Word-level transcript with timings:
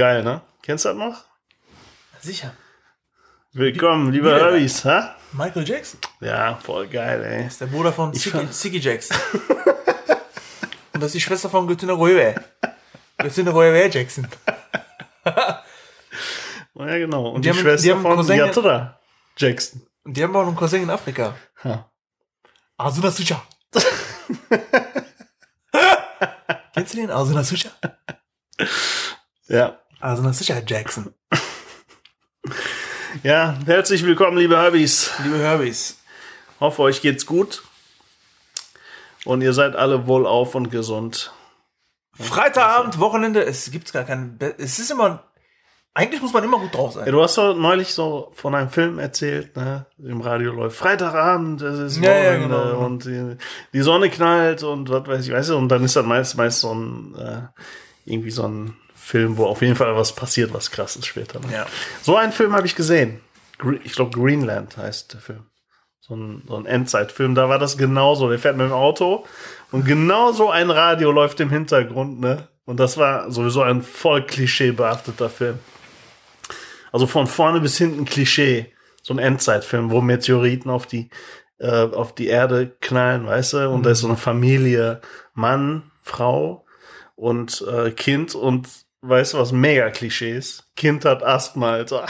Geil, 0.00 0.22
ne? 0.24 0.40
Kennst 0.62 0.86
du 0.86 0.88
das 0.88 0.96
noch? 0.96 1.24
Sicher. 2.20 2.54
Willkommen, 3.52 4.10
liebe 4.12 4.28
Wieder. 4.34 4.50
Herbys, 4.52 4.82
ha? 4.86 5.14
Michael 5.32 5.68
Jackson. 5.68 6.00
Ja, 6.20 6.54
voll 6.56 6.86
geil, 6.88 7.22
ey. 7.22 7.46
ist 7.46 7.60
der 7.60 7.66
Bruder 7.66 7.92
von 7.92 8.14
Siggy, 8.14 8.78
Jackson. 8.78 9.14
Und 10.94 11.00
das 11.02 11.08
ist 11.08 11.14
die 11.16 11.20
Schwester 11.20 11.50
von 11.50 11.66
Göttinger 11.66 11.98
Röwe. 11.98 12.34
Göttinger 13.18 13.52
Röwe 13.54 13.90
Jackson. 13.90 14.26
Ja, 16.74 16.96
genau. 16.96 17.28
Und 17.32 17.44
Die 17.44 17.50
die, 17.50 17.50
haben- 17.50 17.56
die 17.58 17.62
Schwester 17.62 17.90
haben 17.94 18.00
von 18.00 18.16
Cousin- 18.16 18.38
Yatura 18.38 18.98
Jackson. 19.36 19.82
Und 20.04 20.16
die 20.16 20.22
haben 20.24 20.34
auch 20.34 20.46
einen 20.46 20.56
Cousin 20.56 20.82
in 20.84 20.88
Afrika. 20.88 21.34
Ha. 21.62 21.90
Asuna 22.78 23.10
Sucha. 23.10 23.42
Kennst 26.72 26.94
du 26.94 26.96
den? 26.96 27.10
Asuna 27.10 27.44
Sucha? 27.44 27.68
Ja. 29.48 29.78
Asuna 30.00 30.32
Sucha 30.32 30.60
Jackson. 30.66 31.14
Ja, 33.24 33.58
herzlich 33.66 34.04
willkommen, 34.04 34.38
liebe 34.38 34.56
Herbys. 34.56 35.10
Liebe 35.24 35.38
Herbys. 35.38 35.98
Hoffe, 36.60 36.82
euch 36.82 37.02
geht's 37.02 37.26
gut. 37.26 37.64
Und 39.24 39.42
ihr 39.42 39.52
seid 39.52 39.74
alle 39.74 40.06
wohlauf 40.06 40.54
und 40.54 40.70
gesund. 40.70 41.32
Freitagabend, 42.14 43.00
Wochenende, 43.00 43.44
es 43.44 43.68
gibt 43.72 43.92
gar 43.92 44.04
keinen. 44.04 44.38
Be 44.38 44.54
es 44.58 44.78
ist 44.78 44.92
immer. 44.92 45.24
Eigentlich 45.92 46.22
muss 46.22 46.32
man 46.32 46.44
immer 46.44 46.60
gut 46.60 46.72
drauf 46.72 46.94
Ja, 46.94 47.00
sein. 47.02 47.10
du 47.12 47.20
hast 47.20 47.36
doch 47.36 47.52
neulich 47.56 47.92
so 47.92 48.30
von 48.36 48.54
einem 48.54 48.70
Film 48.70 49.00
erzählt, 49.00 49.56
ne? 49.56 49.86
Im 49.98 50.20
Radio 50.20 50.52
läuft 50.52 50.76
Freitagabend, 50.76 51.60
es 51.62 51.96
ist 51.96 52.02
Ja, 52.02 52.12
ja, 52.16 52.30
Wochenende 52.40 52.56
genau. 52.72 52.86
und 52.86 53.04
die, 53.06 53.36
die 53.72 53.80
Sonne 53.82 54.08
knallt 54.08 54.62
und 54.62 54.88
was 54.88 55.04
weiß 55.08 55.26
ich, 55.26 55.32
weißt 55.32 55.50
du, 55.50 55.56
und 55.56 55.68
dann 55.68 55.82
ist 55.82 55.96
das 55.96 56.06
meist, 56.06 56.36
meist 56.36 56.60
so 56.60 56.72
ein, 56.72 57.14
äh, 57.16 57.42
irgendwie 58.04 58.30
so 58.30 58.44
ein 58.46 58.76
Film, 59.10 59.36
wo 59.36 59.46
auf 59.46 59.60
jeden 59.60 59.74
Fall 59.74 59.96
was 59.96 60.14
passiert, 60.14 60.54
was 60.54 60.70
krass 60.70 60.94
ist 60.94 61.06
später. 61.06 61.40
Ne? 61.40 61.52
Ja. 61.52 61.66
So 62.02 62.16
einen 62.16 62.32
Film 62.32 62.54
habe 62.54 62.66
ich 62.66 62.76
gesehen. 62.76 63.20
Ich 63.82 63.92
glaube, 63.92 64.16
Greenland 64.16 64.76
heißt 64.76 65.14
der 65.14 65.20
Film. 65.20 65.46
So 66.00 66.14
ein, 66.14 66.42
so 66.46 66.56
ein 66.56 66.64
Endzeitfilm. 66.64 67.34
Da 67.34 67.48
war 67.48 67.58
das 67.58 67.76
genauso. 67.76 68.28
Der 68.28 68.38
fährt 68.38 68.56
mit 68.56 68.66
dem 68.66 68.72
Auto 68.72 69.26
und 69.72 69.84
genau 69.84 70.32
so 70.32 70.48
ein 70.50 70.70
Radio 70.70 71.10
läuft 71.10 71.40
im 71.40 71.50
Hintergrund, 71.50 72.20
ne? 72.20 72.48
Und 72.64 72.78
das 72.78 72.98
war 72.98 73.32
sowieso 73.32 73.62
ein 73.62 73.82
voll 73.82 74.24
klischeebehafteter 74.24 75.28
Film. 75.28 75.58
Also 76.92 77.08
von 77.08 77.26
vorne 77.26 77.60
bis 77.60 77.76
hinten 77.78 78.04
Klischee. 78.04 78.72
So 79.02 79.12
ein 79.14 79.18
Endzeitfilm, 79.18 79.90
wo 79.90 80.00
Meteoriten 80.00 80.70
auf 80.70 80.86
die, 80.86 81.10
äh, 81.58 81.68
auf 81.68 82.14
die 82.14 82.28
Erde 82.28 82.76
knallen, 82.80 83.26
weißt 83.26 83.54
du? 83.54 83.70
Und 83.70 83.84
da 83.84 83.90
ist 83.90 84.00
so 84.00 84.06
eine 84.06 84.16
Familie, 84.16 85.00
Mann, 85.34 85.90
Frau 86.02 86.64
und 87.16 87.64
äh, 87.68 87.90
Kind 87.90 88.34
und 88.34 88.68
weißt 89.02 89.34
du, 89.34 89.38
was 89.38 89.52
mega 89.52 89.90
Klischee 89.90 90.36
ist? 90.36 90.64
Kind 90.76 91.04
hat 91.04 91.22
Asthma, 91.22 91.72
Alter. 91.72 92.06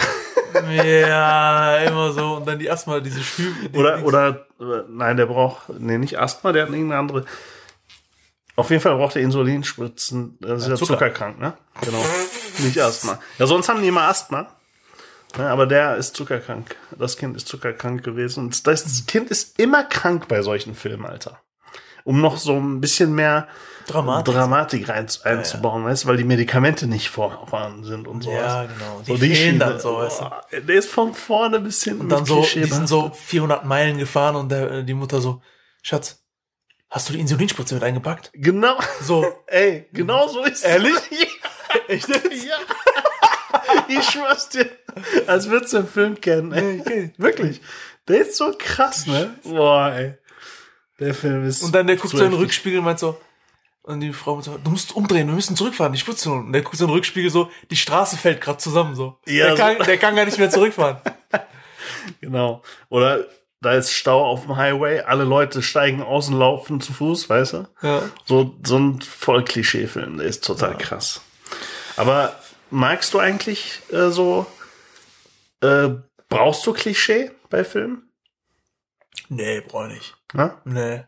Ja, 0.70 1.76
immer 1.78 2.12
so. 2.12 2.34
Und 2.36 2.46
dann 2.46 2.58
die 2.58 2.66
erstmal 2.66 3.00
diese 3.02 3.22
Schübe. 3.22 3.78
Oder, 3.78 4.04
oder, 4.04 4.46
äh, 4.60 4.82
nein, 4.88 5.16
der 5.16 5.26
braucht, 5.26 5.68
nee, 5.78 5.96
nicht 5.96 6.18
Asthma, 6.18 6.52
der 6.52 6.64
hat 6.64 6.70
irgendeine 6.70 6.98
andere. 6.98 7.24
Auf 8.56 8.68
jeden 8.70 8.82
Fall 8.82 8.96
braucht 8.96 9.16
er 9.16 9.22
Insulinspritzen. 9.22 10.36
Das 10.40 10.62
ist 10.62 10.68
ja, 10.68 10.74
Zucker. 10.74 10.94
zuckerkrank, 10.94 11.38
ne? 11.38 11.54
Genau. 11.80 12.04
nicht 12.58 12.80
Asthma. 12.80 13.20
Ja, 13.38 13.46
sonst 13.46 13.68
haben 13.68 13.80
die 13.80 13.88
immer 13.88 14.02
Asthma. 14.02 14.48
Ne, 15.38 15.48
aber 15.48 15.66
der 15.66 15.96
ist 15.96 16.16
zuckerkrank. 16.16 16.76
Das 16.98 17.16
Kind 17.16 17.36
ist 17.36 17.46
zuckerkrank 17.46 18.02
gewesen. 18.02 18.46
Und 18.46 18.66
das 18.66 19.06
Kind 19.06 19.30
ist 19.30 19.58
immer 19.58 19.84
krank 19.84 20.26
bei 20.28 20.42
solchen 20.42 20.74
Filmen, 20.74 21.06
Alter. 21.06 21.40
Um 22.04 22.20
noch 22.20 22.36
so 22.36 22.54
ein 22.56 22.80
bisschen 22.80 23.14
mehr 23.14 23.48
Dramatik. 23.86 24.34
Dramatik 24.34 24.88
rein, 24.88 25.06
einzubauen, 25.24 25.84
weißt 25.84 26.04
du, 26.04 26.08
weil 26.08 26.16
die 26.16 26.24
Medikamente 26.24 26.86
nicht 26.86 27.08
vorhanden 27.10 27.84
sind 27.84 28.06
und 28.06 28.22
sowas. 28.22 28.36
Ja, 28.40 28.62
genau. 28.62 29.00
Die 29.04 29.12
So 29.12 29.16
fehlen 29.16 29.34
Schiene. 29.34 29.58
dann 29.58 29.80
so, 29.80 29.96
weißt 29.96 30.20
du. 30.20 30.60
Der 30.60 30.76
ist 30.76 30.90
von 30.90 31.12
vorne 31.14 31.58
bis 31.60 31.82
hinten. 31.82 32.02
Und 32.02 32.08
dann 32.10 32.24
so, 32.24 32.36
Klischee 32.36 32.62
die 32.62 32.70
sind 32.70 32.88
so 32.88 33.10
400 33.10 33.64
Meilen 33.64 33.98
gefahren 33.98 34.36
und 34.36 34.48
der, 34.50 34.82
die 34.82 34.94
Mutter 34.94 35.20
so, 35.20 35.42
Schatz, 35.82 36.22
hast 36.88 37.08
du 37.08 37.14
die 37.14 37.20
Insulinspritze 37.20 37.74
mit 37.74 37.82
eingepackt? 37.82 38.30
Genau. 38.34 38.78
So, 39.00 39.26
Ey, 39.46 39.88
genau 39.92 40.28
so 40.28 40.44
ist 40.44 40.64
Ehrlich? 40.64 40.94
Ja. 41.10 41.80
echt 41.88 42.08
jetzt? 42.08 42.44
ja. 42.46 42.56
Ich 43.88 44.02
schwör's 44.04 44.48
dir. 44.48 44.68
Als 45.26 45.48
würdest 45.48 45.72
du 45.72 45.78
den 45.78 45.86
Film 45.88 46.20
kennen, 46.20 46.52
ey. 46.52 47.12
Wirklich. 47.16 47.60
Der 48.08 48.22
ist 48.22 48.36
so 48.36 48.52
krass, 48.56 49.06
ne? 49.06 49.34
Boah, 49.44 49.92
ey. 49.92 50.14
Der 51.00 51.14
Film 51.14 51.44
ist. 51.46 51.62
Und 51.62 51.74
dann 51.74 51.86
der 51.86 51.96
guckt 51.96 52.16
so 52.16 52.24
in 52.24 52.30
den. 52.30 52.38
Rückspiegel 52.38 52.78
und 52.78 52.84
meint 52.84 52.98
so, 52.98 53.18
und 53.82 54.00
die 54.00 54.12
Frau 54.12 54.40
so, 54.40 54.58
du 54.58 54.70
musst 54.70 54.94
umdrehen, 54.94 55.26
wir 55.26 55.34
müssen 55.34 55.56
zurückfahren, 55.56 55.92
die 55.92 55.98
Spritze 55.98 56.30
holen. 56.30 56.46
Und 56.46 56.52
der 56.52 56.62
guckt 56.62 56.76
so 56.76 56.84
in 56.84 56.90
den 56.90 56.94
Rückspiegel 56.94 57.30
so, 57.30 57.50
die 57.70 57.76
Straße 57.76 58.16
fällt 58.16 58.40
gerade 58.40 58.58
zusammen 58.58 58.94
so. 58.94 59.18
Ja, 59.26 59.46
der, 59.46 59.56
so. 59.56 59.62
kann, 59.62 59.86
der 59.86 59.98
kann 59.98 60.16
gar 60.16 60.24
nicht 60.24 60.38
mehr 60.38 60.50
zurückfahren. 60.50 60.98
Genau. 62.20 62.62
Oder 62.88 63.26
da 63.60 63.74
ist 63.74 63.92
Stau 63.92 64.24
auf 64.24 64.42
dem 64.42 64.56
Highway, 64.56 65.00
alle 65.00 65.24
Leute 65.24 65.60
steigen 65.60 66.02
aus 66.02 66.28
und 66.28 66.38
laufen 66.38 66.80
zu 66.80 66.92
Fuß, 66.92 67.28
weißt 67.28 67.52
du? 67.52 67.68
Ja. 67.82 68.02
So, 68.24 68.54
so 68.64 68.78
ein 68.78 69.00
voll 69.02 69.44
Klischee-Film, 69.44 70.16
der 70.16 70.26
ist 70.26 70.44
total 70.44 70.78
krass. 70.78 71.20
Aber 71.96 72.40
magst 72.70 73.12
du 73.12 73.18
eigentlich 73.18 73.82
äh, 73.92 74.08
so, 74.08 74.46
äh, 75.60 75.88
brauchst 76.28 76.66
du 76.66 76.72
Klischee 76.72 77.32
bei 77.50 77.64
Filmen? 77.64 78.10
Nee, 79.28 79.60
brauch 79.60 79.88
ich 79.88 79.94
nicht. 79.94 80.14
Ne? 80.32 80.54
Nee. 80.64 81.04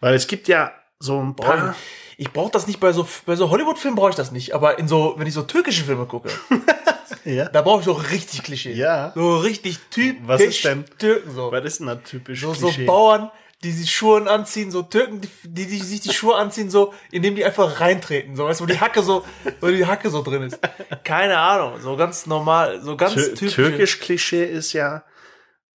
Weil 0.00 0.14
es 0.14 0.26
gibt 0.26 0.48
ja 0.48 0.72
so 0.98 1.20
ein 1.20 1.34
paar. 1.36 1.68
nicht. 1.68 1.78
ich 2.16 2.32
brauch 2.32 2.50
das 2.50 2.66
nicht 2.66 2.80
bei 2.80 2.92
so, 2.92 3.06
bei 3.26 3.36
so 3.36 3.50
Hollywood-Filmen 3.50 3.96
brauche 3.96 4.10
ich 4.10 4.16
das 4.16 4.32
nicht. 4.32 4.54
Aber 4.54 4.78
in 4.78 4.88
so, 4.88 5.14
wenn 5.16 5.26
ich 5.26 5.34
so 5.34 5.42
türkische 5.42 5.84
Filme 5.84 6.06
gucke, 6.06 6.30
Ja. 7.24 7.48
da 7.48 7.62
brauche 7.62 7.80
ich 7.80 7.84
so 7.84 7.92
richtig 7.92 8.42
Klischee. 8.42 8.72
Ja. 8.72 9.12
So 9.14 9.36
richtig 9.38 9.78
typisch 9.90 10.22
Was 10.26 10.40
ist 10.40 10.64
denn? 10.64 10.84
Türken 10.98 11.32
so. 11.34 11.52
Was 11.52 11.64
ist 11.64 11.80
denn 11.80 11.86
da 11.86 11.96
typisch 11.96 12.40
So, 12.40 12.52
so 12.54 12.66
Klischee? 12.66 12.84
Bauern, 12.86 13.30
die 13.62 13.70
sich 13.70 13.94
Schuhe 13.94 14.28
anziehen, 14.28 14.70
so 14.72 14.82
Türken, 14.82 15.20
die, 15.20 15.28
die, 15.44 15.66
die 15.66 15.78
sich 15.78 16.00
die 16.00 16.12
Schuhe 16.12 16.34
anziehen, 16.34 16.68
so, 16.68 16.92
indem 17.12 17.36
die 17.36 17.44
einfach 17.44 17.80
reintreten, 17.80 18.34
so, 18.34 18.44
weißt 18.44 18.58
du, 18.60 18.64
wo 18.64 18.66
die 18.66 18.80
Hacke 18.80 19.02
so, 19.02 19.24
wo 19.60 19.68
die 19.68 19.86
Hacke 19.86 20.10
so 20.10 20.22
drin 20.22 20.42
ist. 20.42 20.58
Keine 21.04 21.38
Ahnung, 21.38 21.80
so 21.80 21.96
ganz 21.96 22.26
normal, 22.26 22.80
so 22.82 22.96
ganz 22.96 23.14
Tür 23.14 23.34
typisch. 23.34 23.54
Türkisch 23.54 24.00
Klischee 24.00 24.44
ist 24.44 24.72
ja, 24.72 25.04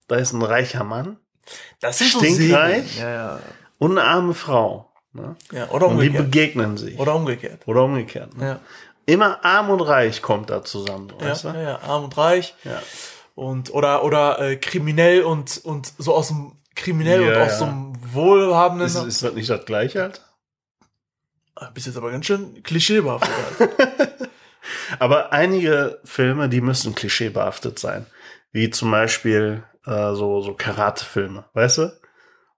da 0.09 0.17
ist 0.17 0.33
ein 0.33 0.41
reicher 0.41 0.83
Mann 0.83 1.17
Das 1.79 1.97
sind 1.97 2.11
so 2.11 2.19
stinkreich. 2.19 2.87
Segen. 2.93 2.99
Ja, 3.01 3.09
ja. 3.13 3.39
und 3.79 3.91
eine 3.97 4.03
arme 4.07 4.33
Frau. 4.33 4.91
Ne? 5.13 5.35
ja. 5.51 5.69
Oder 5.69 5.87
Und 5.87 5.99
die 5.99 6.07
umgekehrt. 6.07 6.25
begegnen 6.31 6.77
sich. 6.77 6.99
Oder 6.99 7.15
umgekehrt. 7.15 7.61
Oder 7.67 7.83
umgekehrt. 7.83 8.37
Ne? 8.37 8.45
Ja. 8.45 8.59
Immer 9.05 9.43
arm 9.43 9.69
und 9.69 9.81
reich 9.81 10.21
kommt 10.21 10.49
da 10.49 10.63
zusammen. 10.63 11.11
Ja, 11.19 11.29
Weißt 11.29 11.43
du? 11.45 11.47
ja, 11.49 11.61
ja, 11.61 11.79
arm 11.79 12.03
und 12.05 12.17
reich. 12.17 12.55
Ja. 12.63 12.81
Und, 13.35 13.73
oder, 13.73 14.03
oder, 14.03 14.39
äh, 14.39 14.55
kriminell 14.57 15.23
und, 15.23 15.61
und 15.63 15.91
so 15.97 16.13
aus 16.13 16.27
dem, 16.29 16.53
kriminell 16.75 17.21
Ja, 17.23 17.27
und 17.29 17.37
aus 17.41 17.51
ja. 17.51 17.57
so 17.57 17.65
einem 17.65 17.93
wohlhabenden. 18.13 18.87
Ist, 18.87 18.95
ist 18.95 19.23
das 19.23 19.33
nicht 19.33 19.49
das 19.49 19.65
gleiche, 19.65 20.03
Alter? 20.03 20.21
Ah, 21.55 21.69
bist 21.73 21.87
jetzt 21.87 21.97
aber 21.97 22.11
ganz 22.11 22.25
schön 22.25 22.61
klischeebehaftet. 22.63 23.29
halt. 23.59 24.29
Aber 24.99 25.33
einige 25.33 25.99
Filme, 26.03 26.49
die 26.49 26.61
müssen 26.61 26.93
klischeebehaftet 26.93 27.79
sein. 27.79 28.05
Wie 28.51 28.69
zum 28.69 28.91
Beispiel 28.91 29.63
äh, 29.87 30.13
so, 30.13 30.41
so 30.41 30.53
Karate-Filme, 30.53 31.45
weißt 31.53 31.77
du? 31.79 31.91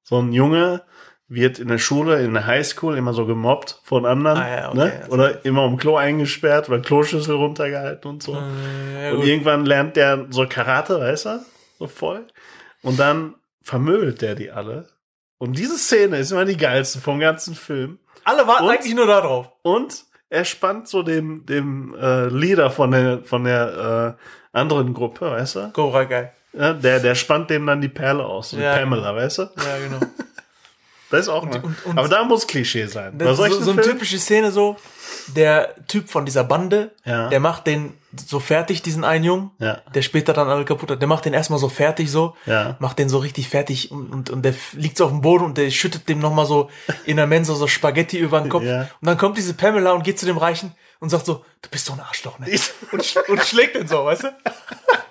So 0.03 0.19
ein 0.19 0.33
Junge 0.33 0.81
wird 1.27 1.59
in 1.59 1.67
der 1.67 1.77
Schule, 1.77 2.23
in 2.23 2.33
der 2.33 2.47
Highschool 2.47 2.97
immer 2.97 3.13
so 3.13 3.25
gemobbt 3.27 3.79
von 3.83 4.05
anderen. 4.05 4.37
Ah, 4.39 4.49
ja, 4.49 4.69
okay, 4.69 4.77
ne? 4.77 4.93
also- 5.03 5.11
Oder 5.13 5.45
immer 5.45 5.63
um 5.63 5.77
Klo 5.77 5.95
eingesperrt 5.95 6.67
oder 6.69 6.79
Kloschüssel 6.79 7.35
runtergehalten 7.35 8.09
und 8.09 8.23
so. 8.23 8.33
Äh, 8.35 9.09
ja, 9.09 9.13
und 9.13 9.23
irgendwann 9.23 9.65
lernt 9.65 9.95
der 9.95 10.25
so 10.31 10.47
Karate, 10.47 10.99
weißt 10.99 11.25
du? 11.25 11.45
So 11.77 11.87
voll. 11.87 12.25
Und 12.81 12.99
dann 12.99 13.35
vermöbelt 13.61 14.21
der 14.21 14.33
die 14.35 14.49
alle. 14.51 14.87
Und 15.37 15.57
diese 15.57 15.77
Szene 15.77 16.17
ist 16.17 16.31
immer 16.31 16.45
die 16.45 16.57
geilste 16.57 16.99
vom 16.99 17.19
ganzen 17.19 17.53
Film. 17.53 17.99
Alle 18.23 18.47
warten 18.47 18.63
Und? 18.65 18.71
eigentlich 18.71 18.95
nur 18.95 19.05
da 19.07 19.21
drauf. 19.21 19.51
Und 19.61 20.05
er 20.29 20.45
spannt 20.45 20.87
so 20.87 21.03
dem, 21.03 21.45
dem 21.45 21.95
äh, 21.95 22.25
Leader 22.27 22.71
von 22.71 22.91
der, 22.91 23.23
von 23.23 23.43
der 23.43 24.17
äh, 24.19 24.57
anderen 24.57 24.93
Gruppe, 24.93 25.29
weißt 25.31 25.55
du? 25.55 25.71
Cobra 25.73 26.03
geil. 26.05 26.33
Ja, 26.53 26.73
der, 26.73 26.99
der 26.99 27.15
spannt 27.15 27.49
dem 27.49 27.65
dann 27.67 27.79
die 27.81 27.89
Perle 27.89 28.25
aus, 28.25 28.51
so 28.51 28.57
Ja. 28.57 28.75
Pamela, 28.77 29.15
weißt 29.15 29.37
du? 29.39 29.41
Ja, 29.43 29.77
genau. 29.83 29.99
Das 31.11 31.21
ist 31.21 31.29
auch 31.29 31.43
mal. 31.43 31.55
und- 31.61 31.85
und- 31.87 31.97
Aber 31.97 32.07
da 32.07 32.23
muss 32.23 32.45
Klischee 32.45 32.85
sein. 32.85 33.17
Das 33.17 33.31
ist 33.31 33.37
so, 33.53 33.61
so 33.63 33.71
eine 33.71 33.81
typische 33.81 34.19
Szene 34.19 34.51
so, 34.51 34.75
der 35.35 35.73
Typ 35.87 36.07
von 36.07 36.23
dieser 36.23 36.43
Bande, 36.43 36.91
Ja. 37.03 37.29
der 37.29 37.39
macht 37.39 37.65
den 37.65 37.93
so 38.27 38.39
fertig, 38.39 38.83
diesen 38.83 39.03
einen 39.03 39.23
Jungen, 39.23 39.49
Ja. 39.57 39.81
der 39.95 40.03
später 40.03 40.33
dann 40.33 40.47
alle 40.49 40.65
kaputt 40.65 40.91
hat, 40.91 41.01
der 41.01 41.07
macht 41.07 41.25
den 41.25 41.33
erstmal 41.33 41.57
so 41.57 41.67
fertig 41.67 42.11
so, 42.11 42.35
Ja. 42.45 42.75
macht 42.77 42.99
den 42.99 43.09
so 43.09 43.17
richtig 43.17 43.49
fertig 43.49 43.89
und, 43.91 44.11
und, 44.11 44.29
und 44.29 44.43
der 44.43 44.53
liegt 44.73 44.97
so 44.97 45.05
auf 45.05 45.09
dem 45.09 45.21
Boden 45.21 45.45
und 45.45 45.57
der 45.57 45.71
schüttet 45.71 46.07
dem 46.09 46.19
nochmal 46.19 46.45
so 46.45 46.69
in 47.05 47.17
der 47.17 47.25
Mensa 47.25 47.55
so 47.55 47.65
Spaghetti 47.65 48.19
über 48.19 48.39
den 48.39 48.49
Kopf. 48.49 48.61
Und 48.65 48.87
dann 49.01 49.17
kommt 49.17 49.35
diese 49.35 49.55
Pamela 49.55 49.93
und 49.93 50.03
geht 50.03 50.19
zu 50.19 50.27
dem 50.27 50.37
Reichen 50.37 50.75
und 50.99 51.09
sagt 51.09 51.25
so, 51.25 51.43
du 51.63 51.69
bist 51.71 51.87
so 51.87 51.93
ein 51.93 52.01
Arschloch, 52.01 52.37
ne? 52.37 52.45
Und, 52.91 53.03
sch 53.03 53.17
und 53.27 53.43
schlägt 53.43 53.75
den 53.75 53.87
so, 53.87 54.05
weißt 54.05 54.25
du? 54.25 54.27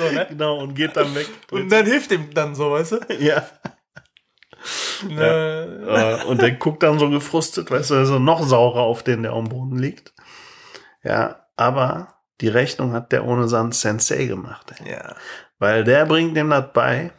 so, 0.00 0.10
ne? 0.14 0.26
Genau, 0.28 0.58
und 0.58 0.74
geht 0.74 0.96
dann 0.96 1.14
weg. 1.14 1.28
Und 1.50 1.70
dann 1.70 1.84
hilft 1.86 2.10
ihm 2.12 2.32
dann 2.34 2.54
so, 2.54 2.70
weißt 2.72 2.92
du? 2.92 3.00
ja. 3.20 3.44
Ne, 5.08 6.20
Äh, 6.22 6.24
und 6.26 6.42
der 6.42 6.52
guckt 6.52 6.82
dann 6.82 6.98
so 6.98 7.08
gefrustet, 7.08 7.70
weißt 7.70 7.90
du, 7.90 7.94
also 7.94 8.18
noch 8.18 8.42
saurer 8.42 8.80
auf 8.82 9.02
den, 9.02 9.22
der 9.22 9.32
am 9.32 9.48
Boden 9.48 9.78
liegt. 9.78 10.12
Ja, 11.02 11.46
aber 11.56 12.14
die 12.42 12.48
Rechnung 12.48 12.92
hat 12.92 13.10
der 13.12 13.24
ohne 13.24 13.48
Sand 13.48 13.74
Sensei 13.74 14.26
gemacht. 14.26 14.72
Ey. 14.84 14.92
ja. 14.92 15.14
Weil 15.58 15.84
der 15.84 16.04
bringt 16.06 16.36
dem 16.36 16.50
das 16.50 16.72
bei, 16.74 17.10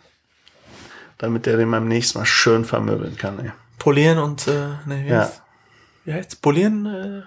damit 1.17 1.45
der 1.47 1.57
den 1.57 1.71
beim 1.71 1.87
nächsten 1.87 2.19
Mal 2.19 2.25
schön 2.25 2.63
vermöbeln 2.65 3.17
kann. 3.17 3.39
Ey. 3.39 3.51
Polieren 3.79 4.19
und, 4.19 4.47
äh, 4.47 4.51
ne, 4.85 5.03
wie, 5.03 5.09
Ja. 5.09 5.21
heißt, 5.21 5.41
wie 6.05 6.13
heißt's? 6.13 6.35
Polieren? 6.35 6.85
Äh, 6.85 7.23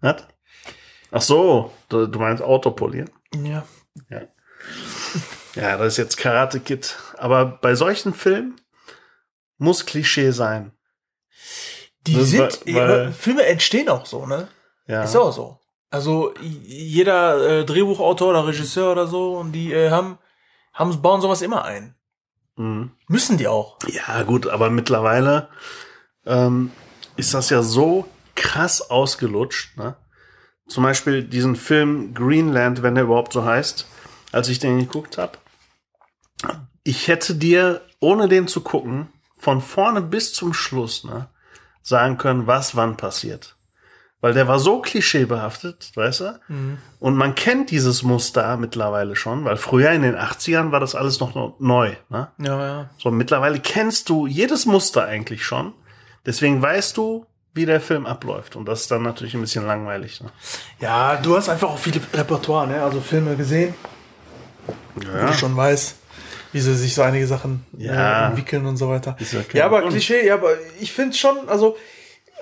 Was? 0.00 0.26
Ach 1.10 1.22
so, 1.22 1.72
du, 1.88 2.06
du 2.06 2.18
meinst 2.20 2.42
Autopolieren? 2.42 3.10
ja. 3.34 3.64
Ja. 4.10 4.20
Ja, 5.54 5.76
das 5.78 5.94
ist 5.94 5.96
jetzt 5.96 6.16
Karate 6.18 6.60
Kid. 6.60 6.96
Aber 7.16 7.44
bei 7.46 7.74
solchen 7.74 8.12
Filmen 8.12 8.60
muss 9.58 9.86
Klischee 9.86 10.30
sein. 10.30 10.72
Die 12.06 12.14
Das 12.14 12.28
sind, 12.28 12.60
weil- 12.74 13.12
Filme 13.12 13.44
entstehen 13.46 13.88
auch 13.88 14.06
so, 14.06 14.26
ne? 14.26 14.48
Ja. 14.86 15.02
Ist 15.02 15.16
auch 15.16 15.32
so. 15.32 15.58
Also 15.90 16.34
jeder 16.40 17.60
äh, 17.60 17.64
Drehbuchautor 17.64 18.28
oder 18.30 18.46
Regisseur 18.46 18.92
oder 18.92 19.06
so, 19.06 19.38
und 19.38 19.52
die 19.52 19.72
äh, 19.72 19.90
haben, 19.90 20.18
haben, 20.72 21.00
bauen 21.00 21.20
sowas 21.20 21.42
immer 21.42 21.64
ein. 21.64 21.94
Mhm. 22.56 22.92
Müssen 23.08 23.38
die 23.38 23.48
auch. 23.48 23.78
Ja, 23.88 24.22
gut, 24.22 24.46
aber 24.46 24.70
mittlerweile 24.70 25.48
ähm, 26.26 26.70
ist 27.16 27.34
das 27.34 27.50
ja 27.50 27.62
so 27.62 28.06
krass 28.34 28.90
ausgelutscht. 28.90 29.76
Ne? 29.78 29.96
Zum 30.68 30.82
Beispiel 30.84 31.22
diesen 31.22 31.56
Film 31.56 32.14
Greenland, 32.14 32.82
wenn 32.82 32.94
der 32.94 33.04
überhaupt 33.04 33.32
so 33.32 33.44
heißt, 33.44 33.86
als 34.36 34.48
ich 34.48 34.58
den 34.58 34.78
geguckt 34.78 35.18
habe. 35.18 35.32
Ich 36.84 37.08
hätte 37.08 37.34
dir, 37.34 37.80
ohne 38.00 38.28
den 38.28 38.46
zu 38.46 38.60
gucken, 38.60 39.08
von 39.38 39.60
vorne 39.60 40.00
bis 40.02 40.32
zum 40.32 40.54
Schluss 40.54 41.04
ne, 41.04 41.28
sagen 41.82 42.18
können, 42.18 42.46
was 42.46 42.76
wann 42.76 42.96
passiert. 42.96 43.54
Weil 44.20 44.32
der 44.32 44.48
war 44.48 44.58
so 44.58 44.80
klischeebehaftet, 44.80 45.92
weißt 45.94 46.20
du? 46.20 46.40
Und 47.00 47.16
man 47.16 47.34
kennt 47.34 47.70
dieses 47.70 48.02
Muster 48.02 48.56
mittlerweile 48.56 49.14
schon, 49.14 49.44
weil 49.44 49.56
früher 49.56 49.90
in 49.90 50.02
den 50.02 50.16
80ern 50.16 50.72
war 50.72 50.80
das 50.80 50.94
alles 50.94 51.20
noch 51.20 51.34
no- 51.34 51.54
neu. 51.58 51.94
Ne? 52.08 52.28
Ja, 52.38 52.66
ja. 52.66 52.90
So, 52.98 53.10
mittlerweile 53.10 53.60
kennst 53.60 54.08
du 54.08 54.26
jedes 54.26 54.64
Muster 54.64 55.04
eigentlich 55.04 55.44
schon. 55.44 55.74
Deswegen 56.24 56.62
weißt 56.62 56.96
du, 56.96 57.26
wie 57.52 57.66
der 57.66 57.80
Film 57.80 58.06
abläuft. 58.06 58.56
Und 58.56 58.66
das 58.66 58.82
ist 58.82 58.90
dann 58.90 59.02
natürlich 59.02 59.34
ein 59.34 59.40
bisschen 59.42 59.66
langweilig. 59.66 60.20
Ne? 60.22 60.30
Ja, 60.80 61.16
du 61.16 61.36
hast 61.36 61.48
einfach 61.48 61.68
auch 61.68 61.78
viele 61.78 62.00
Repertoire, 62.14 62.66
ne? 62.66 62.82
Also 62.82 63.00
Filme 63.00 63.36
gesehen, 63.36 63.74
wo 64.94 65.02
Ja. 65.02 65.26
du 65.26 65.32
schon 65.34 65.56
weißt, 65.56 65.96
wie 66.52 66.60
sie 66.60 66.74
sich 66.74 66.94
so 66.94 67.02
einige 67.02 67.26
Sachen 67.26 67.64
Ja. 67.76 68.24
äh, 68.24 68.28
entwickeln 68.28 68.66
und 68.66 68.76
so 68.76 68.88
weiter. 68.88 69.16
Ja 69.32 69.40
Ja, 69.52 69.66
aber. 69.66 69.88
Klischee, 69.88 70.26
ja, 70.26 70.34
aber 70.34 70.50
ich 70.80 70.92
finde 70.92 71.16
schon, 71.16 71.48
also 71.48 71.76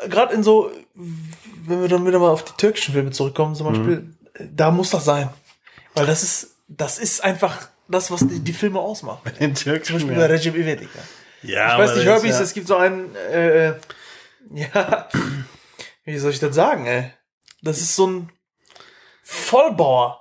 gerade 0.09 0.35
in 0.35 0.43
so, 0.43 0.71
wenn 0.95 1.81
wir 1.83 1.89
dann 1.89 2.07
wieder 2.07 2.19
mal 2.19 2.31
auf 2.31 2.45
die 2.45 2.53
türkischen 2.57 2.93
Filme 2.95 3.11
zurückkommen, 3.11 3.55
zum 3.55 3.69
Beispiel, 3.69 4.15
äh, 4.35 4.45
da 4.55 4.71
muss 4.71 4.91
das 4.91 5.05
sein. 5.05 5.31
Weil 5.95 6.07
das 6.07 6.23
ist, 6.23 6.49
das 6.69 6.99
ist 6.99 7.23
einfach 7.23 7.69
das, 7.89 8.11
was 8.11 8.21
die, 8.27 8.41
die 8.41 8.53
Filme 8.53 8.81
ausmacht. 8.81 9.23
Den 9.41 9.55
Türkischen. 9.55 9.99
Zum 9.99 10.09
Beispiel 10.09 10.21
ja. 10.23 10.27
bei 10.29 10.35
Recep 10.35 10.55
İvedik. 10.57 10.89
Ja. 11.43 11.51
ja, 11.51 11.73
Ich 11.75 11.79
weiß 11.79 11.97
nicht, 11.97 12.07
Herbys, 12.07 12.35
ist 12.35 12.41
es 12.41 12.55
gibt 12.55 12.67
so 12.69 12.77
einen, 12.77 13.15
äh, 13.17 13.69
äh, 13.69 13.75
ja, 14.55 15.09
wie 16.05 16.19
soll 16.19 16.31
ich 16.31 16.41
das 16.41 16.55
sagen, 16.55 16.87
ey? 16.87 17.11
Das 17.63 17.79
ist 17.81 17.97
so 17.97 18.07
ein 18.07 18.31
Vollbauer. 19.23 20.21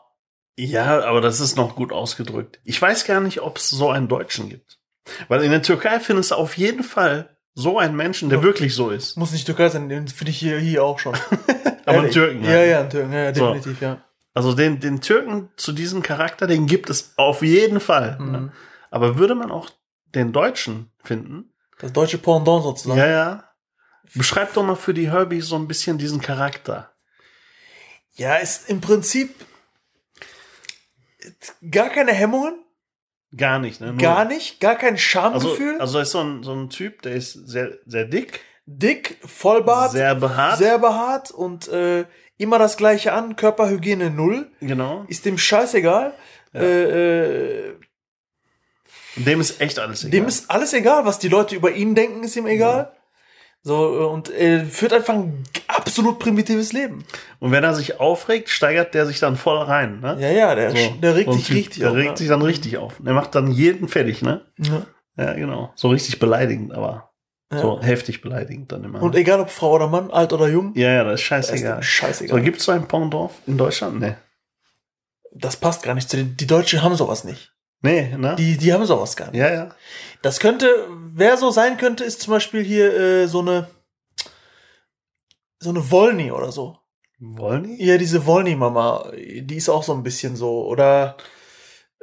Ja, 0.56 1.00
ja, 1.00 1.06
aber 1.06 1.22
das 1.22 1.40
ist 1.40 1.56
noch 1.56 1.76
gut 1.76 1.92
ausgedrückt. 1.92 2.60
Ich 2.64 2.82
weiß 2.82 3.06
gar 3.06 3.20
nicht, 3.20 3.42
ob 3.42 3.58
es 3.58 3.70
so 3.70 3.90
einen 3.90 4.08
Deutschen 4.08 4.50
gibt. 4.50 4.80
Weil 5.28 5.44
in 5.44 5.52
der 5.52 5.62
Türkei 5.62 6.00
findest 6.00 6.32
du 6.32 6.36
auf 6.36 6.58
jeden 6.58 6.84
Fall 6.84 7.38
so 7.54 7.78
einen 7.78 7.96
Menschen, 7.96 8.30
der 8.30 8.42
wirklich 8.42 8.74
so 8.74 8.90
ist. 8.90 9.18
Muss 9.18 9.32
nicht 9.32 9.46
Türkei 9.46 9.70
sein, 9.70 9.90
den 9.90 10.08
finde 10.08 10.32
ich 10.32 10.38
hier, 10.40 10.58
hier 10.60 10.84
auch 10.84 11.00
schon. 11.00 11.16
Aber 11.86 11.98
einen 11.98 11.98
Ehrlich. 11.98 12.14
Türken. 12.14 12.44
Ja, 12.44 12.64
ja, 12.64 12.80
einen 12.80 12.90
Türken, 12.90 13.14
ja, 13.14 13.24
ja, 13.24 13.36
So. 13.36 13.54
definitiv, 13.54 13.82
ja. 13.82 14.02
Also 14.34 14.54
den, 14.54 14.80
den 14.80 15.02
Türken 15.02 15.50
zu 15.58 15.74
diesem 15.74 16.02
Charakter, 16.02 16.48
den 16.48 16.66
gibt 16.66 16.90
es 16.90 17.14
auf 17.18 17.44
jeden 17.44 17.80
Fall. 17.80 18.18
Mhm. 18.20 18.32
Ne? 18.32 18.52
Aber 18.90 19.18
würde 19.18 19.36
man 19.36 19.52
auch 19.52 19.70
den 20.16 20.32
Deutschen 20.32 20.92
finden? 21.04 21.54
Das 21.80 21.94
deutsche 21.94 22.18
Pendant 22.18 22.64
sozusagen. 22.64 22.98
Ja, 23.00 23.08
ja. 23.08 23.44
Beschreib 24.16 24.54
doch 24.54 24.64
mal 24.64 24.76
für 24.76 24.94
die 24.94 25.12
Herbies 25.12 25.48
so 25.48 25.56
ein 25.56 25.68
bisschen 25.68 25.98
diesen 25.98 26.22
Charakter. 26.22 26.92
Ja, 28.16 28.36
ist 28.36 28.70
im 28.70 28.80
Prinzip 28.80 29.34
gar 31.70 31.90
keine 31.90 32.12
Hemmungen, 32.14 32.60
Gar 33.36 33.58
nicht, 33.58 33.82
ne? 33.82 33.88
Nur- 33.88 33.98
gar 33.98 34.26
nicht, 34.26 34.60
gar 34.60 34.76
kein 34.76 34.94
Also, 34.94 35.02
Schamgefühl. 35.04 35.80
also 35.82 35.98
ist 36.00 36.12
so 36.12 36.20
ein, 36.20 36.44
so 36.44 36.54
ein 36.54 36.70
Typ, 36.70 37.02
der 37.02 37.14
ist 37.14 37.34
sehr, 37.34 37.80
sehr 37.88 38.06
dick, 38.06 38.42
dick, 38.68 39.18
Vollbart, 39.26 39.92
sehr 39.92 40.14
behaart. 40.14 40.60
sehr 40.60 40.78
behaart 40.78 41.32
und 41.32 41.68
äh, 41.70 42.06
immer 42.38 42.60
das 42.60 42.78
gleiche 42.78 43.12
an, 43.12 43.36
Körperhygiene 43.36 44.12
null, 44.12 44.52
genau. 44.60 45.06
ist 45.08 45.26
dem 45.26 45.40
scheißegal. 45.40 46.14
Äh, 46.54 46.60
äh, 47.72 47.76
Dem 49.16 49.42
ist 49.42 49.60
echt 49.62 49.80
alles 49.80 50.04
egal. 50.04 50.12
dem 50.12 50.28
ist 50.28 50.52
alles 50.52 50.74
egal, 50.74 51.06
was 51.06 51.18
die 51.18 51.30
Leute 51.30 51.56
über 51.56 51.72
ihn 51.72 51.96
denken, 51.96 52.24
ist 52.24 52.36
ihm 52.36 52.46
egal. 52.46 52.94
So, 53.66 54.02
äh, 54.02 54.06
und 54.06 54.30
er 54.30 54.66
führt 54.66 54.92
einfach 54.94 55.14
ein 55.14 55.44
absolut 55.68 56.20
primitives 56.20 56.74
Leben. 56.74 57.06
Und 57.40 57.52
wenn 57.52 57.64
er 57.64 57.74
sich 57.74 58.00
aufregt, 58.00 58.50
steigert 58.50 58.94
der 58.94 59.06
sich 59.06 59.20
dann 59.20 59.38
voll 59.38 59.58
rein. 59.58 60.02
Ne? 60.02 60.18
Ja, 60.20 60.30
ja, 60.32 60.56
der, 60.56 60.72
So, 60.72 60.78
der 61.02 61.16
regt 61.16 61.34
sich 61.34 61.52
richtig 61.54 61.80
Der 61.80 61.92
auf. 61.92 61.96
regt 61.96 62.12
ne? 62.12 62.18
sich 62.18 62.28
dann 62.28 62.42
richtig 62.42 62.78
auf. 62.78 62.96
Der 63.00 63.14
macht 63.14 63.34
dann 63.36 63.52
jeden 63.52 63.88
fertig, 63.88 64.22
ne? 64.22 64.42
Ja. 64.58 64.86
Ja, 65.18 65.34
genau. 65.34 65.72
So 65.76 65.88
richtig 65.90 66.20
beleidigend, 66.20 66.74
aber 66.74 67.12
Ja. 67.54 67.60
so 67.62 67.82
heftig 67.82 68.22
beleidigend 68.22 68.72
dann 68.72 68.84
immer. 68.84 69.02
Und 69.02 69.16
egal 69.16 69.40
ob 69.40 69.50
Frau 69.50 69.74
oder 69.74 69.88
Mann, 69.88 70.12
alt 70.12 70.34
oder 70.34 70.50
jung, 70.50 70.74
ja, 70.76 70.92
ja, 70.92 71.04
das 71.06 71.22
ist 71.22 71.32
das 71.32 71.40
ist 71.46 71.50
scheißegal. 71.52 71.84
scheißegal. 71.84 72.38
So, 72.40 72.44
gibt's 72.44 72.66
so 72.66 72.72
ein 72.74 72.88
Pendant 72.88 73.32
in 73.48 73.58
Deutschland? 73.58 74.00
Nee. 74.02 74.16
das 75.36 75.56
passt 75.56 75.84
gar 75.84 75.94
nicht 75.96 76.10
zu 76.10 76.18
den. 76.18 76.36
Die 76.36 76.48
Deutschen 76.48 76.82
haben 76.84 76.96
sowas 76.96 77.24
nicht. 77.24 77.53
Nee, 77.84 78.16
ne? 78.18 78.36
Die, 78.38 78.58
die 78.58 78.74
haben 78.74 78.86
sowas 78.86 79.16
gar 79.16 79.30
nicht. 79.30 79.40
ja, 79.40 79.54
ja. 79.54 79.70
Das 80.22 80.40
könnte, 80.40 80.88
wer 81.14 81.38
so 81.38 81.52
sein 81.52 81.78
könnte, 81.78 82.04
ist 82.04 82.22
zum 82.22 82.32
Beispiel 82.34 82.64
hier 82.64 82.94
äh, 82.98 83.28
so 83.28 83.42
eine 83.42 83.68
so 85.60 85.70
eine 85.70 85.92
Wolny 85.92 86.32
oder 86.32 86.52
so. 86.52 86.78
Die? 87.20 87.86
Ja, 87.86 87.98
diese 87.98 88.26
Wolny-Mama, 88.26 89.12
die 89.16 89.56
ist 89.56 89.70
auch 89.70 89.84
so 89.84 89.94
ein 89.94 90.04
bisschen 90.04 90.36
so. 90.36 90.66
Oder 90.66 91.16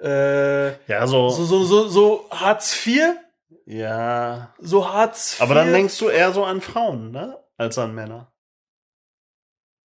äh, 0.02 0.68
Ja, 0.86 1.06
so. 1.06 1.28
so, 1.28 1.44
so, 1.44 1.64
so, 1.64 1.88
so 1.88 2.26
Hartz 2.30 2.86
IV, 2.86 3.02
Ja. 3.66 4.54
so 4.60 4.90
Hartz 4.90 5.34
IV. 5.34 5.42
Aber 5.42 5.54
dann 5.54 5.72
denkst 5.72 5.98
du 5.98 6.08
eher 6.08 6.32
so 6.32 6.44
an 6.44 6.60
Frauen, 6.62 7.10
ne? 7.10 7.36
Als 7.58 7.76
an 7.76 7.94
Männer. 7.94 8.32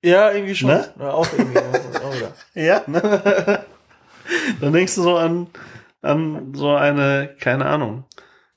Ja, 0.03 0.31
irgendwie 0.31 0.55
schon. 0.55 0.69
Ne? 0.69 0.93
Ja, 0.99 1.11
auch 1.11 1.27
irgendwie. 1.33 1.55
ja, 1.55 1.63
auch. 2.01 2.33
Ja, 2.53 2.83
ne? 2.87 3.65
dann 4.61 4.71
denkst 4.71 4.95
du 4.95 5.01
so 5.03 5.17
an, 5.17 5.47
an 6.05 6.53
so 6.55 6.73
eine, 6.75 7.35
keine 7.39 7.65
Ahnung, 7.65 8.05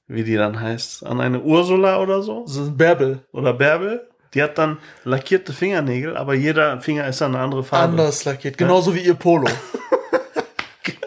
wie 0.07 0.25
die 0.25 0.37
dann 0.37 0.61
heißt, 0.61 1.05
an 1.05 1.21
eine 1.21 1.41
Ursula 1.41 2.01
oder 2.01 2.23
so. 2.23 2.47
So 2.47 2.63
ein 2.63 2.77
Bärbel. 2.77 3.27
Oder 3.33 3.53
Bärbel. 3.55 4.09
Die 4.35 4.43
hat 4.43 4.59
dann 4.59 4.79
lackierte 5.05 5.53
Fingernägel, 5.55 6.17
aber 6.17 6.35
jeder 6.35 6.81
Finger 6.81 7.07
ist 7.09 7.21
dann 7.21 7.35
eine 7.35 7.43
andere 7.45 7.65
Farbe. 7.65 7.93
Anders 7.93 8.25
lackiert. 8.27 8.59
Genauso 8.59 8.95
wie 8.95 9.01
ihr 9.01 9.15
Polo. 9.15 9.49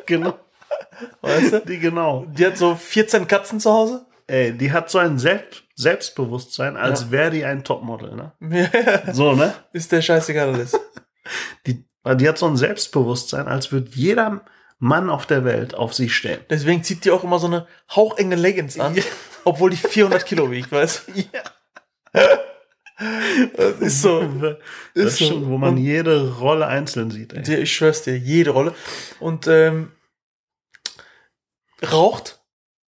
Genau. 0.05 0.33
Weißt 1.21 1.53
du? 1.53 1.60
Die 1.62 1.79
genau. 1.79 2.25
Die 2.27 2.45
hat 2.45 2.57
so 2.57 2.75
14 2.75 3.27
Katzen 3.27 3.60
zu 3.60 3.71
Hause. 3.71 4.05
Ey, 4.27 4.51
die 4.57 4.71
hat 4.71 4.89
so 4.89 4.98
ein 5.00 5.17
Selbst 5.17 5.63
Selbstbewusstsein, 5.75 6.75
als 6.77 7.01
Ja. 7.03 7.12
wäre 7.12 7.31
die 7.31 7.45
ein 7.45 7.63
Topmodel, 7.63 8.15
ne? 8.15 8.31
Ja, 9.05 9.13
So, 9.13 9.33
ne? 9.33 9.53
ist 9.74 9.91
der 9.91 10.01
scheißegal 10.01 10.53
alles. 10.53 10.77
Die, 11.65 11.86
die 12.15 12.27
hat 12.29 12.38
so 12.38 12.45
ein 12.48 12.57
Selbstbewusstsein, 12.57 13.48
als 13.48 13.71
würde 13.71 13.89
jeder 13.93 14.41
Mann 14.84 15.10
auf 15.12 15.28
der 15.28 15.46
Welt 15.46 15.76
auf 15.76 15.94
sie 15.94 16.10
stehen. 16.10 16.40
Deswegen 16.50 16.84
zieht 16.84 17.06
die 17.06 17.12
auch 17.12 17.24
immer 17.24 17.38
so 17.38 17.46
eine 17.48 17.68
hauchenge 17.96 18.36
Leggings 18.36 18.80
an, 18.80 18.96
Ja. 18.96 19.04
obwohl 19.46 19.70
die 19.70 19.78
400 19.78 20.26
Kilo 20.26 20.50
wiegt, 20.50 20.72
weißt 20.72 21.04
du? 21.08 21.12
Ja. 21.32 21.44
Das 23.56 23.80
ist 23.80 24.02
so. 24.02 24.22
Das 24.22 24.58
Ist 24.94 25.06
ist 25.06 25.18
so. 25.20 25.26
schon, 25.30 25.50
wo 25.50 25.58
man 25.58 25.72
Und- 25.76 25.78
jede 25.78 26.34
Rolle 26.38 26.68
einzeln 26.68 27.10
sieht, 27.12 27.34
ey. 27.34 27.62
Ich 27.62 27.76
schwör's 27.76 28.04
dir, 28.04 28.18
jede 28.18 28.52
Rolle. 28.52 28.74
Und 29.20 29.48
ähm, 29.48 29.92
raucht 31.92 32.40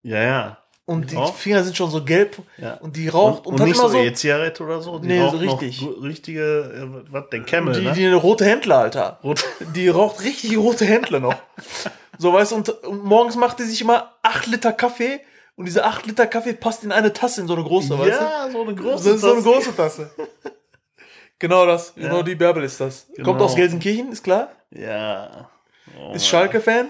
Ja, 0.03 0.23
ja. 0.23 0.62
Und 0.85 1.11
die 1.11 1.17
Raucht? 1.17 1.35
Finger 1.39 1.63
sind 1.65 1.77
schon 1.77 1.91
so 1.91 2.03
gelb 2.05 2.39
ja. 2.59 2.75
und 2.75 2.97
die 2.97 3.09
raucht 3.09 3.47
und, 3.47 3.55
und 3.55 3.61
hat 3.61 3.69
nicht 3.69 3.79
immer 3.79 3.89
so 3.89 3.99
so, 3.99 4.03
E-Zigarette 4.05 4.63
oder 4.65 4.81
so. 4.81 4.99
Die 4.99 5.07
Nee, 5.09 5.21
so 5.31 5.37
richtig. 5.37 5.87
richtige, 6.03 6.43
äh, 6.43 7.13
was, 7.13 7.29
den 7.31 7.47
Camel, 7.47 7.75
die, 7.75 7.87
ne? 7.87 7.93
die 7.93 8.07
eine 8.07 8.17
rote 8.17 8.45
Händler, 8.45 8.79
Alter. 8.79 9.21
Rot. 9.23 9.45
Die 9.75 9.89
raucht 9.89 10.23
richtig 10.25 10.57
rote 10.59 10.85
Händler 10.85 11.21
noch. 11.21 11.35
So, 12.19 12.33
weißt 12.33 12.53
du, 12.53 12.57
und, 12.57 12.69
und 12.85 13.05
morgens 13.05 13.35
macht 13.37 13.59
die 13.59 13.65
sich 13.65 13.81
immer 13.81 14.13
8 14.23 14.47
Liter 14.47 14.73
Kaffee 14.73 15.21
und 15.57 15.65
diese 15.65 15.83
8 15.85 16.07
Liter 16.07 16.27
Kaffee 16.27 16.53
passt 16.53 16.85
in 16.85 16.93
eine 16.93 17.13
Tasse, 17.13 17.41
in 17.41 17.49
so 17.49 17.55
eine 17.55 17.65
große, 17.65 17.99
weißt 17.99 18.21
du? 18.21 18.25
Ja, 18.25 18.49
so 18.53 18.63
eine 18.63 18.77
So, 18.77 18.83
große 18.83 19.19
so 19.19 19.27
eine 19.33 19.37
Tasse. 19.43 19.49
große 19.51 19.77
Tasse. 19.77 20.11
genau 21.39 21.67
das. 21.67 21.95
Genau 21.95 22.19
Ja. 22.19 22.23
die 22.23 22.35
Bärbel 22.35 22.63
ist 22.63 22.81
das. 22.81 23.07
Genau. 23.17 23.31
Kommt 23.31 23.41
aus 23.41 23.57
Gelsenkirchen, 23.57 24.13
ist 24.13 24.23
klar. 24.23 24.51
Ja. 24.71 25.49
Oh, 25.99 26.13
Ist 26.15 26.29
Schalke-Fan. 26.29 26.89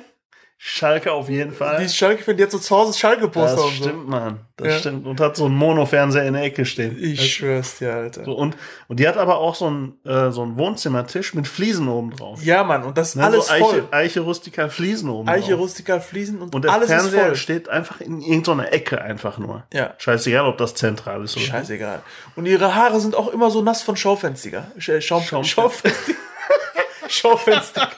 Schalke 0.65 1.11
auf 1.11 1.29
jeden 1.29 1.51
Fall. 1.53 1.79
Die 1.81 1.87
ist 1.87 1.97
Schalke-Fan, 1.97 2.37
die 2.37 2.45
hat 2.45 2.53
so 2.53 2.59
zu 2.61 2.77
Hause 2.77 2.97
Schalke-Poster 2.97 3.57
das 3.57 3.65
und 3.65 3.77
so. 3.79 3.83
stimmt, 3.83 4.09
Mann. 4.09 4.39
Das 4.57 4.69
Ja. 4.69 4.79
stimmt. 4.79 5.07
Und 5.09 5.19
hat 5.21 5.35
so 5.37 5.47
einen 5.47 5.57
Monofernseher 5.57 6.23
in 6.25 6.35
der 6.35 6.45
Ecke 6.45 6.65
stehen. 6.65 6.97
Ich 7.03 7.35
schwör's 7.35 7.79
dir, 7.79 7.93
Alter. 7.93 8.25
So, 8.25 8.35
und, 8.35 8.57
und 8.87 9.01
die 9.01 9.09
hat 9.09 9.17
aber 9.17 9.39
auch 9.39 9.57
so 9.57 9.67
einen, 9.67 9.99
äh, 10.05 10.31
so 10.31 10.43
einen 10.43 10.57
Wohnzimmertisch 10.57 11.35
mit 11.35 11.49
Fliesen 11.49 11.89
oben 11.89 12.13
drauf. 12.13 12.45
Ja, 12.45 12.63
Mann, 12.63 12.85
und 12.85 12.97
das 12.97 13.09
ist 13.09 13.15
Ne, 13.17 13.25
alles 13.25 13.49
so 13.49 13.53
Eiche, 13.55 13.65
voll. 13.65 13.89
Eiche 13.91 14.21
rustikal 14.21 14.71
Fliesen 14.71 15.11
oben 15.11 15.29
Eiche, 15.29 15.51
drauf. 15.51 15.63
rustikal, 15.63 16.01
Fliesen 16.01 16.41
und, 16.41 16.55
Und 16.55 16.63
der 16.63 16.71
alles 16.73 16.85
ist 16.89 16.95
Fernseher 16.95 17.25
voll. 17.27 17.35
steht 17.37 17.69
einfach 17.69 18.01
in 18.01 18.21
irgendeiner 18.21 18.73
Ecke 18.73 19.03
einfach 19.03 19.39
nur. 19.39 19.65
Ja. 19.73 19.95
Scheißegal, 19.99 20.47
ob 20.47 20.59
das 20.59 20.77
zentral 20.77 21.25
ist 21.25 21.37
oder 21.37 21.45
Scheißegal. 21.45 22.03
Und 22.37 22.47
ihre 22.47 22.73
Haare 22.77 23.01
sind 23.01 23.17
auch 23.17 23.33
immer 23.33 23.51
so 23.51 23.63
nass 23.63 23.83
von 23.83 23.97
Schaufenstiger. 23.97 24.71
Sch- 24.79 24.93
äh, 24.93 25.01
Schaum, 25.01 25.25
Schaum- 25.25 25.43
Schaufenstiger. 25.43 26.17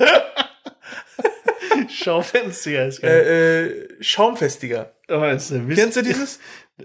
Schaufenstiger. 1.90 2.86
Ist 2.86 3.02
geil. 3.02 3.10
Äh, 3.10 3.66
äh, 3.66 4.02
Schaumfestiger. 4.02 4.92
Weißt 5.08 5.50
du, 5.50 5.68
wisst- 5.68 5.80
Kennst 5.80 5.96
du 5.96 6.02
dieses? 6.02 6.38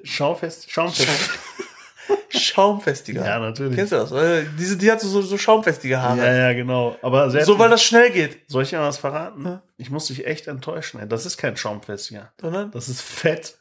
Schaufest, 0.04 0.70
Schaumfest. 0.72 1.10
Schaumfestiger. 2.30 3.26
Ja, 3.26 3.40
natürlich. 3.40 3.76
Kennst 3.76 3.92
du 3.94 3.96
das? 3.98 4.12
Äh, 4.12 4.46
diese, 4.60 4.78
die 4.78 4.92
hat 4.92 5.02
so, 5.02 5.22
so 5.22 5.38
schaumfestige 5.38 6.02
Haare. 6.02 6.18
Ja, 6.20 6.34
ja, 6.34 6.54
genau. 6.54 6.98
Aber 7.02 7.30
sehr 7.32 7.46
So, 7.46 7.58
weil 7.58 7.70
das 7.70 7.84
schnell 7.84 8.12
geht. 8.12 8.42
Soll 8.48 8.64
ich 8.64 8.70
dir 8.72 8.80
was 8.80 8.98
verraten? 8.98 9.62
Ich 9.78 9.90
muss 9.90 10.08
dich 10.08 10.26
echt 10.28 10.48
enttäuschen. 10.48 11.00
Ey. 11.00 11.08
Das 11.08 11.26
ist 11.26 11.38
kein 11.38 11.58
Schaumfestiger. 11.58 12.32
Sondern 12.40 12.72
Das 12.72 12.90
ist 12.90 13.02
Fett. 13.02 13.58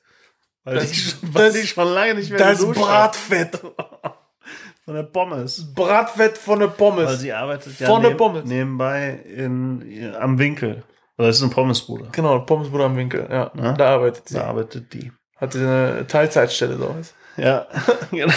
Weil, 0.64 0.74
Das- 0.76 0.90
ich, 0.90 1.14
weil 1.22 1.46
das- 1.52 1.56
ich 1.56 1.70
schon 1.70 1.88
lange 1.88 2.14
nicht 2.14 2.30
mehr 2.30 2.38
das 2.38 2.64
hab. 2.66 2.74
Bratfett. 2.74 3.60
Von 4.84 4.94
der 4.96 5.02
Pommes. 5.04 5.72
Bratfett 5.74 6.36
von 6.36 6.58
der 6.58 6.68
Weil 6.68 6.76
Pommes. 6.76 7.18
sie 7.20 7.32
arbeitet 7.32 7.80
ja 7.80 7.86
Von 7.86 8.02
der 8.02 8.10
Pommes. 8.10 8.44
nebenbei 8.44 9.18
in, 9.34 10.14
am 10.14 10.38
Winkel. 10.38 10.82
Oder 11.16 11.28
das 11.28 11.36
ist 11.36 11.42
eine 11.42 11.52
Pommesbude. 11.52 12.08
Genau, 12.12 12.40
Pommesbude 12.40 12.84
am 12.84 12.96
Winkel. 12.96 13.26
Ja, 13.30 13.50
Ja. 13.54 13.72
da 13.72 13.94
arbeitet 13.94 14.28
sie. 14.28 14.34
Da 14.34 14.44
arbeitet 14.46 14.92
die. 14.92 15.12
Hat 15.36 15.52
sie 15.52 15.60
eine 15.60 16.06
Teilzeitstelle 16.06 16.76
so 16.76 16.94
was. 16.98 17.14
Ja, 17.36 17.66
genau. 18.10 18.32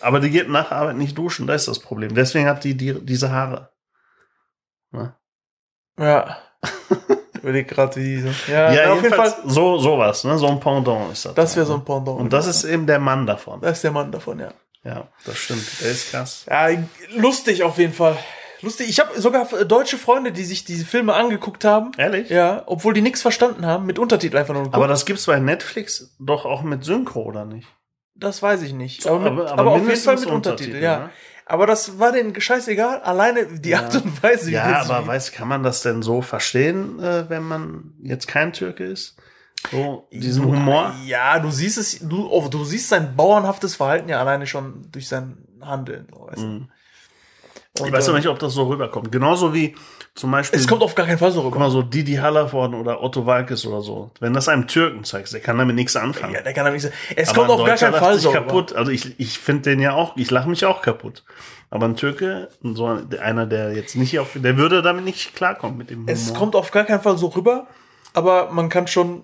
Aber 0.00 0.20
die 0.20 0.30
geht 0.30 0.48
nach 0.48 0.70
Arbeit 0.72 0.96
nicht 0.96 1.16
duschen, 1.16 1.46
das 1.46 1.62
ist 1.62 1.68
das 1.68 1.78
Problem. 1.78 2.14
Deswegen 2.14 2.46
hat 2.48 2.64
die, 2.64 2.76
die 2.76 2.94
diese 3.04 3.30
Haare. 3.30 3.70
Ne? 4.90 5.14
Ja. 5.98 6.38
Ich 7.34 7.42
Überleg 7.42 7.66
gerade, 7.68 7.96
wie 7.96 8.04
die 8.04 8.20
so. 8.20 8.28
Ja, 8.52 8.72
Ja, 8.72 8.92
auf 8.92 9.02
jeden 9.02 9.14
Fall. 9.14 9.34
so 9.46 9.78
sowas, 9.78 10.22
ne? 10.24 10.38
So 10.38 10.46
ein 10.48 10.60
Pendant 10.60 11.12
ist 11.12 11.24
das. 11.24 11.34
Das 11.34 11.56
wäre 11.56 11.64
ne? 11.66 11.72
so 11.72 11.74
ein 11.74 11.84
Pendant. 11.84 12.20
Und 12.20 12.32
das 12.32 12.46
ist 12.46 12.62
eben 12.64 12.86
der 12.86 12.98
Mann 13.00 13.26
davon. 13.26 13.60
Das 13.60 13.72
ist 13.78 13.84
der 13.84 13.90
Mann 13.90 14.12
davon, 14.12 14.38
ja. 14.38 14.52
Ja, 14.84 15.08
das 15.24 15.38
stimmt. 15.38 15.64
Der 15.80 15.90
ist 15.90 16.10
krass. 16.10 16.46
Ja, 16.48 16.68
lustig 17.16 17.62
auf 17.64 17.78
jeden 17.78 17.92
Fall. 17.92 18.16
Lustig. 18.62 18.88
Ich 18.88 19.00
habe 19.00 19.20
sogar 19.20 19.44
deutsche 19.64 19.98
Freunde, 19.98 20.32
die 20.32 20.44
sich 20.44 20.64
diese 20.64 20.84
Filme 20.84 21.14
angeguckt 21.14 21.64
haben. 21.64 21.92
Ehrlich? 21.98 22.30
Ja, 22.30 22.62
obwohl 22.66 22.94
die 22.94 23.02
nichts 23.02 23.20
verstanden 23.22 23.66
haben, 23.66 23.86
mit 23.86 23.98
Untertitel 23.98 24.36
einfach 24.36 24.54
nur 24.54 24.62
geguckt. 24.62 24.76
Aber 24.76 24.88
das 24.88 25.04
gibt's 25.04 25.26
bei 25.26 25.38
Netflix 25.40 26.14
doch 26.18 26.44
auch 26.44 26.62
mit 26.62 26.84
Synchro, 26.84 27.22
oder 27.22 27.44
nicht? 27.44 27.68
das 28.14 28.42
weiß 28.42 28.62
ich 28.62 28.72
nicht. 28.72 29.06
Aber, 29.06 29.30
mit, 29.30 29.46
aber- 29.46 29.60
aber, 29.60 29.70
auf 29.72 29.86
jeden 29.88 29.96
Fall 30.00 30.14
mit 30.16 30.26
Untertitel, 30.26 30.70
Untertitel, 30.70 30.82
ja. 30.82 30.98
ne? 30.98 31.10
Aber 31.44 31.66
das 31.66 31.98
war 31.98 32.12
denen 32.12 32.40
scheißegal. 32.40 33.00
Alleine 33.00 33.58
die 33.58 33.74
Art 33.74 33.94
und 33.96 34.22
Weise. 34.22 34.48
wie 34.48 34.52
Ja, 34.52 34.80
aber 34.82 35.06
weiß, 35.06 35.32
kann 35.32 35.48
man 35.48 35.62
das 35.62 35.82
denn 35.82 36.02
so 36.02 36.22
verstehen, 36.22 37.00
äh, 37.00 37.28
wenn 37.28 37.42
man 37.42 37.94
jetzt 38.00 38.28
kein 38.28 38.52
Türke 38.52 38.84
ist? 38.84 39.16
So, 39.70 40.08
diesen 40.12 40.44
Humor? 40.44 40.94
Ja, 41.04 41.38
du 41.40 41.50
siehst 41.50 41.78
es, 41.78 41.98
du, 42.00 42.28
oh, 42.30 42.48
du 42.48 42.64
siehst 42.64 42.88
sein 42.88 43.14
bauernhaftes 43.16 43.74
Verhalten 43.76 44.08
ja 44.08 44.20
alleine 44.20 44.46
schon 44.46 44.88
durch 44.92 45.08
sein 45.08 45.38
Handeln. 45.60 46.06
So, 46.12 46.26
weißt 46.26 46.42
du? 46.42 46.68
Und, 47.80 47.86
Ich 47.86 47.92
weiß 47.92 48.06
äh, 48.06 48.10
noch 48.10 48.18
nicht, 48.18 48.28
ob 48.28 48.38
das 48.38 48.52
so 48.52 48.64
rüberkommt. 48.64 49.10
Genauso 49.10 49.54
wie 49.54 49.74
zum 50.14 50.30
Beispiel. 50.30 50.58
Es 50.60 50.68
kommt 50.68 50.82
auf 50.82 50.94
gar 50.94 51.06
keinen 51.06 51.16
Fall 51.16 51.32
so 51.32 51.40
Guck 51.42 51.52
rüber. 51.54 51.64
mal, 51.64 51.70
so 51.70 51.80
Didi 51.80 52.16
Hallervorden 52.16 52.78
oder 52.78 53.02
Otto 53.02 53.24
Walkes 53.24 53.64
oder 53.64 53.80
so. 53.80 54.10
Wenn 54.20 54.34
das 54.34 54.48
einem 54.48 54.68
Türken 54.68 55.04
zeigst, 55.04 55.32
der 55.32 55.40
kann 55.40 55.56
damit 55.56 55.74
nichts 55.76 55.96
anfangen. 55.96 56.34
Ja, 56.34 56.42
der 56.42 56.52
kann 56.52 56.66
damit 56.66 56.82
nicht 56.82 56.92
sagen. 56.92 56.94
Es 57.16 57.30
Aber 57.30 57.46
kommt 57.46 57.50
auf 57.60 57.66
gar 57.66 57.76
keinen 57.76 57.94
Fall 57.94 58.18
so 58.18 58.30
kaputt. 58.30 58.74
Also 58.74 58.90
ich, 58.92 59.18
ich 59.18 59.38
finde 59.38 59.70
den 59.70 59.80
ja 59.80 59.94
auch, 59.94 60.16
ich 60.18 60.30
lache 60.30 60.50
mich 60.50 60.66
auch 60.66 60.82
kaputt. 60.82 61.24
Aber 61.70 61.86
ein 61.86 61.96
Türke, 61.96 62.50
so 62.62 62.84
ein- 62.86 63.08
einer, 63.18 63.46
der 63.46 63.72
jetzt 63.72 63.96
nicht 63.96 64.18
auf, 64.18 64.32
der 64.34 64.58
würde 64.58 64.82
damit 64.82 65.06
nicht 65.06 65.34
klarkommen 65.34 65.78
mit 65.78 65.88
dem 65.88 66.00
Humor. 66.00 66.12
Es 66.12 66.34
kommt 66.34 66.54
auf 66.54 66.70
gar 66.72 66.84
keinen 66.84 67.00
Fall 67.00 67.16
so 67.16 67.28
rüber, 67.28 67.66
aber 68.12 68.50
man 68.52 68.68
kann 68.68 68.86
schon 68.86 69.22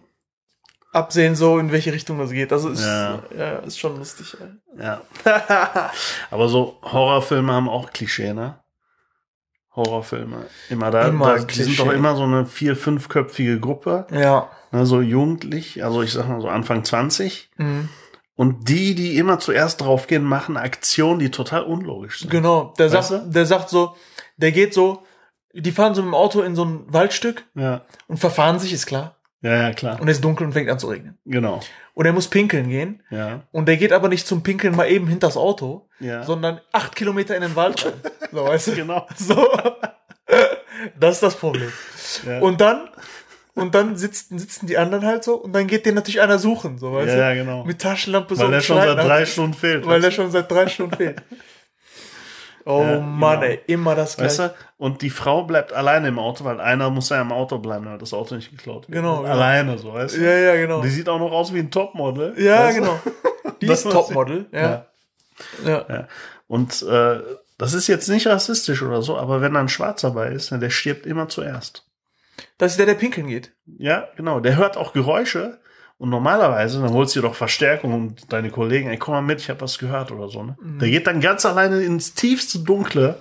absehen, 0.92 1.34
so 1.36 1.58
in 1.58 1.70
welche 1.72 1.92
Richtung 1.92 2.18
das 2.18 2.30
geht. 2.30 2.52
Also 2.52 2.70
ist, 2.70 2.82
Ja. 2.84 3.22
ja. 3.36 3.58
ist 3.58 3.78
schon 3.78 3.96
lustig. 3.98 4.36
Ja. 4.78 5.02
Aber 6.30 6.48
so 6.48 6.78
Horrorfilme 6.82 7.52
haben 7.52 7.68
auch 7.68 7.90
Klischee, 7.92 8.32
ne? 8.32 8.58
Horrorfilme. 9.76 10.46
Immer 10.70 10.90
da, 10.90 11.08
Immer 11.08 11.26
da 11.26 11.32
die 11.44 11.54
sind 11.54 11.66
Klischee. 11.66 11.84
doch 11.84 11.92
immer 11.92 12.16
so 12.16 12.24
eine 12.24 12.46
vier-, 12.46 12.76
fünfköpfige 12.76 13.60
Gruppe. 13.60 14.06
Ja. 14.10 14.50
Ne, 14.72 14.84
so 14.86 15.00
jugendlich, 15.00 15.84
also 15.84 16.02
ich 16.02 16.12
sag 16.12 16.28
mal 16.28 16.40
so 16.40 16.48
Anfang 16.48 16.84
20. 16.84 17.50
Mhm. 17.56 17.88
Und 18.34 18.68
die, 18.68 18.94
die 18.94 19.16
immer 19.16 19.38
zuerst 19.40 19.80
draufgehen, 19.80 20.22
machen 20.24 20.56
Aktionen, 20.56 21.18
die 21.18 21.30
total 21.30 21.62
unlogisch 21.62 22.20
sind. 22.20 22.30
Genau. 22.30 22.72
Der 22.78 22.92
Weißt 22.92 23.08
sagt, 23.10 23.26
du? 23.26 23.30
der 23.30 23.46
sagt 23.46 23.68
so, 23.68 23.96
der 24.36 24.52
geht 24.52 24.74
so, 24.74 25.02
die 25.52 25.72
fahren 25.72 25.94
so 25.94 26.02
mit 26.02 26.10
dem 26.12 26.14
Auto 26.14 26.42
in 26.42 26.54
so 26.54 26.64
ein 26.64 26.84
Waldstück 26.88 27.44
Ja, 27.54 27.82
und 28.06 28.18
verfahren 28.18 28.58
sich, 28.58 28.72
ist 28.72 28.86
klar. 28.86 29.16
Ja, 29.42 29.68
ja 29.68 29.72
klar. 29.72 30.00
Und 30.00 30.08
es 30.08 30.18
ist 30.18 30.24
dunkel 30.24 30.46
und 30.46 30.52
fängt 30.52 30.68
an 30.70 30.78
zu 30.78 30.88
regnen. 30.88 31.18
Genau. 31.24 31.60
Und 31.94 32.06
er 32.06 32.12
muss 32.12 32.28
pinkeln 32.28 32.68
gehen. 32.68 33.02
Ja, 33.10 33.42
Und 33.50 33.66
der 33.66 33.76
geht 33.76 33.92
aber 33.92 34.08
nicht 34.08 34.26
zum 34.26 34.42
Pinkeln 34.42 34.76
mal 34.76 34.88
eben 34.88 35.08
hinters 35.08 35.36
Auto, 35.36 35.88
ja. 36.00 36.22
sondern 36.22 36.60
acht 36.72 36.94
Kilometer 36.94 37.34
in 37.34 37.42
den 37.42 37.56
Wald 37.56 37.84
rein. 37.84 37.92
So, 38.30 38.44
weißt 38.44 38.68
du? 38.68 38.74
genau. 38.74 39.06
So. 39.16 39.48
Das 41.00 41.16
ist 41.16 41.22
das 41.22 41.34
Problem. 41.34 41.72
Ja. 42.24 42.38
Und 42.38 42.60
dann, 42.60 42.88
und 43.54 43.74
dann 43.74 43.96
sitzen, 43.96 44.38
sitzen 44.38 44.66
die 44.66 44.78
anderen 44.78 45.04
halt 45.04 45.24
so 45.24 45.34
und 45.34 45.52
dann 45.52 45.66
geht 45.66 45.86
den 45.86 45.96
natürlich 45.96 46.20
einer 46.20 46.38
suchen, 46.38 46.78
so, 46.78 46.92
weißt 46.92 47.08
ja, 47.08 47.14
du? 47.14 47.20
ja, 47.20 47.34
genau. 47.34 47.64
Mit 47.64 47.80
Taschenlampe 47.80 48.36
so. 48.36 48.44
Weil 48.44 48.50
der 48.52 48.60
schon 48.60 48.76
seit 48.76 48.98
drei 48.98 49.26
Stunden 49.26 49.54
fehlt. 49.54 49.86
Weil 49.86 50.00
der 50.00 50.10
schon 50.12 50.30
seit 50.30 50.50
drei 50.50 50.68
Stunden 50.68 50.96
fehlt. 50.96 51.22
Oh 52.70 52.82
Ja, 52.82 53.00
Mann, 53.00 53.40
genau. 53.40 53.52
ey, 53.52 53.60
immer 53.66 53.94
das 53.94 54.18
Weißt 54.18 54.36
gleiche. 54.36 54.54
du? 54.78 54.84
Und 54.84 55.00
die 55.02 55.08
Frau 55.10 55.44
bleibt 55.44 55.72
alleine 55.72 56.08
im 56.08 56.18
Auto, 56.18 56.44
weil 56.44 56.60
einer 56.60 56.90
muss 56.90 57.08
ja 57.08 57.20
im 57.20 57.32
Auto 57.32 57.58
bleiben, 57.58 57.86
damit 57.86 58.02
das 58.02 58.12
Auto 58.12 58.34
nicht 58.34 58.50
geklaut 58.50 58.88
wird. 58.88 58.92
Genau, 59.00 59.22
genau. 59.22 59.32
Alleine, 59.32 59.78
so, 59.78 59.94
weißt 59.94 60.16
du? 60.16 60.20
Ja, 60.20 60.32
ja, 60.36 60.54
genau. 60.56 60.82
Die 60.82 60.90
sieht 60.90 61.08
auch 61.08 61.18
noch 61.18 61.32
aus 61.32 61.54
wie 61.54 61.60
ein 61.60 61.70
Topmodel. 61.70 62.34
Ja, 62.36 62.64
weißt 62.66 62.76
du? 62.78 62.80
genau. 62.82 63.00
Die 63.62 63.66
Das 63.66 63.84
ist 63.84 63.90
Topmodel. 63.90 64.46
Ja. 64.52 64.86
Ja. 65.64 65.86
Ja. 65.88 66.08
Und 66.46 66.82
äh, 66.82 67.20
das 67.56 67.72
ist 67.72 67.86
jetzt 67.86 68.08
nicht 68.08 68.26
rassistisch 68.26 68.82
oder 68.82 69.00
so, 69.02 69.16
aber 69.18 69.40
wenn 69.40 69.54
da 69.54 69.60
ein 69.60 69.68
Schwarzer 69.68 70.10
bei 70.10 70.28
ist, 70.28 70.52
ne, 70.52 70.58
der 70.58 70.70
stirbt 70.70 71.06
immer 71.06 71.28
zuerst. 71.28 71.84
Das 72.58 72.72
ist 72.72 72.78
der, 72.78 72.86
der 72.86 72.94
pinkeln 72.94 73.28
geht. 73.28 73.52
Ja, 73.78 74.08
genau. 74.16 74.40
Der 74.40 74.56
hört 74.56 74.76
auch 74.76 74.92
Geräusche 74.92 75.58
und 75.98 76.10
normalerweise, 76.10 76.80
dann 76.80 76.92
holst 76.92 77.14
du 77.16 77.20
dir 77.20 77.28
doch 77.28 77.34
Verstärkung 77.34 77.92
und 77.92 78.32
deine 78.32 78.50
Kollegen, 78.50 78.88
ey, 78.88 78.96
komm 78.96 79.14
mal 79.14 79.20
mit, 79.20 79.40
ich 79.40 79.50
habe 79.50 79.60
was 79.60 79.78
gehört 79.78 80.12
oder 80.12 80.28
so. 80.28 80.44
Ne? 80.44 80.56
Der 80.80 80.88
geht 80.88 81.06
dann 81.08 81.20
ganz 81.20 81.44
alleine 81.44 81.82
ins 81.82 82.14
tiefste 82.14 82.60
Dunkle, 82.60 83.20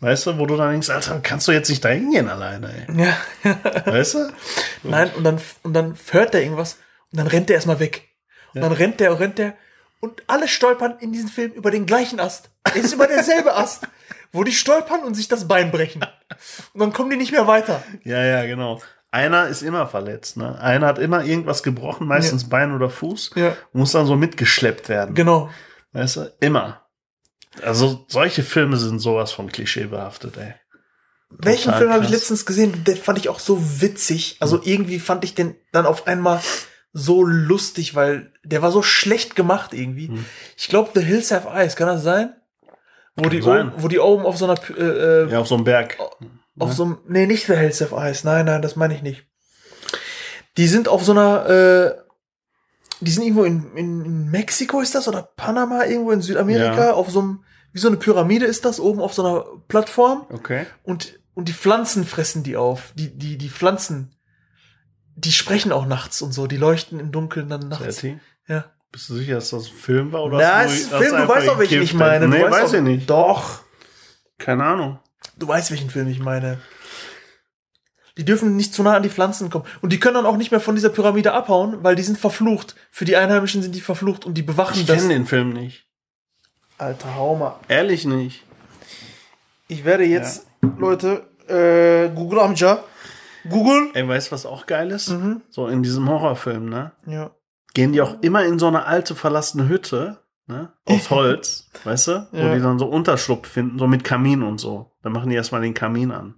weißt 0.00 0.26
du, 0.26 0.38
wo 0.38 0.44
du 0.44 0.56
dann 0.56 0.70
denkst, 0.70 0.90
Alter, 0.90 1.20
kannst 1.22 1.48
du 1.48 1.52
jetzt 1.52 1.70
nicht 1.70 1.82
da 1.84 1.88
hingehen 1.88 2.28
alleine, 2.28 2.86
ey. 2.86 3.04
Ja. 3.04 3.16
Weißt 3.86 4.14
du? 4.14 4.32
Nein, 4.82 5.10
und 5.16 5.24
dann, 5.24 5.40
und 5.62 5.72
dann 5.72 5.94
hört 6.10 6.34
er 6.34 6.42
irgendwas 6.42 6.76
und 7.10 7.18
dann 7.18 7.26
rennt 7.26 7.48
er 7.48 7.56
erstmal 7.56 7.80
weg. 7.80 8.08
Und 8.54 8.60
dann 8.60 8.72
rennt 8.72 9.00
der 9.00 9.12
und 9.12 9.18
rennt 9.18 9.38
der 9.38 9.54
und 10.00 10.22
alle 10.26 10.48
stolpern 10.48 10.96
in 11.00 11.12
diesem 11.12 11.28
Film 11.28 11.52
über 11.52 11.70
den 11.70 11.86
gleichen 11.86 12.20
Ast. 12.20 12.50
Es 12.64 12.84
ist 12.84 12.92
immer 12.94 13.06
derselbe 13.06 13.54
Ast, 13.54 13.86
wo 14.32 14.44
die 14.44 14.52
stolpern 14.52 15.04
und 15.04 15.14
sich 15.14 15.28
das 15.28 15.46
Bein 15.46 15.70
brechen. 15.70 16.04
Und 16.72 16.80
dann 16.80 16.92
kommen 16.92 17.10
die 17.10 17.16
nicht 17.16 17.32
mehr 17.32 17.46
weiter. 17.46 17.82
Ja, 18.04 18.24
ja, 18.24 18.44
genau. 18.46 18.80
Einer 19.12 19.48
ist 19.48 19.62
immer 19.62 19.86
verletzt, 19.88 20.36
ne? 20.36 20.58
Einer 20.60 20.86
hat 20.86 20.98
immer 20.98 21.24
irgendwas 21.24 21.62
gebrochen, 21.62 22.06
meistens 22.06 22.48
Bein 22.48 22.72
oder 22.72 22.88
Fuß, 22.90 23.32
Ja. 23.34 23.56
muss 23.72 23.92
dann 23.92 24.06
so 24.06 24.14
mitgeschleppt 24.16 24.88
werden. 24.88 25.14
Genau. 25.14 25.50
Weißt 25.92 26.16
du? 26.16 26.32
Immer. 26.40 26.86
Also 27.62 28.04
solche 28.08 28.44
Filme 28.44 28.76
sind 28.76 29.00
sowas 29.00 29.32
von 29.32 29.50
klischeebehaftet, 29.50 30.36
ey. 30.36 30.54
Welchen 31.30 31.72
Film 31.74 31.92
habe 31.92 32.04
ich 32.04 32.10
letztens 32.10 32.44
gesehen? 32.46 32.84
Den 32.84 32.96
fand 32.96 33.18
ich 33.18 33.28
auch 33.28 33.38
so 33.38 33.80
witzig. 33.80 34.36
Also 34.40 34.60
irgendwie 34.62 34.98
fand 34.98 35.24
ich 35.24 35.34
den 35.34 35.56
dann 35.72 35.86
auf 35.86 36.06
einmal 36.06 36.40
so 36.92 37.22
lustig, 37.24 37.94
weil 37.94 38.32
der 38.44 38.62
war 38.62 38.72
so 38.72 38.82
schlecht 38.82 39.36
gemacht 39.36 39.72
irgendwie. 39.72 40.08
Hm. 40.08 40.24
Ich 40.56 40.68
glaube, 40.68 40.90
The 40.94 41.00
Hills 41.04 41.30
Have 41.30 41.48
Eyes, 41.48 41.76
kann 41.76 41.86
das 41.86 42.02
sein? 42.02 42.34
Wo 43.16 43.28
die, 43.28 43.42
sein. 43.42 43.68
oben, 43.68 43.82
wo 43.82 43.88
die 43.88 43.98
oben 43.98 44.24
auf 44.24 44.38
so 44.38 44.44
einer, 44.46 44.58
äh, 44.76 44.82
äh, 45.26 45.30
Ja, 45.30 45.38
auf 45.40 45.46
so 45.48 45.54
einem 45.56 45.64
Berg. 45.64 45.98
Auf 46.60 46.72
so 46.74 46.84
einem, 46.84 46.98
nee, 47.08 47.26
nicht 47.26 47.46
The 47.46 47.54
Hills 47.56 47.80
Have 47.80 47.94
Eyes, 47.96 48.24
nein, 48.24 48.46
nein, 48.46 48.62
das 48.62 48.76
meine 48.76 48.94
ich 48.94 49.02
nicht. 49.02 49.24
Die 50.56 50.66
sind 50.66 50.88
auf 50.88 51.04
so 51.04 51.12
einer, 51.12 51.46
äh, 51.48 51.94
die 53.00 53.10
sind 53.10 53.22
irgendwo 53.22 53.44
in, 53.44 53.74
in, 53.76 54.04
in 54.04 54.30
Mexiko 54.30 54.80
ist 54.80 54.94
das 54.94 55.08
oder 55.08 55.22
Panama, 55.36 55.84
irgendwo 55.84 56.10
in 56.10 56.20
Südamerika, 56.22 56.86
Ja. 56.86 56.92
auf 56.92 57.10
so 57.10 57.20
einem, 57.20 57.44
wie 57.72 57.78
so 57.78 57.88
eine 57.88 57.96
Pyramide 57.96 58.46
ist 58.46 58.64
das, 58.64 58.80
oben 58.80 59.00
auf 59.00 59.14
so 59.14 59.24
einer 59.24 59.44
Plattform 59.68 60.26
Okay. 60.30 60.66
und, 60.82 61.18
und 61.34 61.48
die 61.48 61.52
Pflanzen 61.52 62.04
fressen 62.04 62.42
die 62.42 62.56
auf. 62.56 62.92
Die, 62.96 63.16
die, 63.16 63.38
die 63.38 63.48
Pflanzen, 63.48 64.14
die 65.16 65.32
sprechen 65.32 65.72
auch 65.72 65.86
nachts 65.86 66.20
und 66.20 66.32
so, 66.32 66.46
die 66.46 66.56
leuchten 66.56 66.98
im 67.00 67.12
Dunkeln 67.12 67.48
dann 67.48 67.68
nachts. 67.68 68.00
Serti, 68.00 68.18
Ja. 68.48 68.64
bist 68.92 69.08
du 69.08 69.14
sicher, 69.14 69.36
dass 69.36 69.50
das 69.50 69.66
ein 69.68 69.74
Film 69.76 70.12
war? 70.12 70.24
Oder 70.24 70.38
Na, 70.38 70.56
hast 70.64 70.72
es 70.72 70.80
du- 70.80 70.86
ist 70.86 70.92
ein 70.94 71.02
Film, 71.02 71.16
du 71.22 71.28
weißt 71.28 71.48
doch, 71.48 71.58
welchen 71.58 71.74
ich 71.74 71.90
gekifft? 71.92 71.94
meine. 71.98 72.26
Du 72.26 72.32
Nee, 72.32 72.42
weißt 72.42 72.52
weiß 72.64 72.72
ich 72.74 72.80
nicht. 72.82 73.08
Doch. 73.08 73.60
Keine 74.38 74.64
Ahnung. 74.64 74.98
Du 75.40 75.48
weißt, 75.48 75.70
welchen 75.70 75.90
Film 75.90 76.06
ich 76.08 76.20
meine. 76.20 76.58
Die 78.18 78.24
dürfen 78.26 78.56
nicht 78.56 78.74
zu 78.74 78.82
nah 78.82 78.96
an 78.96 79.02
die 79.02 79.08
Pflanzen 79.08 79.48
kommen. 79.48 79.64
Und 79.80 79.90
die 79.92 79.98
können 79.98 80.14
dann 80.14 80.26
auch 80.26 80.36
nicht 80.36 80.50
mehr 80.50 80.60
von 80.60 80.74
dieser 80.74 80.90
Pyramide 80.90 81.32
abhauen, 81.32 81.82
weil 81.82 81.96
die 81.96 82.02
sind 82.02 82.18
verflucht. 82.18 82.76
Für 82.90 83.06
die 83.06 83.16
Einheimischen 83.16 83.62
sind 83.62 83.74
die 83.74 83.80
verflucht 83.80 84.26
und 84.26 84.34
die 84.34 84.42
bewachen 84.42 84.78
Ich 84.78 84.86
das. 84.86 84.98
kenne 84.98 85.14
den 85.14 85.26
Film 85.26 85.54
nicht. 85.54 85.86
Alter, 86.76 87.14
hau 87.16 87.36
mal. 87.36 87.58
Ehrlich 87.68 88.04
nicht. 88.04 88.44
Ich 89.68 89.84
werde 89.86 90.04
jetzt, 90.04 90.46
Leute, 90.78 91.26
äh, 91.48 92.14
Google 92.14 92.40
Amja. 92.40 92.84
Google. 93.48 93.90
Ey, 93.94 94.06
weißt 94.06 94.28
du, 94.28 94.32
was 94.32 94.44
auch 94.44 94.66
geil 94.66 94.90
ist? 94.90 95.08
Mhm. 95.08 95.40
So 95.48 95.68
in 95.68 95.82
diesem 95.82 96.06
Horrorfilm, 96.08 96.68
ne? 96.68 96.92
Ja. 97.06 97.30
Gehen 97.72 97.92
die 97.92 98.02
auch 98.02 98.20
immer 98.20 98.44
in 98.44 98.58
so 98.58 98.66
eine 98.66 98.84
alte 98.84 99.14
verlassene 99.14 99.68
Hütte, 99.68 100.19
ne? 100.50 100.72
Aus 100.84 101.08
Holz, 101.10 101.70
weißt 101.84 102.08
du? 102.08 102.28
Wo 102.32 102.36
Ja. 102.38 102.54
die 102.54 102.60
dann 102.60 102.78
so 102.78 102.86
Unterschlupf 102.86 103.48
finden, 103.48 103.78
so 103.78 103.86
mit 103.86 104.04
Kamin 104.04 104.42
und 104.42 104.58
so. 104.58 104.90
Dann 105.02 105.12
machen 105.12 105.30
die 105.30 105.36
erstmal 105.36 105.62
den 105.62 105.74
Kamin 105.74 106.10
an. 106.10 106.34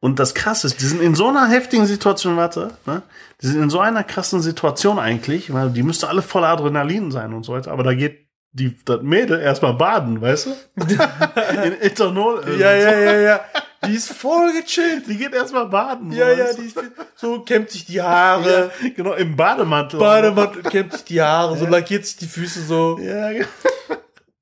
Und 0.00 0.18
das 0.18 0.34
krasse 0.34 0.66
ist, 0.66 0.80
die 0.80 0.86
sind 0.86 1.02
in 1.02 1.14
so 1.14 1.28
einer 1.28 1.46
heftigen 1.48 1.84
Situation, 1.86 2.36
warte, 2.36 2.70
ne? 2.86 3.02
Die 3.42 3.46
sind 3.46 3.62
in 3.62 3.70
so 3.70 3.80
einer 3.80 4.04
krassen 4.04 4.40
Situation 4.40 4.98
eigentlich, 4.98 5.52
weil 5.52 5.70
die 5.70 5.82
müsste 5.82 6.08
alle 6.08 6.22
voller 6.22 6.48
Adrenalin 6.48 7.10
sein 7.10 7.34
und 7.34 7.42
so 7.42 7.52
weiter, 7.52 7.70
aber 7.72 7.82
da 7.82 7.92
geht 7.94 8.28
die, 8.52 8.76
das 8.84 9.02
Mädel 9.02 9.38
erstmal 9.38 9.74
baden, 9.74 10.20
weißt 10.20 10.46
du? 10.46 10.50
in 11.64 11.80
Ethanol. 11.80 12.42
Ja, 12.58 12.72
ja, 12.72 12.98
ja, 12.98 13.18
ja. 13.18 13.40
Die 13.86 13.94
ist 13.94 14.12
voll 14.12 14.52
gechillt. 14.52 15.06
Die 15.08 15.16
geht 15.16 15.32
erstmal 15.32 15.66
baden. 15.68 16.12
Ja, 16.12 16.34
so, 16.34 16.38
ja, 16.42 16.52
die 16.52 16.66
ist 16.66 16.78
so, 17.16 17.40
kämmt 17.40 17.70
sich 17.70 17.86
die 17.86 18.02
Haare. 18.02 18.70
Ja, 18.82 18.88
genau, 18.90 19.14
im 19.14 19.34
Bademantel. 19.36 19.98
Bademantel, 19.98 20.62
kämmt 20.64 20.92
sich 20.92 21.04
die 21.04 21.20
Haare, 21.22 21.56
so 21.56 21.66
lackiert 21.66 22.04
sich 22.04 22.16
die 22.16 22.26
Füße 22.26 22.62
so. 22.62 22.98
Ja, 23.00 23.32
genau. 23.32 23.46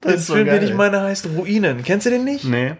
Der 0.03 0.15
ist 0.15 0.27
so 0.27 0.35
Film, 0.35 0.47
geil, 0.47 0.59
den 0.61 0.69
ich 0.71 0.75
meine, 0.75 1.01
heißt 1.03 1.27
Ruinen. 1.37 1.85
Kennst 1.85 2.07
du 2.07 2.11
den 2.11 2.25
nicht? 2.25 2.45
Nee, 2.45 2.75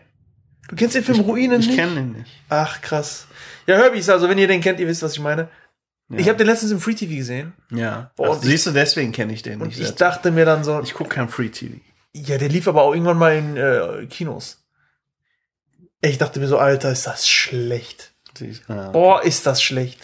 Du 0.69 0.77
kennst 0.77 0.95
den 0.97 1.05
Film 1.05 1.21
Ruinen 1.21 1.61
ich 1.61 1.69
nicht? 1.69 1.79
kenne 1.79 1.95
den 1.95 2.13
nicht. 2.13 2.31
Ach, 2.49 2.81
krass. 2.83 3.27
Ja, 3.67 3.77
Herbies, 3.77 4.09
also 4.11 4.29
wenn 4.29 4.37
ihr 4.39 4.49
den 4.49 4.61
kennt, 4.61 4.79
ihr 4.81 4.87
wisst, 4.89 5.03
was 5.03 5.13
ich 5.15 5.21
meine. 5.21 5.49
Ja. 6.11 6.19
Ich 6.19 6.29
habe 6.29 6.37
den 6.39 6.47
letztens 6.47 6.73
im 6.73 6.81
Free 6.81 6.95
TV 6.95 7.15
gesehen 7.17 7.53
Ja. 7.71 8.11
Boah, 8.17 8.35
ich- 8.37 8.43
siehst 8.43 8.67
du, 8.67 8.71
deswegen 8.73 9.13
kenne 9.13 9.33
ich 9.33 9.43
den 9.43 9.61
und 9.61 9.69
nicht. 9.69 9.81
ich 9.81 9.95
dachte 9.95 10.31
mir 10.31 10.45
dann 10.45 10.65
so, 10.65 10.81
ich 10.83 10.93
gucke 10.95 11.11
kein 11.11 11.29
Free 11.29 11.49
TV. 11.51 11.77
ja, 12.15 12.37
der 12.39 12.49
lief 12.49 12.67
aber 12.69 12.83
auch 12.83 12.93
irgendwann 12.95 13.19
mal 13.19 13.37
in 13.37 13.57
äh, 13.57 14.07
Kinos. 14.07 14.58
Ich 16.01 16.19
dachte 16.19 16.39
mir 16.41 16.47
so, 16.49 16.59
Alter, 16.59 16.91
ist 16.93 17.07
das 17.07 17.29
schlecht. 17.29 18.13
Ja. 18.69 18.91
Boah, 18.91 19.23
ist 19.25 19.47
das 19.47 19.61
schlecht. 19.63 19.99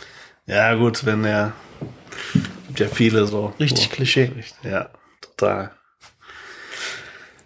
ja, 0.47 0.75
gut, 0.75 1.05
wenn 1.07 1.23
der. 1.23 1.53
Gibt 2.67 2.81
ja 2.81 2.89
viele 2.89 3.27
so. 3.27 3.55
Richtig 3.61 3.85
so. 3.85 3.91
Klischee. 3.91 4.33
Ja, 4.65 4.91
total. 5.21 5.71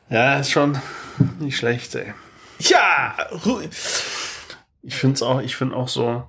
Ja, 0.08 0.38
ist 0.38 0.50
schon 0.50 0.78
nicht 1.38 1.58
schlecht, 1.58 1.94
ey. 1.94 2.14
Ja! 2.60 3.14
Ich 4.82 4.96
finde 4.96 5.14
es 5.16 5.22
auch, 5.22 5.40
ich 5.42 5.54
finde 5.56 5.76
auch 5.76 5.88
so 5.88 6.26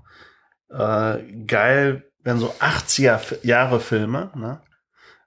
äh, 0.69 1.19
geil, 1.45 2.11
wenn 2.23 2.37
so 2.39 2.53
80er 2.59 3.17
Fi- 3.17 3.39
Jahre 3.47 3.79
Filme, 3.79 4.31
ne? 4.35 4.61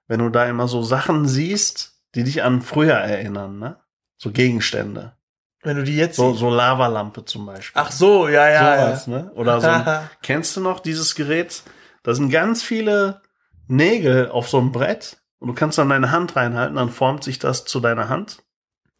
Wenn 0.07 0.19
du 0.19 0.29
da 0.29 0.45
immer 0.45 0.67
so 0.67 0.83
Sachen 0.83 1.27
siehst, 1.27 1.93
die 2.13 2.23
dich 2.23 2.43
an 2.43 2.61
früher 2.61 2.93
erinnern, 2.95 3.57
ne? 3.57 3.79
So 4.17 4.31
Gegenstände. 4.31 5.17
Wenn 5.63 5.77
du 5.77 5.83
die 5.83 5.95
jetzt 5.95 6.15
So, 6.17 6.33
so 6.33 6.49
Lavalampe 6.49 7.23
zum 7.25 7.45
Beispiel. 7.45 7.81
Ach 7.81 7.91
so, 7.91 8.27
ja, 8.27 8.49
ja. 8.49 8.85
Sowas, 8.87 9.07
ne? 9.07 9.31
Oder 9.35 9.61
so. 9.61 9.67
ein- 9.67 10.09
kennst 10.21 10.55
du 10.57 10.61
noch 10.61 10.79
dieses 10.79 11.15
Gerät? 11.15 11.63
Da 12.03 12.13
sind 12.13 12.29
ganz 12.29 12.61
viele 12.63 13.21
Nägel 13.67 14.29
auf 14.29 14.49
so 14.49 14.57
einem 14.59 14.71
Brett 14.71 15.17
und 15.39 15.47
du 15.47 15.53
kannst 15.53 15.77
dann 15.77 15.89
deine 15.89 16.11
Hand 16.11 16.35
reinhalten, 16.35 16.75
dann 16.75 16.89
formt 16.89 17.23
sich 17.23 17.39
das 17.39 17.63
zu 17.65 17.79
deiner 17.79 18.09
Hand. 18.09 18.39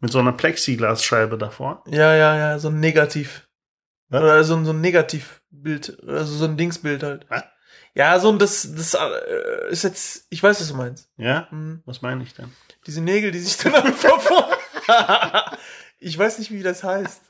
Mit 0.00 0.12
so 0.12 0.18
einer 0.18 0.32
Plexiglasscheibe 0.32 1.38
davor. 1.38 1.82
Ja, 1.86 2.14
ja, 2.14 2.36
ja, 2.36 2.58
so 2.58 2.68
ein 2.68 2.78
Negativ. 2.80 3.48
Was? 4.10 4.22
Oder 4.22 4.44
so 4.44 4.54
ein, 4.56 4.64
so 4.66 4.72
ein 4.72 4.80
Negativbild. 4.82 5.98
Also 6.06 6.34
so 6.34 6.44
ein 6.44 6.56
Dingsbild 6.58 7.02
halt. 7.02 7.26
Was? 7.30 7.44
Ja, 7.94 8.18
so 8.18 8.28
ein, 8.30 8.38
das, 8.38 8.68
das 8.74 8.94
äh, 8.94 9.70
ist 9.70 9.84
jetzt, 9.84 10.26
ich 10.28 10.42
weiß, 10.42 10.60
was 10.60 10.68
du 10.68 10.74
meinst. 10.74 11.08
Ja? 11.16 11.46
Hm. 11.50 11.82
Was 11.86 12.02
meine 12.02 12.22
ich 12.22 12.34
denn? 12.34 12.52
Diese 12.86 13.00
Nägel, 13.00 13.30
die 13.30 13.38
sich 13.38 13.56
dann 13.56 13.92
vor. 13.94 14.48
ich 15.98 16.18
weiß 16.18 16.38
nicht, 16.38 16.50
wie 16.50 16.62
das 16.62 16.84
heißt. 16.84 17.22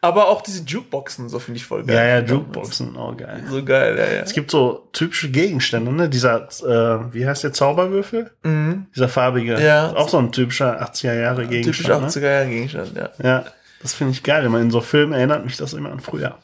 Aber 0.00 0.28
auch 0.28 0.42
diese 0.42 0.62
Jukeboxen, 0.62 1.28
so 1.28 1.38
finde 1.38 1.58
ich 1.58 1.66
voll 1.66 1.84
geil. 1.84 1.96
Ja, 1.96 2.04
ja, 2.04 2.24
Jukeboxen, 2.24 2.96
auch 2.96 3.16
geil. 3.16 3.44
So 3.48 3.64
geil, 3.64 3.96
ja, 3.98 4.04
ja. 4.04 4.22
Es 4.22 4.32
gibt 4.34 4.50
so 4.50 4.88
typische 4.92 5.30
Gegenstände, 5.30 5.92
ne? 5.92 6.08
Dieser, 6.08 6.48
äh, 6.62 7.12
wie 7.12 7.26
heißt 7.26 7.44
der 7.44 7.52
Zauberwürfel? 7.52 8.30
Mhm. 8.42 8.86
Dieser 8.94 9.08
farbige. 9.08 9.60
Ja. 9.60 9.94
Auch 9.96 10.08
so 10.08 10.18
ein 10.18 10.32
typischer 10.32 10.80
80er 10.82 11.14
Jahre 11.14 11.42
Typisch 11.42 11.50
Gegenstand. 11.50 12.06
80er 12.12 12.30
Jahre 12.30 12.48
Gegenstand, 12.48 12.96
ja. 12.96 13.02
Ne? 13.02 13.12
Ja, 13.24 13.44
das 13.82 13.94
finde 13.94 14.12
ich 14.12 14.22
geil. 14.22 14.44
Immer 14.44 14.60
in 14.60 14.70
so 14.70 14.80
Filmen 14.80 15.12
erinnert 15.12 15.44
mich 15.44 15.56
das 15.56 15.72
immer 15.72 15.90
an 15.90 16.00
früher. 16.00 16.38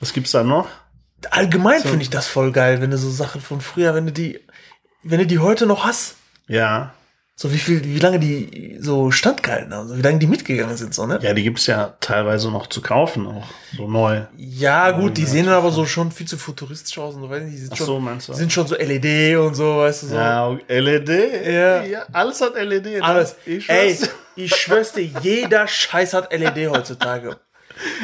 Was 0.00 0.12
gibt's 0.12 0.32
da 0.32 0.44
noch? 0.44 0.68
Allgemein 1.30 1.80
finde 1.80 2.02
ich 2.02 2.10
das 2.10 2.26
voll 2.26 2.52
geil, 2.52 2.80
wenn 2.82 2.90
du 2.90 2.98
so 2.98 3.10
Sachen 3.10 3.40
von 3.40 3.60
früher, 3.60 3.94
wenn 3.94 4.06
du 4.06 4.12
die, 4.12 4.40
wenn 5.02 5.18
du 5.18 5.26
die 5.26 5.38
heute 5.38 5.66
noch 5.66 5.84
hast. 5.84 6.16
Ja. 6.46 6.92
So 7.38 7.52
wie 7.52 7.58
viel, 7.58 7.84
wie 7.84 7.98
lange 7.98 8.18
die 8.18 8.78
so 8.80 9.10
standgehalten 9.10 9.74
haben, 9.74 9.88
so 9.88 9.98
wie 9.98 10.00
lange 10.00 10.18
die 10.18 10.26
mitgegangen 10.26 10.74
sind, 10.78 10.94
so, 10.94 11.06
ne? 11.06 11.18
Ja, 11.20 11.34
die 11.34 11.42
gibt's 11.42 11.66
ja 11.66 11.94
teilweise 12.00 12.50
noch 12.50 12.66
zu 12.66 12.80
kaufen, 12.80 13.26
auch 13.26 13.46
so 13.76 13.86
neu. 13.86 14.22
Ja, 14.38 14.92
gut, 14.92 15.18
die 15.18 15.26
sehen 15.26 15.44
dann 15.44 15.54
aber 15.56 15.70
so 15.70 15.84
schon 15.84 16.10
viel 16.12 16.26
zu 16.26 16.38
futuristisch 16.38 16.96
aus 16.96 17.14
und 17.14 17.20
so, 17.20 17.28
weiß 17.28 17.42
nicht, 17.42 17.52
die 17.52 17.58
sind 17.58 17.72
Ach 17.74 17.76
schon, 17.76 17.86
so, 17.86 18.00
meinst 18.00 18.28
du? 18.28 18.32
die 18.32 18.38
sind 18.38 18.52
schon 18.54 18.66
so 18.66 18.74
LED 18.74 19.36
und 19.36 19.54
so, 19.54 19.76
weißt 19.76 20.04
du, 20.04 20.06
so. 20.06 20.14
Ja, 20.14 20.58
LED. 20.66 21.10
Ja. 21.90 22.06
alles 22.10 22.40
hat 22.40 22.54
LED. 22.54 22.84
ne? 22.86 23.02
Alles. 23.02 23.36
Ich 23.44 23.68
Ey, 23.68 23.98
ich 24.34 24.56
schwör's 24.56 24.92
dir, 24.92 25.04
jeder 25.04 25.68
Scheiß 25.68 26.14
hat 26.14 26.32
LED 26.32 26.70
heutzutage. 26.70 27.36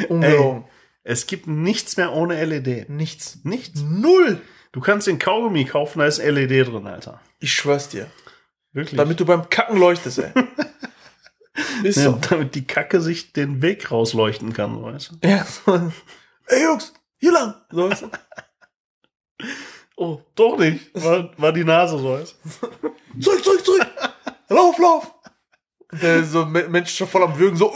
Ungelogen. 0.09 0.65
Es 1.03 1.25
gibt 1.25 1.47
nichts 1.47 1.97
mehr 1.97 2.13
ohne 2.13 2.45
LED. 2.45 2.87
Nichts. 2.87 3.39
Nichts. 3.43 3.81
Null. 3.81 4.41
Du 4.73 4.79
kannst 4.79 5.07
den 5.07 5.17
Kaugummi 5.17 5.65
kaufen, 5.65 5.99
da 5.99 6.05
ist 6.05 6.19
LED 6.23 6.67
drin, 6.67 6.85
Alter. 6.85 7.19
Ich 7.39 7.51
schwör's 7.51 7.89
dir. 7.89 8.05
Wirklich. 8.73 8.97
Damit 8.97 9.19
du 9.19 9.25
beim 9.25 9.49
Kacken 9.49 9.77
leuchtest, 9.77 10.19
ey. 10.19 10.31
Ist 11.83 11.97
ja, 11.97 12.03
so. 12.11 12.19
damit 12.29 12.55
die 12.55 12.65
Kacke 12.65 12.99
sich 13.01 13.31
den 13.33 13.61
Weg 13.61 13.91
rausleuchten 13.91 14.53
kann, 14.53 14.81
weißt 14.81 15.11
du? 15.21 15.27
Ja. 15.27 15.45
Ey, 16.47 16.63
Jungs, 16.63 16.93
hier 17.19 17.31
lang. 17.31 17.53
So, 17.71 17.89
weißt 17.89 18.01
du? 18.03 18.09
Oh, 19.95 20.19
doch 20.33 20.57
nicht. 20.57 20.89
War, 20.95 21.29
war 21.37 21.53
die 21.53 21.63
Nase 21.63 21.99
so, 21.99 22.13
weißt 22.13 22.35
du? 22.43 23.19
Zurück, 23.21 23.43
zurück, 23.43 23.63
zurück. 23.63 23.87
Lauf, 24.49 24.75
lauf. 24.79 25.13
Der 26.01 26.23
so 26.23 26.45
Me- 26.47 26.67
Mensch 26.67 26.95
schon 26.95 27.07
voll 27.07 27.21
am 27.21 27.37
Würgen, 27.37 27.55
so. 27.55 27.71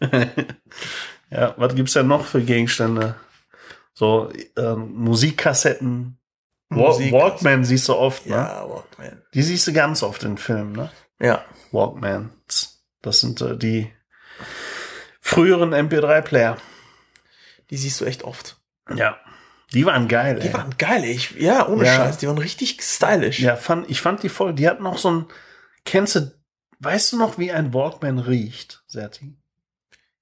Ja, 1.30 1.54
was 1.56 1.74
gibt's 1.74 1.92
denn 1.94 2.06
noch 2.06 2.24
für 2.24 2.42
Gegenstände? 2.42 3.14
So 3.94 4.30
ähm, 4.56 4.92
Musikkassetten. 4.94 6.17
Musik- 6.70 7.12
Walkman 7.12 7.64
siehst 7.64 7.88
du 7.88 7.94
oft, 7.94 8.26
ne? 8.26 8.34
Ja, 8.36 8.68
Walkman. 8.68 9.22
Die 9.34 9.42
siehst 9.42 9.66
du 9.66 9.72
ganz 9.72 10.02
oft 10.02 10.22
in 10.24 10.36
Filmen, 10.38 10.72
ne? 10.72 10.90
Ja. 11.20 11.44
Walkmans. 11.72 12.84
Das 13.02 13.20
sind 13.20 13.40
äh, 13.40 13.56
die 13.56 13.90
früheren 15.20 15.72
MP3-Player. 15.74 16.56
Die 17.70 17.76
siehst 17.76 18.00
du 18.00 18.04
echt 18.04 18.24
oft. 18.24 18.58
Ja. 18.94 19.18
Die 19.72 19.84
waren 19.84 20.08
geil, 20.08 20.38
Die 20.40 20.48
ey. 20.48 20.54
waren 20.54 20.74
geil. 20.78 21.04
Ich, 21.04 21.32
ja, 21.32 21.68
ohne 21.68 21.84
Ja. 21.84 21.94
Scheiß. 21.96 22.18
Die 22.18 22.26
waren 22.28 22.38
richtig 22.38 22.80
stylisch. 22.82 23.38
Ja, 23.40 23.56
fand, 23.56 23.88
ich 23.90 24.00
fand 24.00 24.22
die 24.22 24.28
voll. 24.30 24.54
Die 24.54 24.68
hatten 24.68 24.82
noch 24.82 24.96
so 24.98 25.10
ein. 25.10 25.26
Kennst 25.84 26.14
du, 26.16 26.32
weißt 26.80 27.12
du 27.12 27.18
noch, 27.18 27.38
wie 27.38 27.52
ein 27.52 27.74
Walkman 27.74 28.18
riecht, 28.18 28.82
Serti? 28.86 29.36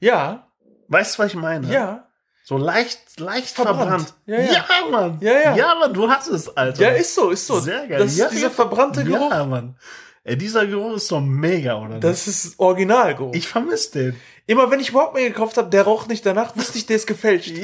Ja. 0.01 0.51
Weißt 0.89 1.17
du, 1.19 1.23
was 1.23 1.29
ich 1.31 1.37
meine? 1.37 1.73
Ja. 1.73 2.06
So 2.49 2.57
leicht, 2.59 3.01
leicht 3.19 3.49
Verbrannt. 3.57 3.77
verbrannt. 3.81 4.15
Ja, 4.27 4.41
ja. 4.41 4.65
Mann. 4.89 5.19
Ja, 5.21 5.33
ja. 5.33 5.57
Ja, 5.57 5.75
Mann, 5.75 5.93
du 5.93 6.09
hast 6.09 6.29
es, 6.29 6.49
Alter. 6.57 6.81
Ja, 6.81 6.91
ist 6.91 7.13
so, 7.13 7.31
ist 7.31 7.45
so. 7.45 7.59
Sehr 7.59 7.89
geil. 7.89 7.99
Das 7.99 8.13
ist 8.13 8.19
Ja, 8.19 8.29
dieser 8.29 8.43
ja. 8.45 8.51
verbrannte 8.51 9.03
Geruch. 9.03 9.33
Ja, 9.33 9.45
Mann. 9.45 9.77
Ey, 10.23 10.37
dieser 10.39 10.65
Geruch 10.65 10.95
ist 10.95 11.11
doch 11.11 11.21
mega, 11.21 11.75
oder? 11.77 11.89
nicht? 11.95 12.05
Das 12.05 12.29
ist 12.29 12.57
Originalgeruch. 12.61 13.35
ich 13.35 13.49
vermisse 13.49 13.91
den. 13.91 14.21
Immer 14.47 14.71
wenn 14.71 14.79
ich 14.79 14.95
Walkman 14.95 15.25
gekauft 15.25 15.57
habe, 15.57 15.69
der 15.71 15.83
roch 15.83 16.07
nicht 16.07 16.25
danach, 16.25 16.55
wusste 16.57 16.79
ich, 16.79 16.87
der 16.87 16.95
ist 16.97 17.09
gefälscht. 17.09 17.51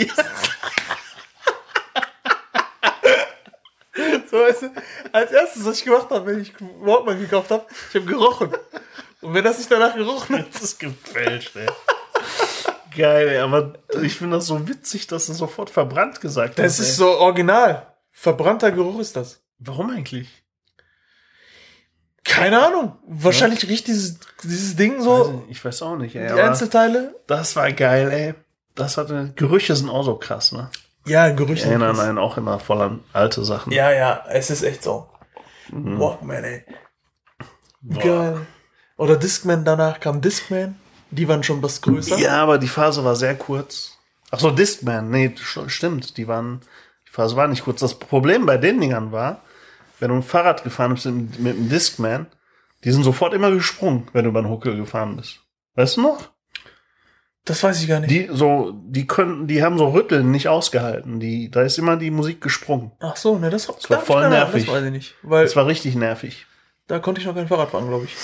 So, 4.30 4.38
weißt 4.38 4.62
du, 4.62 4.70
als 5.12 5.30
erstes, 5.30 5.64
was 5.66 5.78
ich 5.78 5.84
gemacht 5.84 6.08
habe, 6.08 6.24
wenn 6.24 6.40
ich 6.40 6.52
Walkman 6.80 7.20
gekauft 7.20 7.50
habe, 7.50 7.66
ich 7.90 7.94
habe 7.94 8.06
gerochen. 8.06 8.50
Und 9.20 9.34
wenn 9.34 9.44
das 9.44 9.58
nicht 9.58 9.70
danach 9.70 9.94
gerochen 9.94 10.38
hat, 10.38 10.46
Das 10.54 10.62
ist 10.62 10.80
gefälscht, 10.80 11.54
ey. 11.56 11.66
Geil, 12.96 13.40
aber 13.40 13.74
ich 14.02 14.16
finde 14.16 14.36
das 14.36 14.46
so 14.46 14.68
witzig, 14.68 15.06
dass 15.06 15.26
du 15.26 15.32
sofort 15.32 15.70
verbrannt 15.70 16.20
gesagt 16.20 16.58
das 16.58 16.74
hast. 16.74 16.78
ist 16.80 16.88
ey. 16.90 16.94
so 16.94 17.18
original. 17.18 17.86
Verbrannter 18.10 18.70
Geruch 18.70 19.00
ist 19.00 19.16
das. 19.16 19.40
Warum 19.58 19.90
eigentlich? 19.90 20.42
Keine 22.24 22.64
Ahnung. 22.64 22.96
Wahrscheinlich 23.06 23.68
riecht 23.68 23.86
dieses, 23.88 24.18
dieses 24.42 24.76
Ding 24.76 25.00
so, 25.00 25.44
ich 25.48 25.64
weiß 25.64 25.82
auch 25.82 25.96
nicht, 25.96 26.14
ey. 26.14 26.32
die 26.32 26.40
Einzelteile. 26.40 27.14
das 27.26 27.56
war 27.56 27.72
geil, 27.72 28.10
ey. 28.10 28.34
Das 28.74 28.96
hatte, 28.96 29.32
Gerüche 29.36 29.76
sind 29.76 29.90
auch 29.90 30.04
so 30.04 30.16
krass, 30.16 30.52
ne? 30.52 30.70
Ja, 31.06 31.30
Gerüche. 31.30 31.64
Die 31.64 31.70
erinnern 31.70 31.98
einen 31.98 32.18
auch 32.18 32.36
immer 32.36 32.58
voll 32.58 32.80
an 32.80 33.00
alte 33.12 33.44
Sachen. 33.44 33.72
Ja, 33.72 33.90
ja, 33.90 34.24
es 34.28 34.50
ist 34.50 34.62
echt 34.62 34.82
so. 34.82 35.08
Mhm. 35.70 35.98
Walkman, 35.98 36.44
ey. 36.44 36.64
Geil. 37.98 38.46
Oder 38.96 39.16
Discman, 39.16 39.64
danach 39.64 39.98
kam 39.98 40.20
Discman. 40.20 40.76
Die 41.12 41.28
waren 41.28 41.42
schon 41.42 41.62
was 41.62 41.80
größer. 41.82 42.18
Ja, 42.18 42.42
aber 42.42 42.58
die 42.58 42.68
Phase 42.68 43.04
war 43.04 43.14
sehr 43.16 43.34
kurz. 43.36 43.98
Ach 44.30 44.40
so, 44.40 44.50
Discman. 44.50 45.10
Nee, 45.10 45.34
st- 45.36 45.68
stimmt. 45.68 46.16
Die 46.16 46.26
waren, 46.26 46.60
die 47.06 47.10
Phase 47.12 47.36
war 47.36 47.46
nicht 47.48 47.64
kurz. 47.64 47.80
Das 47.80 47.98
Problem 47.98 48.46
bei 48.46 48.56
den 48.56 48.80
Dingern 48.80 49.12
war, 49.12 49.42
wenn 50.00 50.08
du 50.08 50.16
ein 50.16 50.22
Fahrrad 50.22 50.64
gefahren 50.64 50.94
bist 50.94 51.06
mit, 51.06 51.38
mit 51.38 51.56
einem 51.56 51.68
Discman, 51.68 52.26
die 52.82 52.90
sind 52.92 53.04
sofort 53.04 53.34
immer 53.34 53.50
gesprungen, 53.50 54.08
wenn 54.12 54.24
du 54.24 54.30
über 54.30 54.42
den 54.42 54.50
Huckel 54.50 54.74
gefahren 54.76 55.16
bist. 55.16 55.40
Weißt 55.74 55.98
du 55.98 56.02
noch? 56.02 56.30
Das 57.44 57.62
weiß 57.62 57.82
ich 57.82 57.88
gar 57.88 57.98
nicht. 58.00 58.10
Die 58.10 58.28
so, 58.32 58.72
die 58.86 59.06
können, 59.06 59.48
die 59.48 59.62
haben 59.64 59.76
so 59.76 59.88
Rütteln 59.88 60.30
nicht 60.30 60.48
ausgehalten. 60.48 61.18
Die, 61.20 61.50
da 61.50 61.62
ist 61.62 61.76
immer 61.78 61.96
die 61.96 62.10
Musik 62.12 62.40
gesprungen. 62.40 62.92
Ach 63.00 63.16
so, 63.16 63.36
ne, 63.36 63.50
das, 63.50 63.66
das 63.66 63.90
war 63.90 64.00
voll 64.00 64.28
nervig. 64.30 64.64
Das 64.66 64.74
weiß 64.74 64.84
ich 64.84 64.90
nicht. 64.92 65.14
Weil 65.22 65.44
Das 65.44 65.56
war 65.56 65.66
richtig 65.66 65.94
nervig. 65.96 66.46
da 66.86 67.00
konnte 67.00 67.20
ich 67.20 67.26
noch 67.26 67.34
kein 67.34 67.48
Fahrrad 67.48 67.70
fahren, 67.70 67.88
glaube 67.88 68.04
ich. 68.04 68.16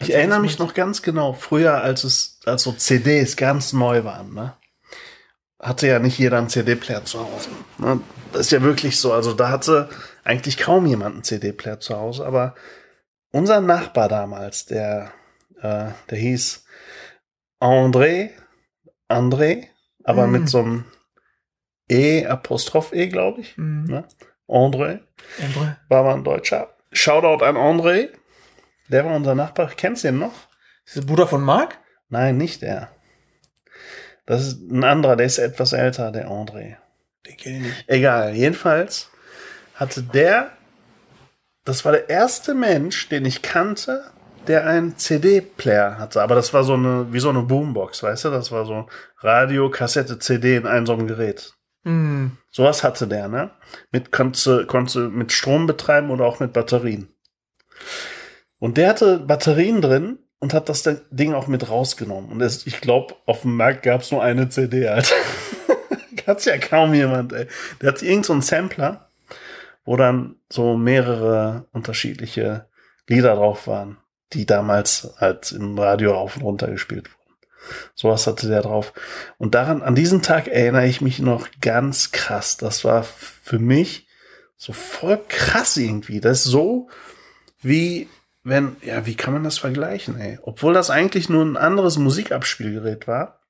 Ich 0.00 0.14
erinnere 0.14 0.40
mich 0.40 0.58
noch 0.58 0.74
ganz 0.74 1.02
genau, 1.02 1.32
früher, 1.34 1.82
als 1.82 2.04
es, 2.04 2.40
als 2.46 2.62
so 2.62 2.72
CDs 2.72 3.36
ganz 3.36 3.72
neu 3.72 4.04
waren, 4.04 4.32
ne? 4.34 4.54
Hatte 5.60 5.86
ja 5.88 5.98
nicht 5.98 6.18
jeder 6.18 6.38
einen 6.38 6.48
CD-Player 6.48 7.04
zu 7.04 7.20
Hause. 7.20 7.50
Ne? 7.78 8.00
Das 8.32 8.42
ist 8.42 8.52
ja 8.52 8.62
wirklich 8.62 8.98
so. 8.98 9.12
Also 9.12 9.34
da 9.34 9.50
hatte 9.50 9.90
eigentlich 10.24 10.56
kaum 10.56 10.86
jemand 10.86 11.14
einen 11.16 11.24
CD-Player 11.24 11.80
zu 11.80 11.98
Hause, 11.98 12.24
aber 12.24 12.54
unser 13.30 13.60
Nachbar 13.60 14.08
damals, 14.08 14.64
der, 14.64 15.12
äh, 15.60 15.88
der 16.08 16.18
hieß 16.18 16.64
André, 17.60 18.30
André, 19.10 19.66
aber 20.04 20.26
Mm. 20.26 20.30
mit 20.32 20.48
so 20.48 20.60
einem 20.60 20.84
E, 21.90 22.24
Apostroph 22.24 22.92
E, 22.94 23.08
glaube 23.08 23.42
ich. 23.42 23.58
Mhm. 23.58 23.84
Ne? 23.86 24.04
André 24.48 25.00
André. 25.40 25.76
war 25.88 26.04
mal 26.04 26.14
ein 26.14 26.24
Deutscher. 26.24 26.74
Shoutout 26.92 27.44
an 27.44 27.56
André. 27.56 28.08
Der 28.90 29.04
war 29.04 29.14
unser 29.14 29.34
Nachbar. 29.34 29.70
Kennst 29.76 30.04
du 30.04 30.08
ihn 30.08 30.18
noch? 30.18 30.34
Ist 30.84 30.96
der 30.96 31.02
Bruder 31.02 31.26
von 31.26 31.42
Marc? 31.42 31.78
Nein, 32.08 32.36
nicht 32.36 32.62
der. 32.62 32.90
Das 34.26 34.46
ist 34.46 34.70
ein 34.70 34.84
anderer, 34.84 35.16
der 35.16 35.26
ist 35.26 35.38
etwas 35.38 35.72
älter, 35.72 36.10
der 36.10 36.28
André. 36.28 36.76
Den 37.26 37.36
kenne 37.36 37.56
ich 37.56 37.62
nicht. 37.62 37.84
Egal, 37.88 38.34
jedenfalls 38.34 39.10
hatte 39.74 40.02
der, 40.02 40.50
das 41.64 41.84
war 41.84 41.92
der 41.92 42.08
erste 42.08 42.54
Mensch, 42.54 43.08
den 43.08 43.24
ich 43.24 43.42
kannte, 43.42 44.04
der 44.46 44.66
einen 44.66 44.96
CD-Player 44.96 45.98
hatte. 45.98 46.22
Aber 46.22 46.34
das 46.34 46.52
war 46.52 46.64
so 46.64 46.74
eine, 46.74 47.12
wie 47.12 47.20
so 47.20 47.30
eine 47.30 47.42
Boombox, 47.42 48.02
weißt 48.02 48.26
du? 48.26 48.30
Das 48.30 48.50
war 48.50 48.66
so 48.66 48.88
Radio, 49.18 49.70
Kassette, 49.70 50.18
CD 50.18 50.56
in 50.56 50.66
einem 50.66 50.86
so 50.86 50.94
einem 50.94 51.06
Gerät. 51.06 51.54
Mhm. 51.84 52.36
Sowas 52.50 52.82
hatte 52.82 53.06
der, 53.06 53.28
ne? 53.28 53.50
Mit, 53.92 54.10
konnte, 54.12 54.66
konnte 54.66 55.08
mit 55.08 55.32
Strom 55.32 55.66
betreiben 55.66 56.10
oder 56.10 56.24
auch 56.24 56.40
mit 56.40 56.52
Batterien. 56.52 57.08
Und 58.60 58.76
der 58.76 58.90
hatte 58.90 59.18
Batterien 59.18 59.80
drin 59.80 60.18
und 60.38 60.54
hat 60.54 60.68
das 60.68 60.88
Ding 61.10 61.34
auch 61.34 61.48
mit 61.48 61.68
rausgenommen. 61.68 62.30
Und 62.30 62.42
ich 62.66 62.80
glaube, 62.80 63.16
auf 63.26 63.42
dem 63.42 63.56
Markt 63.56 63.82
gab 63.82 64.02
es 64.02 64.12
nur 64.12 64.22
eine 64.22 64.48
CD, 64.48 64.86
Alter. 64.86 65.16
Hat's 66.26 66.44
ja 66.44 66.58
kaum 66.58 66.94
jemand, 66.94 67.32
ey. 67.32 67.46
Der 67.80 67.88
hat 67.88 68.02
irgend 68.02 68.26
so 68.26 68.32
einen 68.32 68.42
Sampler, 68.42 69.10
wo 69.84 69.96
dann 69.96 70.36
so 70.48 70.76
mehrere 70.76 71.66
unterschiedliche 71.72 72.66
Lieder 73.08 73.34
drauf 73.34 73.66
waren, 73.66 73.96
die 74.32 74.46
damals 74.46 75.14
halt 75.18 75.50
im 75.50 75.76
Radio 75.76 76.12
rauf 76.12 76.36
und 76.36 76.42
runter 76.42 76.68
gespielt 76.68 77.10
wurden. 77.10 77.20
Sowas 77.94 78.26
hatte 78.26 78.48
der 78.48 78.62
drauf. 78.62 78.92
Und 79.38 79.54
daran, 79.54 79.82
an 79.82 79.96
diesen 79.96 80.22
Tag 80.22 80.46
erinnere 80.46 80.86
ich 80.86 81.00
mich 81.00 81.18
noch 81.18 81.48
ganz 81.60 82.12
krass. 82.12 82.56
Das 82.56 82.84
war 82.84 83.02
für 83.02 83.58
mich 83.58 84.06
so 84.56 84.72
voll 84.72 85.20
krass 85.28 85.76
irgendwie. 85.76 86.20
Das 86.20 86.44
ist 86.44 86.44
so 86.44 86.88
wie, 87.60 88.08
wenn, 88.42 88.76
ja, 88.82 89.04
wie 89.06 89.14
kann 89.16 89.34
man 89.34 89.44
das 89.44 89.58
vergleichen, 89.58 90.18
ey? 90.18 90.38
Obwohl 90.42 90.72
das 90.74 90.90
eigentlich 90.90 91.28
nur 91.28 91.44
ein 91.44 91.56
anderes 91.56 91.98
Musikabspielgerät 91.98 93.06
war, 93.06 93.40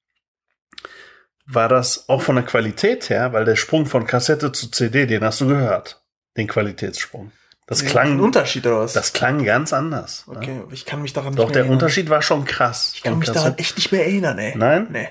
war 1.46 1.68
das 1.68 2.08
auch 2.08 2.22
von 2.22 2.36
der 2.36 2.44
Qualität 2.44 3.10
her, 3.10 3.32
weil 3.32 3.44
der 3.44 3.56
Sprung 3.56 3.86
von 3.86 4.06
Kassette 4.06 4.52
zu 4.52 4.70
CD, 4.70 5.06
den 5.06 5.24
hast 5.24 5.40
du 5.40 5.48
gehört. 5.48 6.02
Den 6.36 6.46
Qualitätssprung. 6.46 7.32
Das 7.66 7.82
Ein 7.82 7.88
klang, 7.88 8.20
Unterschied 8.20 8.66
oder 8.66 8.80
was? 8.80 8.92
das 8.94 9.12
klang 9.12 9.44
ganz 9.44 9.72
anders. 9.72 10.26
ne? 10.26 10.36
okay, 10.36 10.62
ich 10.72 10.84
kann 10.84 11.02
mich 11.02 11.12
daran 11.12 11.34
Doch, 11.34 11.44
nicht 11.46 11.54
der 11.54 11.62
mehr 11.62 11.70
erinnern. 11.70 11.74
Unterschied 11.84 12.10
war 12.10 12.22
schon 12.22 12.44
krass. 12.44 12.92
Ich 12.94 13.02
kann 13.02 13.18
mich 13.18 13.28
Kassette- 13.28 13.44
daran 13.44 13.58
echt 13.58 13.76
nicht 13.76 13.92
mehr 13.92 14.04
erinnern, 14.04 14.38
ey. 14.38 14.56
Nein? 14.56 14.88
Nee. 14.90 15.08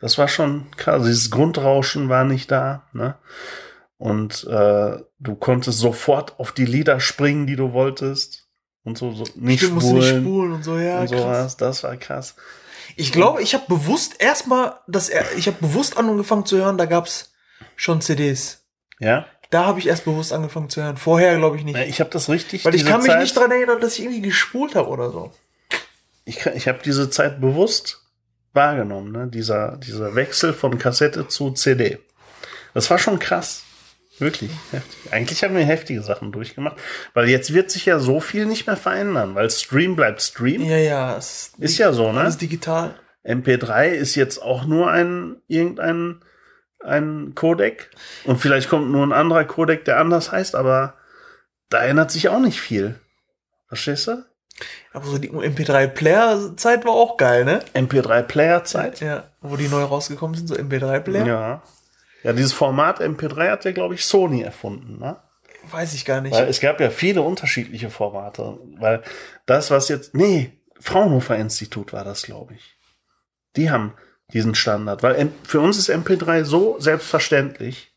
Das 0.00 0.16
war 0.16 0.28
schon 0.28 0.70
krass. 0.76 1.04
Dieses 1.04 1.30
Grundrauschen 1.30 2.08
war 2.08 2.24
nicht 2.24 2.50
da. 2.50 2.86
Ne? 2.92 3.16
Und 3.98 4.44
äh, 4.44 4.96
du 5.18 5.34
konntest 5.38 5.78
sofort 5.80 6.38
auf 6.38 6.52
die 6.52 6.64
Lieder 6.66 7.00
springen, 7.00 7.46
die 7.46 7.56
du 7.56 7.72
wolltest. 7.72 8.47
Und 8.88 8.98
so, 8.98 9.12
so 9.12 9.24
nicht 9.36 9.60
Stimmt, 9.60 9.74
musst 9.74 9.86
du 9.86 9.90
spulen 10.02 10.14
nicht 10.16 10.24
spulen 10.26 10.52
und 10.52 10.62
so, 10.64 10.78
ja. 10.78 11.00
und 11.00 11.10
krass. 11.10 11.20
sowas. 11.20 11.56
Das 11.56 11.82
war 11.84 11.96
krass. 11.96 12.34
Ich 12.96 13.12
glaube, 13.12 13.42
ich 13.42 13.54
habe 13.54 13.64
bewusst 13.68 14.14
erstmal, 14.20 14.74
dass 14.88 15.08
er, 15.08 15.24
ich 15.36 15.46
habe 15.46 15.58
bewusst 15.60 15.96
angefangen 15.96 16.46
zu 16.46 16.56
hören, 16.56 16.78
da 16.78 16.86
gab's 16.86 17.32
schon 17.76 18.00
CDs. 18.00 18.64
Ja? 18.98 19.26
Da 19.50 19.64
habe 19.66 19.78
ich 19.78 19.86
erst 19.86 20.04
bewusst 20.04 20.32
angefangen 20.32 20.68
zu 20.68 20.82
hören. 20.82 20.96
Vorher 20.96 21.36
glaube 21.36 21.56
ich 21.56 21.64
nicht. 21.64 21.74
Na, 21.76 21.84
Ich 21.84 22.00
habe 22.00 22.10
das 22.10 22.28
richtig. 22.28 22.64
Weil 22.64 22.74
ich 22.74 22.84
kann 22.84 23.00
mich 23.02 23.10
Zeit, 23.10 23.20
nicht 23.20 23.36
daran 23.36 23.50
erinnern, 23.52 23.80
dass 23.80 23.94
ich 23.94 24.00
irgendwie 24.04 24.20
gespult 24.22 24.74
habe 24.74 24.88
oder 24.88 25.10
so. 25.10 25.32
Ich, 26.24 26.36
kann- 26.38 26.56
ich 26.56 26.66
habe 26.68 26.80
diese 26.84 27.08
Zeit 27.08 27.40
bewusst 27.40 28.00
wahrgenommen. 28.52 29.12
Ne? 29.12 29.28
Dieser, 29.28 29.76
dieser 29.76 30.14
Wechsel 30.14 30.52
von 30.52 30.78
Kassette 30.78 31.28
zu 31.28 31.50
CD. 31.52 31.98
Das 32.74 32.90
war 32.90 32.98
schon 32.98 33.18
krass. 33.18 33.62
Wirklich 34.18 34.50
heftig. 34.72 35.12
Eigentlich 35.12 35.44
haben 35.44 35.54
wir 35.54 35.64
heftige 35.64 36.02
Sachen 36.02 36.32
durchgemacht, 36.32 36.76
weil 37.14 37.28
jetzt 37.28 37.54
wird 37.54 37.70
sich 37.70 37.86
ja 37.86 37.98
so 37.98 38.20
viel 38.20 38.46
nicht 38.46 38.66
mehr 38.66 38.76
verändern, 38.76 39.34
weil 39.34 39.50
Stream 39.50 39.96
bleibt 39.96 40.22
Stream. 40.22 40.62
Ja, 40.62 40.76
ja, 40.76 41.16
es 41.16 41.52
Ist 41.58 41.78
ja 41.78 41.92
so, 41.92 42.12
ne? 42.12 42.20
alles 42.20 42.38
digital. 42.38 42.94
MP3 43.24 43.88
ist 43.88 44.14
jetzt 44.14 44.42
auch 44.42 44.64
nur 44.64 44.90
ein 44.90 45.36
irgendein 45.46 46.20
ein 46.80 47.34
Codec 47.34 47.90
und 48.24 48.38
vielleicht 48.38 48.68
kommt 48.68 48.90
nur 48.90 49.04
ein 49.04 49.12
anderer 49.12 49.44
Codec, 49.44 49.84
der 49.84 49.98
anders 49.98 50.30
heißt, 50.30 50.54
aber 50.54 50.94
da 51.70 51.84
ändert 51.84 52.10
sich 52.10 52.28
auch 52.28 52.38
nicht 52.38 52.60
viel. 52.60 52.98
Verstehst 53.66 54.06
du? 54.06 54.24
Aber 54.92 55.06
so 55.06 55.18
die 55.18 55.30
MP3-Player-Zeit 55.30 56.84
war 56.84 56.92
auch 56.92 57.16
geil, 57.16 57.44
ne? 57.44 57.60
MP3 57.74 58.22
Player 58.22 58.64
Zeit. 58.64 59.00
Ja, 59.00 59.24
wo 59.40 59.56
die 59.56 59.68
neu 59.68 59.82
rausgekommen 59.82 60.36
sind, 60.36 60.48
so 60.48 60.54
MP3-Player. 60.54 61.26
Ja. 61.26 61.62
Ja, 62.22 62.32
dieses 62.32 62.52
Format 62.52 63.00
MP3 63.00 63.50
hat 63.50 63.64
ja 63.64 63.72
glaube 63.72 63.94
ich 63.94 64.04
Sony 64.04 64.42
erfunden, 64.42 64.98
ne? 64.98 65.20
Weiß 65.70 65.94
ich 65.94 66.04
gar 66.04 66.20
nicht. 66.20 66.34
Weil 66.34 66.48
es 66.48 66.60
gab 66.60 66.80
ja 66.80 66.90
viele 66.90 67.22
unterschiedliche 67.22 67.90
Formate, 67.90 68.58
weil 68.78 69.02
das 69.46 69.70
was 69.70 69.88
jetzt 69.88 70.14
nee, 70.14 70.58
Fraunhofer 70.80 71.36
Institut 71.36 71.92
war 71.92 72.04
das, 72.04 72.22
glaube 72.22 72.54
ich. 72.54 72.76
Die 73.56 73.70
haben 73.70 73.94
diesen 74.32 74.54
Standard, 74.54 75.02
weil 75.02 75.32
für 75.44 75.60
uns 75.60 75.78
ist 75.78 75.90
MP3 75.90 76.44
so 76.44 76.78
selbstverständlich, 76.78 77.94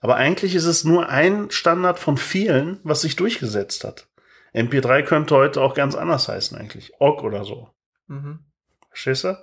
aber 0.00 0.16
eigentlich 0.16 0.54
ist 0.54 0.64
es 0.64 0.84
nur 0.84 1.08
ein 1.08 1.50
Standard 1.50 1.98
von 1.98 2.16
vielen, 2.16 2.80
was 2.82 3.02
sich 3.02 3.16
durchgesetzt 3.16 3.84
hat. 3.84 4.08
MP3 4.54 5.02
könnte 5.02 5.34
heute 5.34 5.60
auch 5.60 5.74
ganz 5.74 5.94
anders 5.94 6.28
heißen 6.28 6.56
eigentlich, 6.56 6.92
OGG 7.00 7.22
oder 7.24 7.44
so. 7.44 7.70
mhm. 8.06 8.40
Verstehst 8.88 9.24
du? 9.24 9.36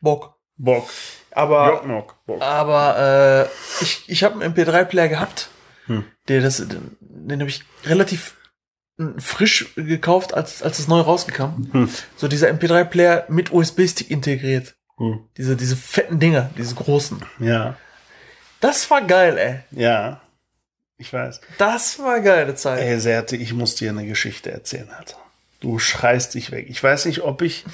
Bock. 0.00 0.39
Bock, 0.62 0.88
Aber, 1.30 1.82
Bock. 2.26 2.42
aber 2.42 3.48
äh, 3.80 3.82
ich, 3.82 4.04
ich 4.08 4.24
habe 4.24 4.42
einen 4.42 4.54
MP3-Player 4.54 5.08
gehabt. 5.08 5.48
Hm. 5.86 6.04
Der 6.28 6.40
das, 6.42 6.58
den, 6.58 6.96
den 7.00 7.40
habe 7.40 7.48
ich 7.50 7.64
relativ 7.84 8.36
frisch 9.16 9.72
gekauft, 9.76 10.34
als, 10.34 10.62
als 10.62 10.78
es 10.78 10.86
neu 10.88 11.00
rauskam. 11.00 11.68
Hm. 11.72 11.88
So 12.16 12.28
dieser 12.28 12.48
MP3-Player 12.50 13.24
mit 13.28 13.52
USB-Stick 13.52 14.10
integriert. 14.10 14.74
Hm. 14.98 15.20
Diese, 15.38 15.56
diese 15.56 15.76
fetten 15.76 16.18
Dinger, 16.20 16.50
diese 16.58 16.74
großen. 16.74 17.24
Ja, 17.38 17.76
Das 18.60 18.90
war 18.90 19.00
geil, 19.00 19.38
ey. 19.38 19.80
ja, 19.80 20.20
ich 20.98 21.10
weiß. 21.10 21.40
Das 21.56 21.98
war 21.98 22.20
geile 22.20 22.54
Zeit. 22.54 22.80
Ey, 22.82 23.00
Serte, 23.00 23.36
ich 23.36 23.54
muss 23.54 23.74
dir 23.76 23.88
eine 23.88 24.06
Geschichte 24.06 24.50
erzählen, 24.50 24.90
Alter. 24.90 25.16
Du 25.60 25.78
schreist 25.78 26.34
dich 26.34 26.50
weg. 26.50 26.66
Ich 26.68 26.82
weiß 26.82 27.06
nicht, 27.06 27.22
ob 27.22 27.40
ich, 27.40 27.64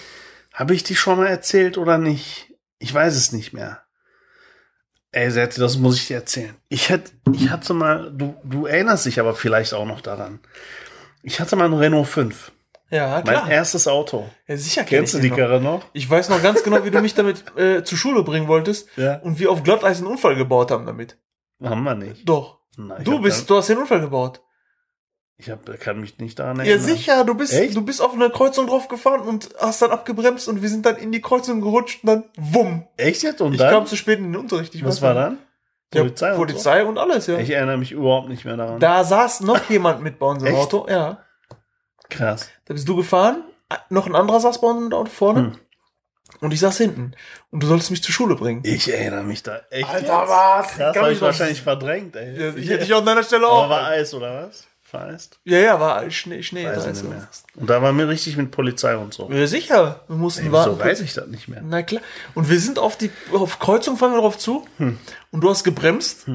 habe 0.53 0.75
ich 0.75 0.85
die 0.85 0.94
schon 0.94 1.18
mal 1.18 1.27
erzählt 1.27 1.77
oder 1.77 1.99
nicht? 1.99 2.53
Ich 2.78 2.92
weiß 2.92 3.14
es 3.16 3.32
nicht 3.32 3.52
mehr. 3.52 3.82
Ey, 5.12 5.30
Serte, 5.30 5.60
das 5.60 5.78
muss 5.78 5.96
ich 5.96 6.08
dir 6.08 6.16
erzählen. 6.16 6.54
Ich 6.68 6.90
hätte, 6.90 7.10
ich 7.32 7.48
hatte 7.50 7.72
mal, 7.72 8.12
du, 8.12 8.34
du 8.44 8.66
erinnerst 8.66 9.06
dich 9.06 9.18
aber 9.18 9.34
vielleicht 9.34 9.72
auch 9.72 9.86
noch 9.86 10.00
daran. 10.02 10.40
Ich 11.22 11.40
hatte 11.40 11.56
mal 11.56 11.64
einen 11.64 11.74
Renault 11.74 12.06
5. 12.08 12.52
Ja, 12.90 13.22
Mein 13.24 13.34
klar. 13.34 13.50
erstes 13.50 13.88
Auto. 13.88 14.28
Ja, 14.46 14.56
sicher 14.56 14.82
kenn 14.84 14.98
Kennst 15.00 15.14
du 15.14 15.18
ich 15.18 15.24
die 15.24 15.30
noch. 15.30 15.36
Karre 15.38 15.60
noch? 15.60 15.84
Ich 15.92 16.08
weiß 16.08 16.28
noch 16.28 16.42
ganz 16.42 16.62
genau, 16.62 16.84
wie 16.84 16.90
du 16.90 17.00
mich 17.00 17.14
damit 17.14 17.44
äh, 17.56 17.82
zur 17.82 17.98
Schule 17.98 18.22
bringen 18.22 18.46
wolltest 18.46 18.88
Ja. 18.96 19.16
und 19.16 19.38
wir 19.40 19.50
auf 19.50 19.62
Glatteis 19.62 19.98
einen 19.98 20.06
Unfall 20.06 20.36
gebaut 20.36 20.70
haben 20.70 20.86
damit. 20.86 21.18
Haben 21.62 21.82
wir 21.84 21.94
nicht. 21.94 22.28
Doch. 22.28 22.58
Nein, 22.76 22.98
ich 22.98 23.04
du 23.04 23.18
bist, 23.20 23.48
du 23.48 23.56
hast 23.56 23.68
den 23.70 23.78
Unfall 23.78 24.00
gebaut. 24.00 24.42
Ich 25.38 25.51
hab, 25.51 25.66
kann 25.81 26.01
mich 26.01 26.18
nicht 26.18 26.38
daran 26.38 26.57
Ja, 26.59 26.64
erinnern. 26.64 26.81
sicher, 26.87 27.25
du 27.25 27.35
bist, 27.35 27.53
Echt? 27.53 27.77
du 27.77 27.83
bist 27.85 28.01
auf 28.01 28.14
eine 28.14 28.31
Kreuzung 28.31 28.66
drauf 28.68 28.88
gefahren 28.88 29.20
und 29.20 29.51
hast 29.61 29.83
dann 29.83 29.90
abgebremst 29.90 30.49
und 30.49 30.62
wir 30.62 30.68
sind 30.70 30.87
dann 30.87 30.96
in 30.96 31.12
die 31.12 31.20
Kreuzung 31.20 31.61
gerutscht 31.61 32.03
und 32.03 32.07
dann 32.09 32.25
wumm. 32.38 32.87
Echt 32.96 33.22
jetzt? 33.22 33.42
Und 33.42 33.53
Ich 33.53 33.59
dann? 33.59 33.70
kam 33.70 33.87
zu 33.87 33.96
spät 33.96 34.18
in 34.18 34.33
den 34.33 34.37
Unterricht. 34.37 34.75
Ich 34.75 34.83
was 34.85 35.03
war 35.03 35.12
dann? 35.12 35.38
Ja, 35.92 36.01
Polizei 36.03 36.31
und 36.33 36.37
Polizei 36.38 36.85
und 36.85 36.99
alles, 36.99 37.27
ja. 37.27 37.38
Ich 37.38 37.51
erinnere 37.51 37.77
mich 37.77 37.92
überhaupt 37.92 38.29
nicht 38.29 38.44
mehr 38.46 38.57
daran. 38.57 38.81
Da 38.81 39.05
saß 39.05 39.40
noch 39.42 39.62
jemand 39.70 40.03
mit 40.03 40.18
bei 40.18 40.27
unserem 40.27 40.55
Echt? 40.55 40.62
Auto, 40.75 40.87
ja. 40.88 41.18
Krass. 42.09 42.49
Da 42.64 42.75
bist 42.75 42.88
du 42.88 42.96
gefahren, 42.96 43.42
noch 43.90 44.07
ein 44.07 44.14
anderer 44.14 44.40
saß 44.40 44.61
bei 44.61 44.68
uns 44.68 44.87
im 44.87 44.92
Auto 44.92 45.11
vorne. 45.11 45.40
Hm. 45.40 45.59
Und 46.40 46.53
ich 46.53 46.61
saß 46.61 46.79
hinten. 46.79 47.12
Und 47.51 47.62
du 47.62 47.66
solltest 47.66 47.90
mich 47.90 48.03
zur 48.03 48.12
Schule 48.12 48.35
bringen. 48.37 48.62
Ich 48.64 48.92
erinnere 48.92 49.22
mich 49.22 49.42
da 49.42 49.61
echt. 49.70 49.88
Alter, 49.88 50.25
was? 50.29 50.66
Krass, 50.68 50.77
Kann 50.94 51.03
hab 51.03 51.09
mich 51.09 51.18
ich 51.18 51.22
wahrscheinlich 51.22 51.62
verdrängt, 51.62 52.16
ey. 52.16 52.40
Ja, 52.40 52.55
ich 52.55 52.68
hätte 52.68 52.85
dich 52.85 52.94
an 52.94 53.05
deiner 53.07 53.22
Stelle 53.22 53.46
auch. 53.46 53.64
Aber 53.64 53.75
war 53.77 53.87
Eis, 53.88 54.12
oder 54.12 54.46
was? 54.46 54.66
Vereist? 54.88 55.40
Ja, 55.44 55.59
ja, 55.59 55.81
war 55.81 56.09
Schnee, 56.11 56.42
Schnee. 56.44 56.64
Weiß 56.64 56.83
ich 56.85 56.87
nicht 56.92 56.96
so. 57.03 57.09
mehr. 57.09 57.29
Und 57.57 57.68
da 57.68 57.83
war 57.83 57.92
mir 57.92 58.09
richtig 58.09 58.37
mit 58.37 58.53
Polizei 58.53 58.96
und 58.96 59.12
so. 59.12 59.29
Ja, 59.33 59.46
sicher. 59.46 60.01
Wir 60.07 60.16
mussten 60.16 60.46
Ey, 60.46 60.53
warten. 60.53 60.77
wieso 60.79 60.85
weiß 60.85 61.01
ich 61.01 61.12
das 61.14 61.27
nicht 61.27 61.49
mehr? 61.49 61.61
Na 61.64 61.83
klar. 61.83 62.03
Und 62.35 62.49
wir 62.49 62.61
sind 62.61 62.79
auf 62.79 62.96
die 62.96 63.11
auf 63.33 63.59
Kreuzung 63.59 63.96
fahren 63.96 64.12
wir 64.12 64.20
drauf 64.20 64.38
zu. 64.38 64.64
Hm. 64.79 64.99
Und 65.33 65.40
du 65.40 65.51
hast 65.51 65.64
gebremst. 65.64 66.27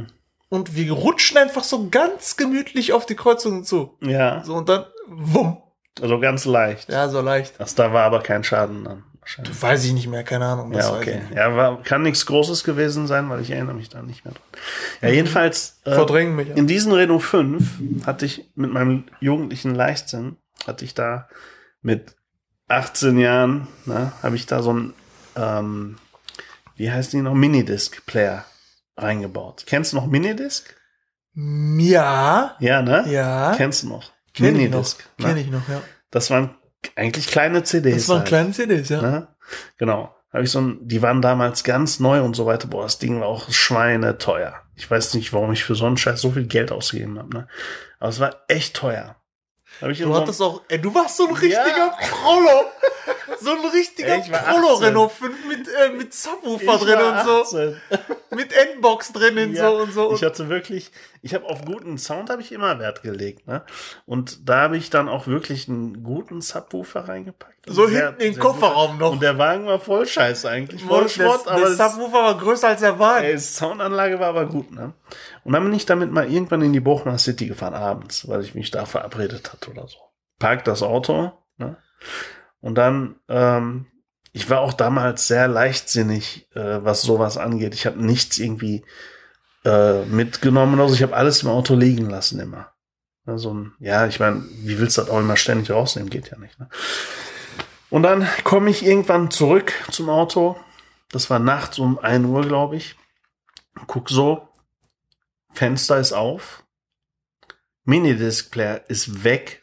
Und 0.49 0.75
wir 0.75 0.91
rutschen 0.91 1.37
einfach 1.37 1.63
so 1.63 1.87
ganz 1.89 2.35
gemütlich 2.35 2.91
auf 2.91 3.05
die 3.05 3.15
Kreuzung 3.15 3.63
zu. 3.63 3.97
Ja, 4.01 4.43
So 4.43 4.55
und 4.55 4.67
dann 4.67 4.83
wumm. 5.07 5.57
also 6.01 6.19
ganz 6.19 6.43
leicht. 6.43 6.89
Ja, 6.89 7.07
so 7.07 7.21
leicht. 7.21 7.53
Das, 7.57 7.73
da 7.75 7.93
war 7.93 8.03
aber 8.03 8.19
kein 8.21 8.43
Schaden 8.43 8.83
dann. 8.83 9.03
Wahrscheinlich. 9.21 9.61
Weiß 9.61 9.85
ich 9.85 9.93
nicht 9.93 10.07
mehr, 10.07 10.23
keine 10.23 10.45
Ahnung. 10.45 10.73
Ja, 10.73 10.79
ich 10.79 10.85
okay. 11.01 11.21
Ja, 11.35 11.55
war, 11.55 11.81
kann 11.83 12.01
nichts 12.01 12.25
Großes 12.25 12.63
gewesen 12.63 13.05
sein, 13.07 13.29
weil 13.29 13.41
ich 13.41 13.51
erinnere 13.51 13.75
mich 13.75 13.87
da 13.89 14.01
nicht 14.01 14.25
mehr 14.25 14.33
dran. 14.33 14.43
Ja, 15.01 15.09
jedenfalls. 15.09 15.79
Äh, 15.85 15.93
Verdrängen 15.93 16.35
mich. 16.35 16.49
In 16.49 16.67
diesen 16.67 16.91
Renault 16.91 17.21
5 17.23 18.05
hatte 18.05 18.25
ich 18.25 18.49
mit 18.55 18.73
meinem 18.73 19.05
jugendlichen 19.19 19.75
Leichtsinn, 19.75 20.37
hatte 20.65 20.83
ich 20.85 20.95
da 20.95 21.29
mit 21.81 22.15
18 22.67 23.19
Jahren, 23.19 23.67
ne, 23.85 24.11
habe 24.23 24.35
ich 24.35 24.47
da 24.47 24.63
so 24.63 24.73
ein, 24.73 24.93
ähm, 25.35 25.97
wie 26.75 26.91
heißt 26.91 27.13
die 27.13 27.21
noch, 27.21 27.35
Minidisc-Player 27.35 28.43
reingebaut. 28.97 29.65
Kennst 29.67 29.93
du 29.93 29.97
noch 29.97 30.07
Minidisc? 30.07 30.75
Ja. 31.35 32.55
Ja, 32.59 32.81
ne? 32.81 33.05
Ja. 33.07 33.53
Kennst 33.55 33.83
du 33.83 33.87
noch? 33.89 34.11
Kenn 34.33 34.47
ich 34.47 34.51
noch. 34.53 34.59
Minidisc. 34.79 35.03
Kenn 35.17 35.33
Ne? 35.35 35.41
ich 35.41 35.47
noch, 35.51 35.67
ja. 35.69 35.81
Das 36.09 36.29
waren 36.29 36.55
eigentlich 36.95 37.27
kleine 37.27 37.63
CDs. 37.63 37.95
Das 37.95 38.09
waren 38.09 38.17
halt. 38.19 38.27
kleine 38.27 38.51
CDs, 38.51 38.89
ja. 38.89 39.01
Ne? 39.01 39.27
Genau. 39.77 40.15
Habe 40.33 40.43
ich 40.43 40.51
so 40.51 40.61
ein, 40.61 40.79
die 40.87 41.01
waren 41.01 41.21
damals 41.21 41.63
ganz 41.63 41.99
neu 41.99 42.21
und 42.21 42.35
so 42.35 42.45
weiter. 42.45 42.67
Boah, 42.67 42.83
das 42.83 42.99
Ding 42.99 43.19
war 43.19 43.27
auch 43.27 43.51
schweineteuer. 43.51 44.55
Ich 44.75 44.89
weiß 44.89 45.13
nicht, 45.15 45.33
warum 45.33 45.51
ich 45.51 45.63
für 45.63 45.75
so 45.75 45.85
einen 45.85 45.97
Scheiß 45.97 46.21
so 46.21 46.31
viel 46.31 46.45
Geld 46.47 46.71
ausgegeben 46.71 47.19
habe. 47.19 47.35
Ne? 47.35 47.47
Aber 47.99 48.09
es 48.09 48.19
war 48.19 48.35
echt 48.47 48.75
teuer. 48.75 49.17
Ich 49.89 49.99
Du 49.99 50.05
so 50.05 50.15
hattest 50.15 50.41
auch, 50.41 50.61
ey, 50.67 50.79
du 50.79 50.93
warst 50.93 51.17
so 51.17 51.27
ein 51.27 51.33
richtiger 51.33 51.57
Ja. 51.57 51.97
Prollo. 52.09 52.65
So 53.41 53.51
ein 53.51 53.65
richtiger 53.71 54.15
18. 54.15 54.85
Renault 54.85 55.11
5 55.11 55.45
mit, 55.47 55.67
äh, 55.67 55.89
mit 55.89 56.13
Subwoofer 56.13 56.77
drin 56.77 56.99
und 56.99 57.25
so. 57.25 57.41
18. 57.41 57.75
Mit 58.31 58.53
Endbox 58.53 59.11
drin 59.13 59.37
und 59.37 59.53
Ja, 59.53 59.69
so 59.69 59.77
und 59.77 59.91
so. 59.93 60.13
Ich 60.13 60.23
hatte 60.23 60.47
wirklich, 60.47 60.91
ich 61.21 61.33
habe 61.33 61.45
auf 61.45 61.65
guten 61.65 61.97
Sound 61.97 62.29
habe 62.29 62.41
ich 62.41 62.51
immer 62.51 62.79
Wert 62.79 63.01
gelegt, 63.03 63.47
ne? 63.47 63.63
Und 64.05 64.47
da 64.47 64.61
habe 64.61 64.77
ich 64.77 64.89
dann 64.89 65.09
auch 65.09 65.27
wirklich 65.27 65.67
einen 65.67 66.03
guten 66.03 66.41
Subwoofer 66.41 67.07
reingepackt. 67.09 67.57
So 67.67 67.87
Sehr- 67.87 68.07
hinten 68.07 68.21
in 68.21 68.33
den 68.33 68.39
Kofferraum 68.39 68.91
gut. 68.91 68.99
noch. 68.99 69.11
Und 69.13 69.21
der 69.21 69.37
Wagen 69.37 69.65
war 69.65 69.79
voll 69.79 70.05
scheiße 70.07 70.49
eigentlich, 70.49 70.83
voll 70.83 71.01
der, 71.03 71.09
Schrott, 71.09 71.45
der 71.45 71.51
aber 71.53 71.63
es- 71.67 71.77
Subwoofer 71.77 72.13
war 72.23 72.37
größer 72.37 72.67
als 72.69 72.79
der 72.81 72.97
Wagen. 72.99 73.25
Ey, 73.25 73.37
Soundanlage 73.37 74.19
war 74.19 74.27
aber 74.29 74.45
gut, 74.45 74.71
ne? 74.71 74.93
Und 75.43 75.53
dann 75.53 75.63
bin 75.63 75.73
ich 75.73 75.85
damit 75.85 76.11
mal 76.11 76.31
irgendwann 76.31 76.61
in 76.61 76.73
die 76.73 76.79
Bochumer 76.79 77.17
City 77.17 77.47
gefahren, 77.47 77.73
abends, 77.73 78.27
weil 78.27 78.41
ich 78.43 78.55
mich 78.55 78.71
da 78.71 78.85
verabredet 78.85 79.51
hatte 79.51 79.71
oder 79.71 79.87
so. 79.87 79.97
Park 80.39 80.63
das 80.65 80.81
Auto, 80.83 81.31
ne? 81.57 81.77
Und 82.61 82.75
dann, 82.75 83.15
ähm, 83.27 83.87
ich 84.31 84.49
war 84.49 84.61
auch 84.61 84.73
damals 84.73 85.27
sehr 85.27 85.47
leichtsinnig, 85.47 86.47
äh, 86.55 86.83
was 86.83 87.01
sowas 87.01 87.37
angeht. 87.37 87.73
Ich 87.73 87.85
habe 87.85 88.03
nichts 88.03 88.37
irgendwie 88.37 88.85
äh, 89.65 90.05
mitgenommen 90.05 90.79
oder 90.79 90.89
so. 90.89 90.95
Ich 90.95 91.03
habe 91.03 91.15
alles 91.15 91.43
im 91.43 91.49
Auto 91.49 91.75
liegen 91.75 92.09
lassen 92.09 92.39
immer. 92.39 92.71
Ja, 93.27 93.37
so 93.37 93.53
ein, 93.53 93.73
ja, 93.79 94.07
ich 94.07 94.19
meine, 94.19 94.43
wie 94.63 94.79
willst 94.79 94.97
du 94.97 95.01
das 95.01 95.09
auch 95.09 95.19
immer 95.19 95.37
ständig 95.37 95.71
rausnehmen? 95.71 96.09
Geht 96.09 96.31
ja 96.31 96.37
nicht. 96.37 96.59
Ne? 96.59 96.69
Und 97.89 98.03
dann 98.03 98.27
komme 98.43 98.69
ich 98.69 98.85
irgendwann 98.85 99.31
zurück 99.31 99.73
zum 99.91 100.09
Auto. 100.09 100.57
Das 101.11 101.29
war 101.29 101.39
nachts 101.39 101.77
um 101.77 101.99
1 101.99 102.25
Uhr, 102.25 102.41
glaube 102.41 102.77
ich. 102.77 102.95
Guck 103.87 104.09
so, 104.09 104.47
Fenster 105.53 105.99
ist 105.99 106.13
auf, 106.13 106.63
Minidisc-Player 107.83 108.89
ist 108.89 109.23
weg. 109.23 109.60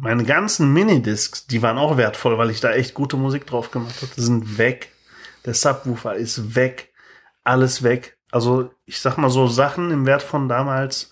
Meine 0.00 0.24
ganzen 0.24 0.72
Minidiscs, 0.72 1.46
die 1.46 1.62
waren 1.62 1.78
auch 1.78 1.96
wertvoll, 1.96 2.38
weil 2.38 2.50
ich 2.50 2.60
da 2.60 2.72
echt 2.72 2.94
gute 2.94 3.16
Musik 3.16 3.46
drauf 3.46 3.70
gemacht 3.70 4.02
habe, 4.02 4.20
sind 4.20 4.58
weg. 4.58 4.92
Der 5.44 5.54
Subwoofer 5.54 6.14
ist 6.14 6.54
weg. 6.54 6.92
Alles 7.42 7.82
weg. 7.82 8.18
Also, 8.30 8.70
ich 8.84 9.00
sag 9.00 9.16
mal 9.16 9.30
so 9.30 9.46
Sachen 9.46 9.90
im 9.90 10.06
Wert 10.06 10.22
von 10.22 10.48
damals 10.48 11.10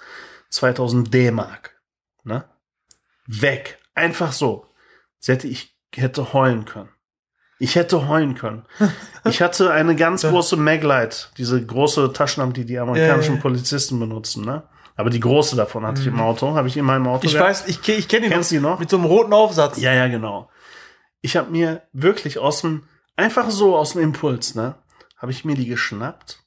2000 0.51 1.13
D-Mark. 1.13 1.81
Ne? 2.25 2.45
Weg. 3.27 3.79
Einfach 3.95 4.33
so. 4.33 4.67
Sie 5.19 5.33
hätte, 5.33 5.47
ich 5.47 5.77
hätte 5.95 6.33
heulen 6.33 6.65
können. 6.65 6.89
Ich 7.59 7.77
hätte 7.77 8.09
heulen 8.09 8.35
können. 8.35 8.65
Ich 9.25 9.41
hatte 9.41 9.71
eine 9.71 9.95
ganz 9.95 10.23
große 10.23 10.57
Maglite, 10.57 11.29
diese 11.39 11.65
große 11.65 12.13
Taschenlampe, 12.13 12.55
die 12.55 12.67
die 12.67 12.77
amerikanischen. 12.77 13.39
Polizisten 13.39 14.01
benutzen, 14.01 14.45
ne? 14.45 14.65
Aber 14.97 15.11
die 15.11 15.21
große 15.21 15.57
davon 15.57 15.87
hatte 15.87 16.01
ich 16.03 16.07
im 16.07 16.21
Auto, 16.21 16.55
habe 16.55 16.69
ich 16.69 16.77
immer 16.77 16.97
im 16.97 17.07
Auto. 17.07 17.25
ich 17.27 17.33
gehabt. 17.33 17.49
weiß, 17.51 17.69
ich, 17.69 17.89
ich 17.89 18.09
kenne 18.09 18.27
ihn 18.27 18.33
Kennst 18.33 18.51
du 18.51 18.57
ihn 18.57 18.63
noch? 18.63 18.79
Mit 18.79 18.91
so 18.91 18.97
einem 18.99 19.07
roten 19.07 19.33
Aufsatz. 19.33 19.79
Ja, 19.79 19.93
ja, 19.93 20.07
genau. 20.09 20.51
Ich 21.23 21.37
habe 21.37 21.51
mir 21.51 21.83
wirklich 21.93 22.39
aus 22.39 22.61
dem, 22.61 22.83
einfach 23.17 23.51
so 23.51 23.77
aus 23.77 23.93
dem 23.93 24.03
Impuls, 24.03 24.55
ne, 24.55 24.75
habe 25.17 25.33
ich 25.33 25.45
mir 25.45 25.55
die 25.55 25.67
geschnappt, 25.67 26.41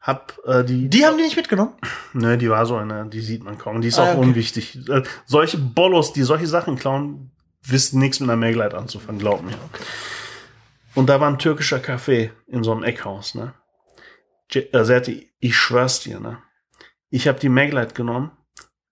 hab 0.00 0.38
äh, 0.46 0.62
die, 0.62 0.88
Die 0.88 1.04
haben 1.06 1.16
die 1.16 1.24
nicht 1.24 1.36
mitgenommen? 1.36 1.72
ne, 2.12 2.36
die 2.38 2.48
war 2.50 2.64
so 2.66 2.76
eine, 2.76 3.06
die 3.06 3.20
sieht 3.20 3.42
man 3.42 3.58
kaum, 3.58 3.80
die 3.80 3.88
ist 3.88 3.98
Ah, 3.98 4.04
auch 4.04 4.16
okay. 4.18 4.28
unwichtig. 4.28 4.78
Äh, 4.88 5.02
solche 5.26 5.58
Bollos, 5.58 6.12
die 6.12 6.22
solche 6.22 6.46
Sachen 6.46 6.76
klauen, 6.76 7.32
wissen 7.62 7.98
nichts 7.98 8.20
mit 8.20 8.28
einer 8.30 8.36
Maglite 8.36 8.76
anzufangen, 8.76 9.18
glaub 9.18 9.42
mir. 9.42 9.54
Und 10.94 11.08
da 11.08 11.18
war 11.20 11.28
ein 11.28 11.38
türkischer 11.38 11.78
Café 11.78 12.30
in 12.46 12.62
so 12.62 12.72
einem 12.72 12.84
Eckhaus, 12.84 13.34
ne. 13.34 13.54
Je- 14.52 14.68
äh, 14.72 14.84
Serti, 14.84 15.32
ich 15.40 15.56
schwör's 15.56 16.00
dir, 16.00 16.20
ne. 16.20 16.38
Ich 17.10 17.28
habe 17.28 17.38
die 17.38 17.48
Maglite 17.48 17.94
genommen, 17.94 18.32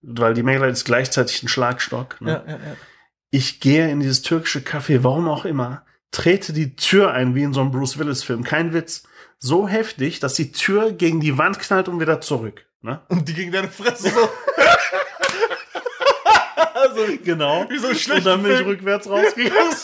weil 0.03 0.35
die 0.35 0.43
Maglite 0.43 0.73
ist 0.73 0.85
gleichzeitig 0.85 1.43
ein 1.43 1.49
Schlagstock. 1.49 2.21
Ne? 2.21 2.43
Ja, 2.47 2.53
ja, 2.53 2.59
ja. 2.59 2.77
Ich 3.31 3.61
gehe 3.61 3.91
in 3.91 4.01
dieses 4.01 4.23
türkische 4.23 4.61
Café, 4.61 5.03
warum 5.03 5.29
auch 5.29 5.45
immer, 5.45 5.85
trete 6.11 6.53
die 6.53 6.77
Tür 6.77 7.13
ein, 7.13 7.35
wie 7.35 7.43
in 7.43 7.53
so 7.53 7.61
einem 7.61 7.71
Bruce 7.71 7.99
Willis-Film. 7.99 8.45
Kein 8.45 8.73
Witz. 8.73 9.05
So 9.39 9.67
heftig, 9.67 10.21
dass 10.21 10.35
die 10.35 10.53
Tür 10.53 10.93
gegen 10.93 11.21
die 11.21 11.39
Wand 11.39 11.59
knallt 11.59 11.89
und 11.89 11.99
wieder 11.99 12.21
zurück. 12.21 12.67
Ne? 12.83 13.01
Und 13.09 13.29
die 13.29 13.35
gegen 13.35 13.53
deine 13.53 13.69
Fresse 13.69 14.11
so. 14.11 14.19
also, 16.75 17.01
Genau. 17.25 17.69
Wie 17.71 17.79
so 17.79 17.89
ein 17.89 18.19
und 18.19 18.27
dann 18.27 18.43
bin 18.43 18.53
ich 18.53 18.67
rückwärts 18.67 19.09
rausgegangen. 19.09 19.73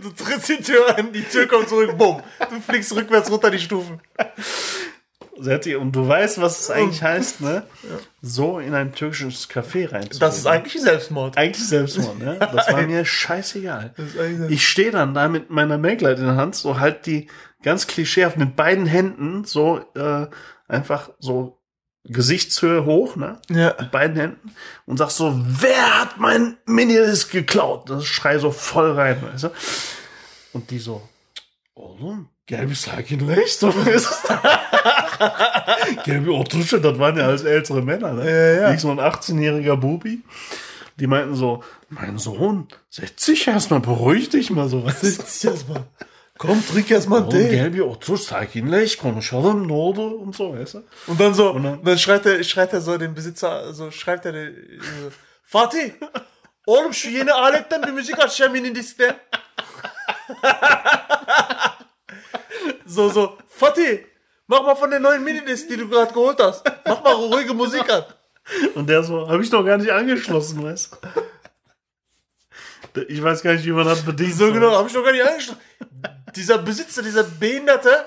Du 0.00 0.10
trittst 0.10 0.48
die 0.48 0.56
Tür 0.56 0.96
an, 0.96 1.12
die 1.12 1.22
Tür 1.22 1.46
kommt 1.46 1.68
zurück, 1.68 1.96
bumm. 1.98 2.22
Du 2.52 2.60
fliegst 2.60 2.94
rückwärts 2.94 3.30
runter 3.30 3.50
die 3.50 3.58
Stufen. 3.58 4.00
Und 5.78 5.92
du 5.92 6.06
weißt, 6.06 6.40
was 6.40 6.60
es 6.60 6.70
eigentlich 6.70 7.02
heißt, 7.02 7.40
ne? 7.40 7.62
So 8.20 8.58
in 8.58 8.74
ein 8.74 8.94
türkisches 8.94 9.48
Café 9.48 9.90
reinzugehen. 9.90 10.20
Das 10.20 10.36
ist 10.36 10.46
eigentlich 10.46 10.82
Selbstmord. 10.82 11.38
eigentlich 11.38 11.66
Selbstmord, 11.66 12.18
ne? 12.18 12.38
Das 12.38 12.70
war 12.70 12.82
mir 12.86 13.04
scheißegal. 13.06 13.94
Ich 14.50 14.68
stehe 14.68 14.90
dann 14.90 15.14
da 15.14 15.28
mit 15.28 15.48
meiner 15.48 15.78
Maglite 15.78 16.20
in 16.20 16.26
der 16.26 16.36
Hand, 16.36 16.54
so 16.54 16.78
halt 16.78 17.06
die 17.06 17.28
ganz 17.62 17.86
klischeehaft 17.86 18.36
mit 18.36 18.54
beiden 18.54 18.84
Händen, 18.84 19.44
so 19.44 19.82
äh, 19.94 20.26
einfach 20.68 21.10
so 21.18 21.58
Gesichtshöhe 22.04 22.84
hoch, 22.84 23.16
ne? 23.16 23.40
ja. 23.48 23.74
Mit 23.80 23.92
beiden 23.92 24.16
Händen 24.16 24.54
und 24.86 24.98
sag 24.98 25.10
so, 25.10 25.34
wer 25.34 26.00
hat 26.00 26.18
mein 26.18 26.58
Minidisc 26.66 27.30
geklaut? 27.30 27.88
Das 27.88 28.04
schrei 28.04 28.38
so 28.38 28.50
voll 28.50 28.92
rein, 28.92 29.22
weißt 29.22 29.44
du? 29.44 29.50
Und 30.52 30.70
die 30.70 30.78
so, 30.78 31.08
oh, 31.74 32.16
ist 33.86 34.10
es. 34.10 34.22
Gelbe 36.04 36.32
Otusche, 36.32 36.80
das 36.80 36.98
waren 36.98 37.16
ja 37.16 37.26
alles 37.26 37.44
ältere 37.44 37.82
Männer, 37.82 38.12
ne? 38.12 38.24
Ja, 38.30 38.60
ja. 38.62 38.70
Nicht 38.70 38.80
so 38.80 38.90
ein 38.90 38.98
18-jähriger 39.00 39.76
Bubi. 39.76 40.22
Die 40.98 41.06
meinten 41.06 41.34
so, 41.34 41.62
mein 41.88 42.18
Sohn, 42.18 42.68
setz 42.90 43.24
dich 43.26 43.46
erstmal, 43.48 43.80
beruhig 43.80 44.28
dich 44.28 44.50
mal 44.50 44.68
so. 44.68 44.84
Was 44.84 45.00
Setz 45.00 45.40
dich 45.40 45.50
erstmal. 45.50 45.84
Komm, 46.38 46.62
trink 46.66 46.90
erstmal 46.90 47.20
Oğlum 47.20 47.30
Tee. 47.30 47.48
gel 47.48 47.74
bir 47.74 47.80
otur 47.80 48.18
sakinleş 48.18 48.96
konuşalım 48.96 49.68
ne 49.68 49.72
oldu 49.72 50.02
und 50.08 50.34
so 50.36 50.52
weißt 50.58 50.74
du? 50.74 50.82
Und 51.08 51.20
dann 51.20 51.34
so, 51.34 51.50
Und 51.50 51.64
dann- 51.64 51.84
dann, 51.84 51.98
schreit 51.98 52.26
er, 52.26 52.42
schreit 52.44 52.74
er 52.74 52.80
so 52.80 52.98
den 53.00 53.14
Besitzer, 53.14 53.72
so 53.72 53.90
schreibt 53.90 54.26
er 54.26 54.32
den, 54.32 54.54
so, 54.80 55.10
Fatih, 55.44 55.90
oğlum 56.66 56.94
şu 56.94 57.10
yeni 57.10 57.32
aletten 57.32 57.82
bir 57.82 57.92
müzik 57.92 58.18
açacağım 58.18 58.54
yeni 58.54 58.74
liste. 58.74 59.16
So, 62.92 63.08
so, 63.08 63.38
Fatih, 63.48 64.04
mach 64.46 64.62
mal 64.62 64.74
von 64.74 64.90
der 64.90 65.00
neuen 65.00 65.24
Minidisc, 65.24 65.68
die 65.68 65.76
du 65.76 65.88
gerade 65.88 66.12
geholt 66.12 66.38
hast. 66.40 66.64
Mach 66.84 67.02
mal 67.02 67.14
ruhige 67.14 67.54
Musik 67.54 67.90
an. 67.90 68.04
Und 68.74 68.88
der 68.88 69.02
so, 69.02 69.28
habe 69.28 69.42
ich 69.42 69.50
doch 69.50 69.64
gar 69.64 69.78
nicht 69.78 69.90
angeschlossen, 69.90 70.62
weißt 70.62 70.98
du? 72.94 73.00
Ich 73.08 73.22
weiß 73.22 73.42
gar 73.42 73.54
nicht, 73.54 73.64
wie 73.64 73.70
man 73.70 73.86
das 73.86 74.02
bedient. 74.02 74.34
So 74.34 74.52
genau, 74.52 74.76
hab 74.76 74.86
ich 74.86 74.92
doch 74.92 75.04
gar 75.04 75.12
nicht 75.12 75.26
angeschlossen. 75.26 75.60
Dieser 76.36 76.58
Besitzer, 76.58 77.02
dieser 77.02 77.24
Behinderte, 77.24 78.06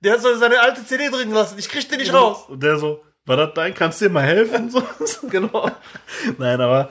der 0.00 0.14
hat 0.14 0.22
so 0.22 0.34
seine 0.36 0.60
alte 0.60 0.84
CD 0.84 1.08
drin 1.08 1.28
gelassen. 1.28 1.58
Ich 1.58 1.68
krieg 1.68 1.88
den 1.88 2.00
nicht 2.00 2.12
raus. 2.12 2.48
Und 2.48 2.62
der 2.62 2.78
so, 2.78 3.04
war 3.26 3.36
das 3.36 3.54
dein? 3.54 3.74
Kannst 3.74 4.00
du 4.00 4.06
dir 4.06 4.12
mal 4.12 4.22
helfen? 4.22 4.70
So, 4.72 4.82
so, 5.04 5.28
genau. 5.28 5.70
Nein, 6.38 6.60
aber 6.60 6.88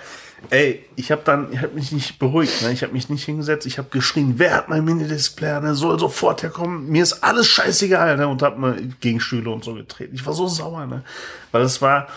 Ey, 0.50 0.86
ich 0.95 1.12
habe 1.12 1.23
dann, 1.26 1.52
ich 1.52 1.60
habe 1.60 1.73
mich 1.73 1.91
nicht 1.91 2.19
beruhigt, 2.19 2.62
ne? 2.62 2.71
ich 2.71 2.84
habe 2.84 2.93
mich 2.93 3.10
nicht 3.10 3.26
hingesetzt, 3.26 3.65
ich 3.65 3.78
habe 3.80 3.89
geschrien, 3.89 4.36
wer 4.38 4.54
hat 4.54 4.69
mein 4.69 4.86
Minidisc-Player, 4.86 5.60
ne? 5.62 5.76
soll 5.76 6.00
sofort 6.00 6.43
herkommen, 6.43 6.89
mir 6.89 7.04
ist 7.04 7.23
alles 7.23 7.47
scheißegal, 7.47 8.17
ne? 8.17 8.28
und 8.28 8.41
habe 8.43 8.60
mir 8.60 8.76
gegen 9.00 9.19
Stühle 9.19 9.50
und 9.50 9.63
so 9.63 9.73
getreten. 9.73 10.15
Ich 10.15 10.26
war 10.26 10.34
so 10.34 10.47
sauer, 10.47 10.86
ne? 10.86 11.04
weil 11.52 11.63
es 11.63 11.82
war 11.82 12.08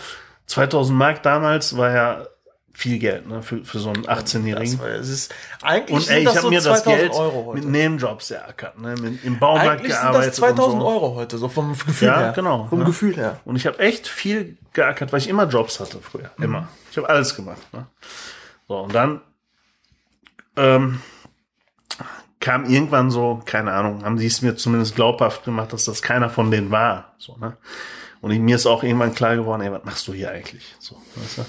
2000 0.47 0.97
Mark 0.97 1.23
damals, 1.23 1.75
war 1.75 1.91
ja 1.91 2.27
viel 2.73 2.99
Geld 2.99 3.27
ne? 3.27 3.41
für, 3.41 3.63
für 3.65 3.79
so 3.79 3.89
einen 3.89 4.05
18-Jährigen. 4.05 4.77
Das 4.77 4.79
war, 4.79 4.87
es 4.89 5.09
ist, 5.09 5.33
eigentlich 5.61 5.95
Und 5.95 6.01
sind 6.03 6.15
ey, 6.15 6.21
ich 6.23 6.27
habe 6.29 6.39
so 6.39 6.49
mir 6.49 6.61
das 6.61 6.83
2000 6.83 6.95
Geld 6.97 7.13
Euro 7.13 7.45
heute. 7.47 7.59
mit 7.59 7.69
Nebenjobs 7.69 8.31
erkackert, 8.31 8.79
ne? 8.79 8.95
mit, 8.95 9.23
im 9.23 9.39
Baumarkt 9.39 9.69
Eigentlich 9.81 9.91
sind 9.93 10.01
gearbeitet. 10.01 10.29
das 10.29 10.35
2000 10.37 10.73
und 10.75 10.79
so. 10.81 10.87
Euro 10.87 11.15
heute, 11.15 11.37
so 11.37 11.47
vom 11.49 11.69
Gefühl 11.71 12.07
Ja, 12.07 12.19
her. 12.19 12.33
genau, 12.35 12.65
Vom 12.69 12.79
ja. 12.79 12.85
Gefühl 12.85 13.15
her. 13.17 13.39
Und 13.45 13.55
ich 13.55 13.65
habe 13.67 13.79
echt 13.79 14.07
viel 14.07 14.57
geackert, 14.73 15.11
weil 15.11 15.19
ich 15.19 15.27
immer 15.27 15.47
Jobs 15.47 15.79
hatte 15.79 15.99
früher. 16.01 16.31
Immer. 16.39 16.67
Ich 16.91 16.97
habe 16.97 17.09
alles 17.09 17.35
gemacht. 17.35 17.61
Ne? 17.73 17.87
So, 18.67 18.77
und 18.79 18.95
dann 18.95 19.21
ähm, 20.55 21.01
kam 22.39 22.65
irgendwann 22.65 23.11
so, 23.11 23.41
keine 23.45 23.71
Ahnung, 23.73 24.03
haben 24.03 24.17
die 24.17 24.25
es 24.25 24.41
mir 24.41 24.55
zumindest 24.55 24.95
glaubhaft 24.95 25.43
gemacht, 25.43 25.73
dass 25.73 25.85
das 25.85 26.01
keiner 26.01 26.29
von 26.29 26.51
denen 26.51 26.71
war. 26.71 27.13
So, 27.17 27.37
ne? 27.37 27.57
Und 28.21 28.31
ich, 28.31 28.39
mir 28.39 28.55
ist 28.55 28.67
auch 28.67 28.83
irgendwann 28.83 29.15
klar 29.15 29.35
geworden, 29.35 29.61
ey, 29.63 29.71
was 29.71 29.83
machst 29.83 30.07
du 30.07 30.13
hier 30.13 30.29
eigentlich? 30.31 30.75
So, 30.79 30.95
weißt 31.15 31.39
du? 31.39 31.45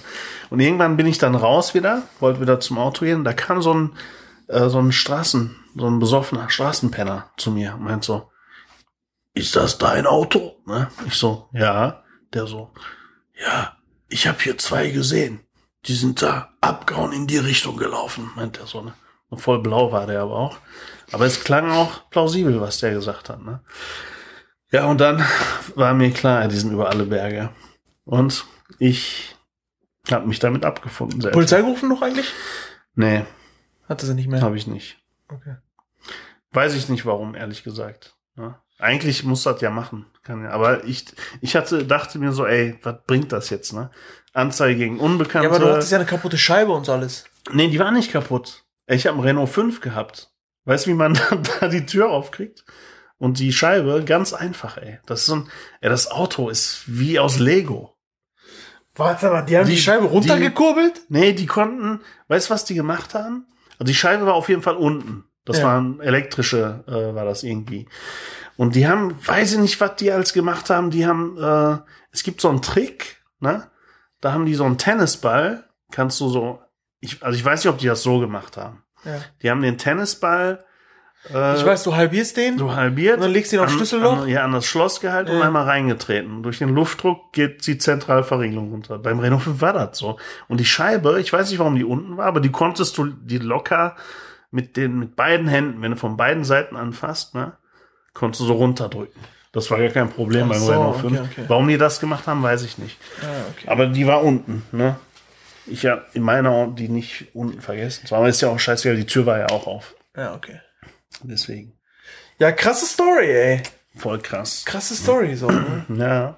Und 0.53 0.61
irgendwann 0.61 0.99
bin 0.99 1.07
ich 1.07 1.17
dann 1.17 1.35
raus 1.35 1.73
wieder, 1.73 2.03
wollte 2.21 2.43
wieder 2.43 2.61
zum 2.61 2.77
Auto 2.77 3.07
gehen. 3.07 3.25
Da 3.25 3.33
kam 3.33 3.63
so 3.63 3.73
ein, 3.73 3.93
äh, 4.49 4.69
so 4.69 4.81
ein 4.81 4.93
Straßen, 4.93 5.57
so 5.75 5.87
ein 5.87 5.99
besoffener 5.99 6.51
Straßenpenner 6.51 7.31
zu 7.39 7.53
mir 7.53 7.73
und 7.73 7.85
meint 7.85 8.05
so, 8.05 8.31
ist 9.33 9.57
das 9.57 9.79
dein 9.79 10.05
Auto? 10.05 10.57
Ne? 10.67 10.91
Ich 11.07 11.15
so, 11.15 11.49
ja. 11.55 12.03
Der 12.35 12.47
so, 12.47 12.71
ja, 13.35 13.79
ich 14.11 14.27
habe 14.27 14.43
hier 14.43 14.59
zwei 14.59 14.91
gesehen. 14.91 15.41
Die 15.87 15.95
sind 15.95 16.21
da 16.21 16.53
abgehauen 16.61 17.13
in 17.13 17.27
die 17.27 17.39
Richtung 17.39 17.79
gelaufen, 17.79 18.31
meint 18.37 18.61
er 18.61 18.67
so. 18.67 18.83
Ne? 18.83 18.93
Voll 19.33 19.63
blau 19.63 19.91
war 19.91 20.07
der 20.07 20.21
aber 20.21 20.37
auch. 20.37 20.59
Aber 21.13 21.25
es 21.25 21.45
klang 21.45 21.71
auch 21.71 22.11
plausibel, 22.11 22.61
was 22.61 22.79
der 22.79 22.93
gesagt 22.93 23.31
hat. 23.31 23.43
Ne? 23.43 23.63
Ja, 24.71 24.85
und 24.85 25.01
dann 25.01 25.25
war 25.77 25.95
mir 25.95 26.11
klar, 26.11 26.47
die 26.49 26.59
sind 26.59 26.73
über 26.73 26.91
alle 26.91 27.07
Berge. 27.07 27.49
Und 28.05 28.45
ich 28.79 29.32
habe 30.11 30.27
mich 30.27 30.39
damit 30.41 30.65
abgefunden. 30.65 31.21
Selbst. 31.21 31.35
Polizei 31.35 31.61
gerufen 31.61 31.89
noch 31.89 32.03
eigentlich? 32.03 32.33
Nee, 32.95 33.25
Hatte 33.89 34.07
sie 34.07 34.15
nicht 34.15 34.29
mehr. 34.29 34.41
habe 34.43 34.57
ich 34.57 34.67
nicht. 34.67 34.99
Okay. 35.29 35.57
Weiß 36.51 36.75
ich 36.75 36.89
nicht 36.89 37.07
warum, 37.07 37.35
ehrlich 37.35 37.63
gesagt. 37.63 38.17
Ja. 38.37 38.61
Eigentlich 38.79 39.23
muss 39.25 39.45
das 39.45 39.61
ja 39.61 39.71
machen. 39.71 40.07
Kann 40.23 40.43
ja. 40.43 40.51
Aber 40.51 40.85
ich, 40.85 41.05
ich 41.41 41.55
hatte, 41.57 41.85
dachte 41.87 42.19
mir 42.19 42.33
so, 42.33 42.45
ey, 42.47 42.79
was 42.83 42.97
bringt 43.07 43.33
das 43.33 43.49
jetzt, 43.51 43.73
ne? 43.73 43.91
Anzeige 44.35 44.77
gegen 44.77 44.99
Unbekannte. 44.99 45.49
Ja, 45.49 45.55
aber 45.55 45.65
du 45.65 45.73
hattest 45.73 45.93
ja 45.93 45.99
eine 45.99 46.07
kaputte 46.07 46.37
Scheibe 46.39 46.73
und 46.73 46.85
so 46.87 46.93
alles. 46.93 47.25
nee, 47.53 47.69
die 47.69 47.79
war 47.79 47.91
nicht 47.93 48.11
kaputt. 48.13 48.65
Ich 48.87 49.07
habe 49.07 49.17
einen 49.17 49.27
Renault 49.27 49.51
5 49.51 49.81
gehabt. 49.81 50.31
Weißt 50.65 50.87
du, 50.87 50.91
wie 50.91 50.95
man 50.95 51.19
da 51.61 51.69
die 51.69 51.87
Tür 51.87 52.11
aufkriegt? 52.11 52.65
Und 53.19 53.39
die 53.39 53.53
Scheibe, 53.53 54.03
ganz 54.05 54.33
einfach, 54.33 54.77
ey. 54.79 54.99
Das 55.07 55.21
ist 55.21 55.27
so 55.27 55.37
ein, 55.37 55.49
ey, 55.81 55.89
das 55.89 56.11
Auto 56.11 56.49
ist 56.49 56.83
wie 56.87 57.19
aus 57.21 57.39
Lego. 57.39 57.92
Warte 58.95 59.31
mal, 59.31 59.43
die 59.43 59.57
haben 59.57 59.67
die, 59.67 59.73
Die- 59.75 59.81
Scheibe 59.81 60.05
runtergekurbelt? 60.07 61.03
Nee, 61.09 61.33
die 61.33 61.47
konnten, 61.47 62.01
weißt 62.29 62.49
du, 62.51 62.55
was 62.55 62.65
die 62.65 62.75
gemacht 62.75 63.15
haben? 63.15 63.47
Also 63.79 63.85
die 63.85 63.95
Scheibe 63.95 64.27
war 64.27 64.35
auf 64.35 64.49
jeden 64.49 64.63
Fall 64.63 64.77
unten. 64.77 65.25
Das 65.45 65.59
Ja. 65.59 65.65
waren 65.65 65.99
elektrische, 66.01 66.85
äh, 66.87 67.15
war 67.15 67.25
das 67.25 67.43
irgendwie. 67.43 67.89
Und 68.57 68.75
die 68.77 68.87
haben, 68.87 69.17
weiß 69.27 69.55
ich 69.55 69.59
nicht, 69.59 69.81
was 69.81 69.97
die 69.97 70.13
als 70.13 70.33
gemacht 70.33 70.71
haben. 70.71 70.91
Die 70.91 71.07
haben, 71.07 71.37
äh, 71.39 71.79
es 72.13 72.23
gibt 72.23 72.41
so 72.41 72.49
einen 72.49 72.63
Trick, 72.63 73.23
ne? 73.41 73.69
Da 74.21 74.33
haben 74.33 74.47
die 74.47 74.55
so 74.55 74.65
einen 74.65 74.79
Tennisball, 74.79 75.65
kannst 75.91 76.21
du 76.21 76.29
so, 76.29 76.61
ich, 77.01 77.23
also 77.25 77.37
ich 77.37 77.45
weiß 77.45 77.65
nicht, 77.65 77.73
ob 77.73 77.79
die 77.79 77.87
das 77.89 78.03
so 78.05 78.21
gemacht 78.21 78.57
haben. 78.57 78.85
Ja. 79.05 79.17
Die 79.43 79.51
haben 79.51 79.63
den 79.63 79.79
Tennisball 79.79 80.65
äh, 81.33 81.57
Ich 81.57 81.65
weiß, 81.65 81.83
du 81.85 81.95
halbierst 81.95 82.37
den. 82.37 82.59
so 82.59 82.75
halbiert. 82.75 83.17
Und 83.17 83.23
dann 83.23 83.33
legst 83.33 83.53
du 83.53 83.57
ihn 83.57 83.63
aufs 83.63 83.73
Schlüsselloch? 83.73 84.23
An, 84.23 84.29
ja, 84.29 84.45
an 84.45 84.53
das 84.53 84.67
Schloss 84.67 85.01
gehalten 85.01 85.31
und 85.31 85.39
Ja. 85.39 85.45
einmal 85.45 85.65
reingetreten. 85.65 86.43
Durch 86.43 86.59
den 86.59 86.75
Luftdruck 86.75 87.33
geht 87.33 87.67
die 87.67 87.79
Zentralverriegelung 87.79 88.71
runter. 88.71 88.99
Beim 88.99 89.19
Renault 89.19 89.43
5 89.43 89.61
war 89.61 89.73
das 89.73 89.99
so. 89.99 90.19
Und 90.49 90.59
die 90.61 90.65
Scheibe, 90.65 91.21
ich 91.21 91.33
weiß 91.33 91.51
nicht, 91.51 91.59
warum 91.59 91.77
die 91.77 91.85
unten 91.85 92.17
war, 92.17 92.27
aber 92.27 92.41
die 92.41 92.51
konntest 92.51 92.97
du 92.99 93.07
die 93.07 93.39
locker 93.39 93.97
mit 94.51 94.77
den, 94.77 94.99
mit 94.99 95.17
beiden 95.17 95.49
Händen, 95.49 95.81
wenn 95.83 95.93
du 95.93 95.97
von 95.97 96.17
beiden 96.17 96.45
Seiten 96.45 96.77
anfasst, 96.77 97.35
ne, 97.35 97.53
konntest 98.15 98.41
du 98.43 98.45
so 98.47 98.55
runterdrücken. 98.55 99.21
Das 99.53 99.71
war 99.71 99.79
gar 99.79 99.89
kein 99.89 100.09
Problem 100.11 100.45
Ach 100.47 100.53
beim 100.55 100.61
so, 100.61 100.73
Renault 100.73 100.97
okay, 100.97 101.09
5. 101.17 101.21
okay. 101.21 101.45
Warum 101.49 101.69
die 101.69 101.79
das 101.79 102.01
gemacht 102.01 102.27
haben, 102.27 102.43
weiß 102.43 102.63
ich 102.65 102.79
nicht. 102.79 102.99
Ah, 103.23 103.27
okay. 103.51 103.69
Aber 103.69 103.87
die 103.87 104.07
war 104.07 104.23
unten, 104.23 104.63
ne? 104.73 104.97
Ich 105.67 105.87
habe 105.87 106.05
in 106.15 106.23
meiner 106.23 106.67
die 106.69 106.89
nicht 106.89 107.27
unten 107.35 107.61
vergessen. 107.61 108.07
Aber 108.15 108.29
ist 108.29 108.41
ja 108.41 108.49
auch 108.49 108.59
scheißegal, 108.59 108.97
die 108.97 109.07
Tür 109.07 109.27
war 109.27 109.39
ja 109.39 109.47
auch 109.51 109.67
auf. 109.67 109.95
Ja, 110.17 110.35
okay. 110.35 110.61
Deswegen. 111.23 111.79
Ja, 112.39 112.53
krasse 112.53 112.87
Story, 112.87 113.31
ey. 113.31 113.63
Voll 113.97 114.21
krass. 114.21 114.65
Krasse 114.65 114.97
Story, 114.97 115.37
so. 115.37 115.49
Ne? 115.49 115.87
Ja. 115.97 116.37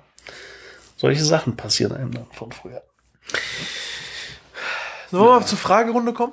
Solche 0.97 1.25
Sachen 1.25 1.57
passieren 1.57 1.97
einem 1.97 2.13
dann 2.13 2.27
von 2.33 2.53
früher. 2.53 2.83
Sollen 5.11 5.25
wir 5.25 5.41
mal 5.41 5.47
zur 5.47 5.59
Fragerunde 5.59 6.13
kommen? 6.13 6.33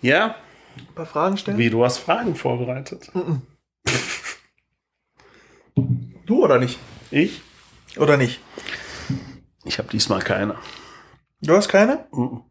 Ja? 0.00 0.36
Ein 0.76 0.94
paar 0.94 1.06
Fragen 1.06 1.36
stellen? 1.36 1.58
Wie, 1.58 1.70
du 1.70 1.84
hast 1.84 1.98
Fragen 1.98 2.34
vorbereitet? 2.34 3.10
Du 6.26 6.44
oder 6.44 6.58
nicht? 6.58 6.78
Ich? 7.10 7.42
Oder 7.96 8.16
nicht? 8.16 8.40
Ich 9.64 9.78
habe 9.78 9.88
diesmal 9.88 10.22
keine. 10.22 10.56
Du 11.40 11.54
hast 11.56 11.68
keine? 11.68 12.06
Mhm. 12.12 12.42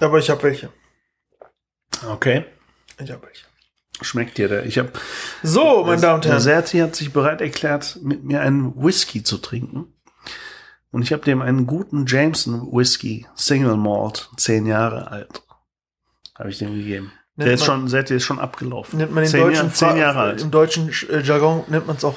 Aber 0.00 0.18
ich 0.18 0.30
habe 0.30 0.42
welche. 0.42 0.72
Okay. 2.06 2.44
Ich 2.98 3.10
habe 3.10 3.26
welche. 3.26 3.45
Schmeckt 4.02 4.38
dir 4.38 4.48
der? 4.48 4.66
Ich 4.66 4.78
habe. 4.78 4.92
So, 5.42 5.84
meine 5.84 6.00
Damen 6.00 6.16
und 6.16 6.26
Herren. 6.26 6.40
Serti 6.40 6.78
hat 6.78 6.94
sich 6.94 7.12
bereit 7.12 7.40
erklärt, 7.40 7.98
mit 8.02 8.24
mir 8.24 8.40
einen 8.40 8.74
Whisky 8.76 9.22
zu 9.22 9.38
trinken. 9.38 9.86
Und 10.90 11.02
ich 11.02 11.12
habe 11.12 11.24
dem 11.24 11.42
einen 11.42 11.66
guten 11.66 12.06
Jameson 12.06 12.72
Whisky, 12.72 13.26
Single 13.34 13.76
Malt, 13.76 14.30
zehn 14.36 14.66
Jahre 14.66 15.10
alt. 15.10 15.42
Habe 16.38 16.50
ich 16.50 16.58
dem 16.58 16.74
gegeben. 16.74 17.12
Nennt 17.36 17.48
der 17.48 17.54
ist 17.54 17.64
schon, 17.64 17.88
Serti 17.88 18.14
ist 18.14 18.24
schon 18.24 18.38
abgelaufen. 18.38 18.98
Nennt 18.98 19.12
man 19.12 19.24
den 19.24 19.30
zehn, 19.30 19.40
deutschen 19.40 19.64
Jahre, 19.64 19.72
zehn 19.72 19.96
Jahre 19.96 20.20
alt. 20.20 20.42
Im 20.42 20.50
deutschen 20.50 20.90
äh, 21.10 21.20
Jargon 21.20 21.64
nennt 21.68 21.86
man 21.86 21.96
es 21.96 22.04
auch 22.04 22.16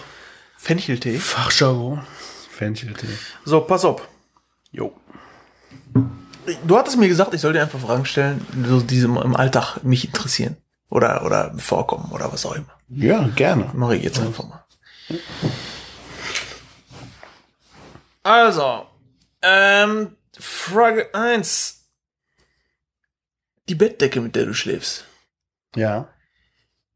Fencheltee. 0.57 1.17
Fachjargon. 1.17 2.01
Fencheltee. 2.49 3.07
So, 3.45 3.61
pass 3.61 3.85
auf. 3.85 4.07
Jo. 4.71 4.93
Du 6.65 6.77
hattest 6.77 6.97
mir 6.97 7.07
gesagt, 7.07 7.33
ich 7.33 7.41
soll 7.41 7.53
dir 7.53 7.61
einfach 7.61 7.79
Fragen 7.79 8.05
stellen, 8.05 8.45
so 8.67 8.81
die 8.81 8.99
im 8.99 9.35
Alltag 9.35 9.83
mich 9.83 10.05
interessieren. 10.05 10.57
Oder, 10.89 11.23
oder 11.25 11.53
vorkommen 11.57 12.11
oder 12.11 12.31
was 12.33 12.45
auch 12.45 12.55
immer. 12.55 12.73
Ja, 12.89 13.27
gerne. 13.35 13.69
Mache 13.73 13.95
ich 13.95 14.03
jetzt 14.03 14.19
einfach 14.19 14.43
mal. 14.47 14.65
Also, 18.23 18.85
ähm, 19.41 20.15
Frage 20.37 21.13
1. 21.13 21.75
Die 23.69 23.75
Bettdecke, 23.75 24.19
mit 24.21 24.35
der 24.35 24.45
du 24.45 24.53
schläfst, 24.53 25.05
Ja. 25.75 26.09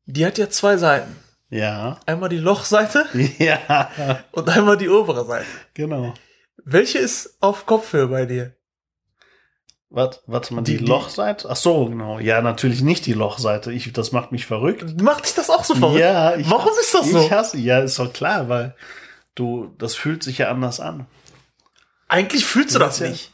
die 0.05 0.25
hat 0.25 0.37
ja 0.39 0.49
zwei 0.49 0.77
Seiten. 0.77 1.15
Ja. 1.49 1.99
Einmal 2.07 2.29
die 2.29 2.37
Lochseite 2.39 3.05
Ja. 3.37 3.89
und 4.31 4.49
einmal 4.49 4.77
die 4.77 4.89
obere 4.89 5.25
Seite. 5.25 5.45
Genau. 5.75 6.13
Welche 6.65 6.97
ist 6.97 7.37
auf 7.41 7.65
Kopfhöhe 7.67 8.07
bei 8.07 8.25
dir? 8.25 8.55
Warte, 9.95 10.19
warte 10.25 10.55
mal, 10.55 10.63
die, 10.63 10.77
Die- 10.77 10.85
Lochseite? 10.85 11.47
Ach 11.51 11.55
so, 11.55 11.85
genau. 11.85 12.17
Ja, 12.17 12.41
natürlich 12.41 12.81
nicht 12.81 13.05
die 13.05 13.13
Lochseite. 13.13 13.71
Ich, 13.71 13.93
das 13.93 14.11
macht 14.11 14.31
mich 14.31 14.47
verrückt. 14.47 14.99
Macht 14.99 15.25
dich 15.25 15.35
das 15.35 15.51
auch 15.51 15.63
so 15.63 15.75
verrückt? 15.75 15.99
Ja, 15.99 16.35
ich 16.35 16.49
Warum 16.49 16.65
hasse, 16.65 16.81
ist 16.81 16.93
das 16.95 17.09
so? 17.11 17.19
Ich 17.19 17.31
hasse, 17.31 17.57
ja, 17.59 17.79
ist 17.79 17.99
doch 17.99 18.11
klar, 18.11 18.49
weil 18.49 18.75
du, 19.35 19.71
das 19.77 19.93
fühlt 19.95 20.23
sich 20.23 20.39
ja 20.39 20.49
anders 20.49 20.79
an. 20.79 21.05
Eigentlich 22.07 22.43
fühlst 22.43 22.73
du 22.73 22.79
das 22.79 22.97
Ja. 22.99 23.09
nicht. 23.09 23.31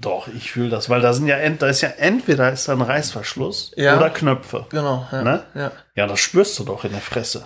Doch, 0.00 0.26
ich 0.26 0.50
fühle 0.50 0.70
das, 0.70 0.90
weil 0.90 1.00
da 1.02 1.12
sind 1.12 1.28
ja, 1.28 1.36
ent, 1.36 1.62
da 1.62 1.68
ist 1.68 1.82
ja 1.82 1.88
entweder 1.90 2.50
ist 2.52 2.66
da 2.66 2.72
ein 2.72 2.80
Reißverschluss 2.82 3.72
Ja. 3.76 3.96
oder 3.96 4.10
Knöpfe. 4.10 4.66
Genau. 4.70 5.06
Ja. 5.12 5.22
Ne? 5.22 5.44
ja. 5.54 5.72
Ja, 5.94 6.06
das 6.08 6.18
spürst 6.18 6.58
du 6.58 6.64
doch 6.64 6.84
in 6.84 6.90
der 6.92 7.00
Fresse. 7.00 7.44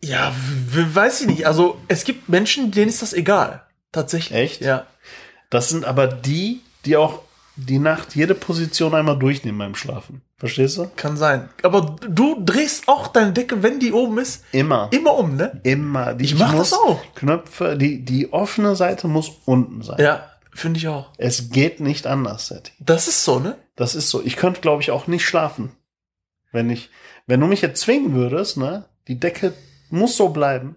Ja, 0.00 0.32
weiß 0.70 1.22
ich 1.22 1.26
nicht. 1.26 1.46
Also 1.46 1.80
es 1.88 2.04
gibt 2.04 2.28
Menschen, 2.28 2.70
denen 2.70 2.88
ist 2.88 3.02
das 3.02 3.14
egal. 3.14 3.62
Tatsächlich. 3.90 4.38
Echt? 4.38 4.60
Ja. 4.60 4.86
Das 5.50 5.70
sind 5.70 5.84
aber 5.84 6.06
die, 6.06 6.60
die 6.84 6.96
auch 6.96 7.20
die 7.56 7.78
Nacht 7.80 8.14
jede 8.14 8.34
Position 8.34 8.94
einmal 8.94 9.18
durchnehmen 9.18 9.58
beim 9.58 9.74
Schlafen. 9.74 10.22
Verstehst 10.36 10.78
du? 10.78 10.88
Kann 10.94 11.16
sein. 11.16 11.48
Aber 11.64 11.96
du 12.08 12.36
drehst 12.44 12.86
auch 12.86 13.08
deine 13.08 13.32
Decke, 13.32 13.64
wenn 13.64 13.80
die 13.80 13.92
oben 13.92 14.18
ist, 14.18 14.44
Immer. 14.52 14.88
immer 14.92 15.14
um, 15.16 15.34
ne? 15.34 15.60
Immer. 15.64 16.14
Die, 16.14 16.26
Ich 16.26 16.38
mach 16.38 16.54
das 16.54 16.72
auch. 16.72 17.00
Knöpfe, 17.16 17.76
die, 17.76 18.04
die 18.04 18.32
offene 18.32 18.76
Seite 18.76 19.08
muss 19.08 19.32
unten 19.44 19.82
sein. 19.82 19.98
Ja, 19.98 20.30
finde 20.54 20.78
ich 20.78 20.86
auch. 20.86 21.10
Es 21.18 21.50
geht 21.50 21.80
nicht 21.80 22.06
anders, 22.06 22.46
Setti. 22.46 22.70
Das 22.78 23.08
ist 23.08 23.24
so, 23.24 23.40
ne? 23.40 23.56
Das 23.74 23.96
ist 23.96 24.08
so. 24.10 24.22
Ich 24.22 24.36
könnte, 24.36 24.60
glaube 24.60 24.82
ich, 24.82 24.92
auch 24.92 25.08
nicht 25.08 25.24
schlafen. 25.26 25.72
Wenn 26.52 26.70
ich, 26.70 26.90
wenn 27.26 27.40
du 27.40 27.46
mich 27.48 27.60
jetzt 27.60 27.80
zwingen 27.80 28.14
würdest, 28.14 28.56
ne, 28.56 28.84
die 29.08 29.18
Decke 29.18 29.52
muss 29.90 30.16
so 30.16 30.28
bleiben. 30.28 30.76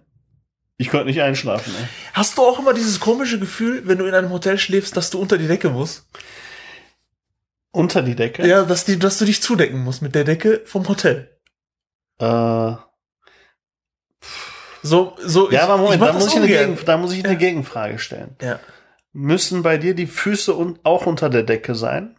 Ich 0.82 0.90
konnte 0.90 1.06
nicht 1.06 1.22
einschlafen. 1.22 1.72
Ey. 1.78 1.86
Hast 2.12 2.36
du 2.36 2.42
auch 2.42 2.58
immer 2.58 2.74
dieses 2.74 2.98
komische 2.98 3.38
Gefühl, 3.38 3.82
wenn 3.86 3.98
du 3.98 4.06
in 4.06 4.14
einem 4.14 4.30
Hotel 4.30 4.58
schläfst, 4.58 4.96
dass 4.96 5.10
du 5.10 5.20
unter 5.20 5.38
die 5.38 5.46
Decke 5.46 5.70
musst? 5.70 6.06
Unter 7.70 8.02
die 8.02 8.14
Decke? 8.16 8.46
Ja, 8.46 8.64
dass, 8.64 8.84
die, 8.84 8.98
dass 8.98 9.18
du 9.18 9.24
dich 9.24 9.40
zudecken 9.42 9.82
musst 9.82 10.02
mit 10.02 10.14
der 10.14 10.24
Decke 10.24 10.60
vom 10.66 10.86
Hotel. 10.88 11.30
Äh, 12.18 12.72
So, 14.82 15.16
so. 15.24 15.50
ja, 15.50 15.62
aber 15.64 15.76
Moment, 15.78 16.00
mach 16.00 16.08
da 16.08 16.12
muss, 16.14 16.26
ich 16.26 16.36
eine. 16.36 16.46
Gegen, 16.48 16.78
da 16.84 16.96
muss 16.96 17.12
ich 17.12 17.24
eine 17.24 17.34
Ja. 17.34 17.38
Gegenfrage 17.38 17.98
stellen. 17.98 18.36
Ja. 18.42 18.58
Müssen 19.12 19.62
bei 19.62 19.78
dir 19.78 19.94
die 19.94 20.06
Füße 20.08 20.54
un 20.54 20.78
auch 20.82 21.06
unter 21.06 21.30
der 21.30 21.44
Decke 21.44 21.74
sein? 21.74 22.18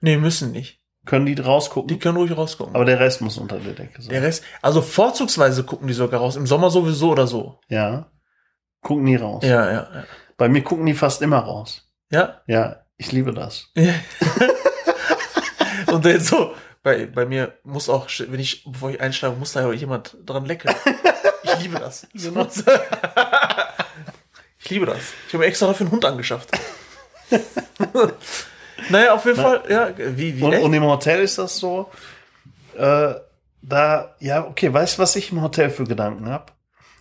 Nee, 0.00 0.16
müssen 0.16 0.52
nicht. 0.52 0.79
Können 1.06 1.24
die 1.26 1.34
rausgucken? 1.40 1.88
Die 1.88 1.98
können 1.98 2.16
ruhig 2.18 2.36
rausgucken. 2.36 2.74
aber 2.74 2.84
der 2.84 3.00
Rest 3.00 3.20
muss 3.22 3.38
unter 3.38 3.58
der 3.58 3.72
Decke 3.72 4.00
sein. 4.02 4.10
der 4.10 4.22
Rest, 4.22 4.44
also 4.62 4.82
vorzugsweise 4.82 5.64
gucken 5.64 5.88
die 5.88 5.94
sogar 5.94 6.20
raus. 6.20 6.36
Im 6.36 6.46
Sommer 6.46 6.70
sowieso 6.70 7.10
oder 7.10 7.26
so. 7.26 7.58
ja. 7.68 8.06
Gucken 8.82 9.04
nie 9.04 9.16
raus. 9.16 9.42
Ja, 9.44 9.66
ja, 9.66 9.72
ja. 9.94 10.04
Bei 10.38 10.48
mir 10.48 10.62
gucken 10.62 10.86
die 10.86 10.94
fast 10.94 11.20
immer 11.20 11.40
raus. 11.40 11.86
Ja. 12.10 12.40
Ja, 12.46 12.76
ich 12.96 13.12
liebe 13.12 13.34
das. 13.34 13.66
Und 15.86 16.04
dann 16.06 16.20
so, 16.20 16.54
bei, 16.82 17.04
bei 17.06 17.26
mir 17.26 17.58
muss 17.62 17.88
auch, 17.90 18.08
wenn 18.28 18.40
ich, 18.40 18.64
bevor 18.64 18.90
ich 18.90 19.00
einschlafe, 19.00 19.36
muss 19.36 19.52
da 19.52 19.60
ja 19.60 19.72
jemand 19.72 20.16
dran 20.24 20.46
lecken. 20.46 20.74
Ich 21.42 21.58
liebe 21.60 21.78
das. 21.78 22.06
Genau. 22.14 22.46
Ich 24.62 24.70
liebe 24.70 24.86
das. 24.86 24.98
Ich 25.26 25.32
habe 25.34 25.42
mir 25.44 25.48
extra 25.48 25.66
dafür 25.66 25.86
einen 25.86 25.92
Hund 25.92 26.04
angeschafft. 26.04 26.50
naja, 28.90 29.14
auf 29.14 29.24
jeden 29.24 29.36
Fall, 29.36 29.62
ja, 29.68 29.92
wie, 29.96 30.38
wie, 30.38 30.42
Und, 30.42 30.54
und 30.58 30.74
im 30.74 30.84
Hotel 30.84 31.22
ist 31.22 31.38
das 31.38 31.56
so, 31.56 31.90
äh, 32.76 33.14
da, 33.62 34.14
ja, 34.20 34.46
okay, 34.46 34.72
weißt 34.72 34.98
du, 34.98 35.02
was 35.02 35.16
ich 35.16 35.32
im 35.32 35.42
Hotel 35.42 35.70
für 35.70 35.84
Gedanken 35.84 36.28
habe? 36.28 36.52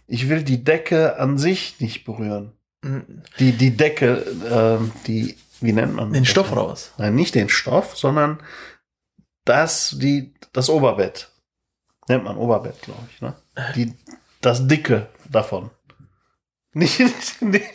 Ich 0.08 0.30
will 0.30 0.44
die 0.44 0.64
Decke 0.64 1.20
an 1.20 1.38
sich 1.38 1.80
nicht 1.80 2.04
berühren. 2.04 2.54
Mhm. 2.82 3.24
Die, 3.40 3.52
die 3.52 3.76
Decke, 3.76 4.26
ähm, 4.50 4.92
die, 5.08 5.38
wie 5.62 5.74
nennt 5.74 5.96
man 5.96 6.14
Den 6.14 6.24
das? 6.24 6.32
Stoff 6.32 6.52
oder 6.52 6.68
was? 6.68 6.94
Nein, 6.98 7.16
nicht 7.16 7.36
den 7.36 7.50
Stoff, 7.50 7.98
sondern 7.98 8.40
das, 9.46 9.96
die, 10.00 10.34
das 10.54 10.70
Oberbett. 10.70 11.30
Nennt 12.08 12.24
man 12.24 12.38
Oberbett, 12.38 12.82
glaube 12.82 13.08
ich, 13.12 13.22
ne? 13.22 13.36
Die, 13.76 13.94
das 14.42 14.68
Dicke 14.68 15.08
davon. 15.30 15.70
Nicht, 16.74 17.00
nicht, 17.42 17.42
nicht, 17.42 17.66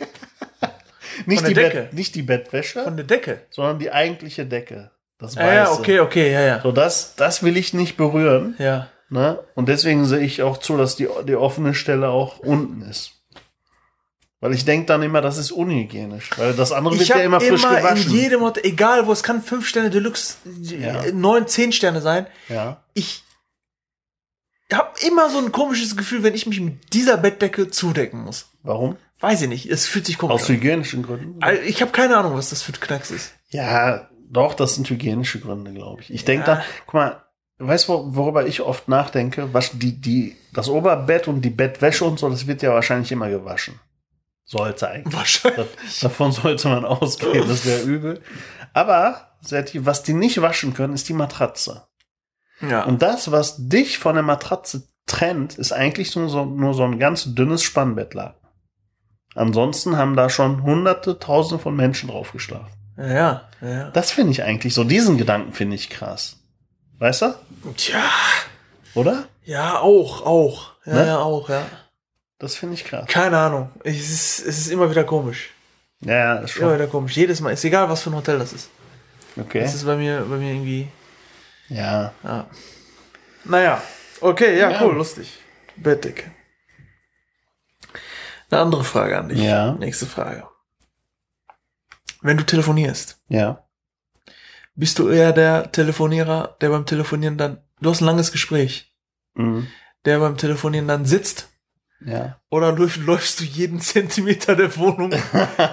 nicht, 1.25 1.47
die, 1.47 1.53
Decke? 1.53 1.81
Bett, 1.83 1.93
nicht 1.93 2.15
die 2.15 2.21
Bettwäsche, 2.23 2.83
Von 2.83 2.95
der 2.97 3.05
Decke. 3.05 3.41
sondern 3.49 3.79
die 3.79 3.91
eigentliche 3.91 4.45
Decke. 4.45 4.91
Das 5.17 5.37
Ah, 5.37 5.53
ja, 5.53 5.61
Weiße. 5.63 5.79
okay, 5.79 5.99
okay, 6.01 6.31
ja, 6.31 6.41
ja. 6.41 6.61
So, 6.61 6.71
das, 6.71 7.15
das 7.15 7.41
will 7.43 7.55
ich 7.57 7.73
nicht 7.73 7.95
berühren. 7.97 8.55
Ja. 8.59 8.89
Ne? 9.09 9.39
Und 9.53 9.69
deswegen 9.69 10.05
sehe 10.05 10.19
ich 10.19 10.41
auch 10.43 10.57
zu, 10.57 10.77
dass 10.77 10.95
die, 10.95 11.07
die 11.27 11.35
offene 11.35 11.73
Stelle 11.73 12.09
auch 12.09 12.39
unten 12.39 12.81
ist. 12.81 13.11
Weil 14.41 14.53
ich 14.53 14.65
denke 14.65 14.87
dann 14.87 15.01
immer, 15.01 15.21
das 15.21 15.37
ist 15.37 15.51
unhygienisch. 15.51 16.29
Weil 16.37 16.53
das 16.53 16.71
andere 16.71 16.99
wird 16.99 17.07
ja 17.07 17.15
immer 17.17 17.41
immer, 17.41 17.57
frisch 17.57 17.61
gewaschen. 17.77 18.11
in 18.11 18.17
jedem 18.17 18.41
Hotel, 18.41 18.65
egal 18.65 19.07
wo, 19.07 19.11
es 19.11 19.23
kann 19.23 19.41
fünf 19.41 19.65
Sterne 19.67 19.89
Deluxe, 19.89 20.35
Ja. 20.61 21.03
neun, 21.13 21.47
zehn 21.47 21.71
Sterne 21.71 22.01
sein. 22.01 22.27
ja. 22.49 22.83
Ich 22.93 23.23
habe 24.73 24.89
immer 25.05 25.29
so 25.29 25.37
ein 25.37 25.51
komisches 25.51 25.95
Gefühl, 25.95 26.23
wenn 26.23 26.33
ich 26.33 26.45
mich 26.47 26.59
mit 26.59 26.93
dieser 26.93 27.17
Bettdecke 27.17 27.69
zudecken 27.69 28.23
muss. 28.23 28.47
Warum? 28.63 28.97
Weiß 29.25 29.41
ich 29.41 29.49
nicht, 29.49 29.65
es 29.71 29.87
fühlt 29.87 30.05
sich 30.05 30.17
komisch 30.17 30.33
Aus 30.43 30.49
an. 30.49 30.55
hygienischen 30.55 31.03
Gründen? 31.03 31.39
Ich 31.65 31.81
habe 31.81 31.91
keine 31.91 32.17
Ahnung, 32.17 32.35
was 32.35 32.49
das 32.51 32.61
für 32.61 32.71
ein 32.73 32.79
Knacks 32.79 33.11
ist. 33.11 33.33
Ja, 33.49 34.07
doch, 34.29 34.53
das 34.53 34.75
sind 34.75 34.89
hygienische 34.89 35.39
Gründe, 35.39 35.73
glaube 35.73 36.01
ich. 36.01 36.13
Ich 36.13 36.25
denke 36.25 36.47
Ja. 36.47 36.55
da, 36.57 36.63
guck 36.85 36.93
mal, 36.93 37.23
weißt 37.59 37.87
du, 37.89 38.15
worüber 38.15 38.45
ich 38.45 38.61
oft 38.61 38.87
nachdenke? 38.87 39.53
Was 39.53 39.71
die, 39.73 39.99
die, 39.99 40.35
das 40.53 40.69
Oberbett 40.69 41.27
und 41.27 41.41
die 41.41 41.49
Bettwäsche 41.49 42.05
und 42.05 42.19
so, 42.19 42.29
das 42.29 42.45
wird 42.47 42.61
ja 42.61 42.71
wahrscheinlich 42.73 43.11
immer 43.11 43.29
gewaschen. 43.29 43.79
Sollte 44.43 44.89
eigentlich. 44.89 45.13
Wahrscheinlich. 45.15 45.67
Da- 46.01 46.07
Davon 46.07 46.31
sollte 46.31 46.67
man 46.69 46.85
ausgehen, 46.85 47.47
das 47.47 47.65
wäre 47.65 47.81
übel. 47.81 48.21
Aber, 48.73 49.31
Serti, 49.41 49.85
was 49.85 50.03
die 50.03 50.13
nicht 50.13 50.41
waschen 50.41 50.73
können, 50.73 50.93
ist 50.93 51.09
die 51.09 51.13
Matratze. 51.13 51.87
Ja. 52.61 52.83
Und 52.83 53.01
das, 53.01 53.31
was 53.31 53.55
dich 53.57 53.97
von 53.97 54.13
der 54.15 54.23
Matratze 54.23 54.87
trennt, 55.07 55.57
ist 55.57 55.71
eigentlich 55.71 56.15
nur 56.15 56.29
so, 56.29 56.45
nur 56.45 56.73
so 56.73 56.83
ein 56.83 56.99
ganz 56.99 57.33
dünnes 57.35 57.63
Spannbettlaken. 57.63 58.44
Ansonsten 59.35 59.97
haben 59.97 60.15
da 60.15 60.29
schon 60.29 60.63
hunderte, 60.63 61.19
tausende 61.19 61.61
von 61.61 61.75
Menschen 61.75 62.09
drauf 62.09 62.31
geschlafen. 62.31 62.71
ja, 62.97 63.41
ja. 63.61 63.89
Das 63.91 64.11
finde 64.11 64.31
ich 64.31 64.43
eigentlich 64.43 64.73
so, 64.73 64.83
diesen 64.83 65.17
Gedanken 65.17 65.53
finde 65.53 65.75
ich 65.75 65.89
krass. 65.89 66.37
Weißt 66.99 67.21
du? 67.23 67.35
Tja. 67.75 68.01
Oder? 68.93 69.25
Ja, 69.43 69.79
auch, 69.79 70.25
auch. 70.25 70.71
Ja, 70.85 70.93
Ne? 70.93 71.05
ja, 71.07 71.19
auch, 71.19 71.49
ja. 71.49 71.65
Das 72.39 72.55
finde 72.55 72.75
ich 72.75 72.85
krass. 72.85 73.05
Keine 73.07 73.37
Ahnung. 73.37 73.69
Es 73.83 73.95
ist, 73.97 74.39
es 74.45 74.57
ist 74.59 74.67
immer 74.67 74.89
wieder 74.89 75.03
komisch. 75.03 75.51
Ja, 76.01 76.13
ja, 76.13 76.35
ist 76.35 76.55
Immer 76.57 76.67
schon. 76.69 76.75
wieder 76.75 76.87
komisch. 76.87 77.15
Jedes 77.17 77.41
Mal. 77.41 77.51
Ist 77.51 77.63
egal, 77.65 77.89
was 77.89 78.01
für 78.01 78.09
ein 78.11 78.15
Hotel 78.15 78.39
das 78.39 78.53
ist. 78.53 78.69
Okay. 79.39 79.61
Das 79.61 79.73
ist 79.73 79.85
bei 79.85 79.95
mir, 79.97 80.21
bei 80.29 80.37
mir 80.37 80.53
irgendwie. 80.53 80.87
Ja. 81.69 82.13
Ja. 82.23 82.45
Naja. 83.43 83.81
Okay, 84.21 84.57
ja, 84.59 84.69
Ja. 84.71 84.81
cool, 84.81 84.95
lustig. 84.95 85.33
Bettdecke. 85.75 86.31
Eine 88.49 88.61
andere 88.61 88.83
Frage 88.83 89.17
an 89.17 89.29
dich. 89.29 89.39
Ja. 89.39 89.73
Nächste 89.73 90.05
Frage. 90.05 90.43
Wenn 92.21 92.37
du 92.37 92.45
telefonierst, 92.45 93.21
Ja. 93.29 93.63
bist 94.75 94.99
du 94.99 95.09
eher 95.09 95.31
der 95.33 95.71
Telefonierer, 95.71 96.55
der 96.61 96.69
beim 96.69 96.85
Telefonieren 96.85 97.37
dann, 97.37 97.61
du 97.81 97.89
hast 97.89 98.01
ein 98.01 98.05
langes 98.05 98.31
Gespräch, 98.31 98.93
Mhm. 99.35 99.67
der 100.05 100.19
beim 100.19 100.37
Telefonieren 100.37 100.87
dann 100.87 101.05
sitzt 101.05 101.49
Ja. 102.05 102.39
oder 102.49 102.71
läuf, 102.71 102.97
läufst 102.97 103.39
du 103.39 103.43
jeden 103.43 103.79
Zentimeter 103.81 104.55
der 104.55 104.75
Wohnung 104.77 105.13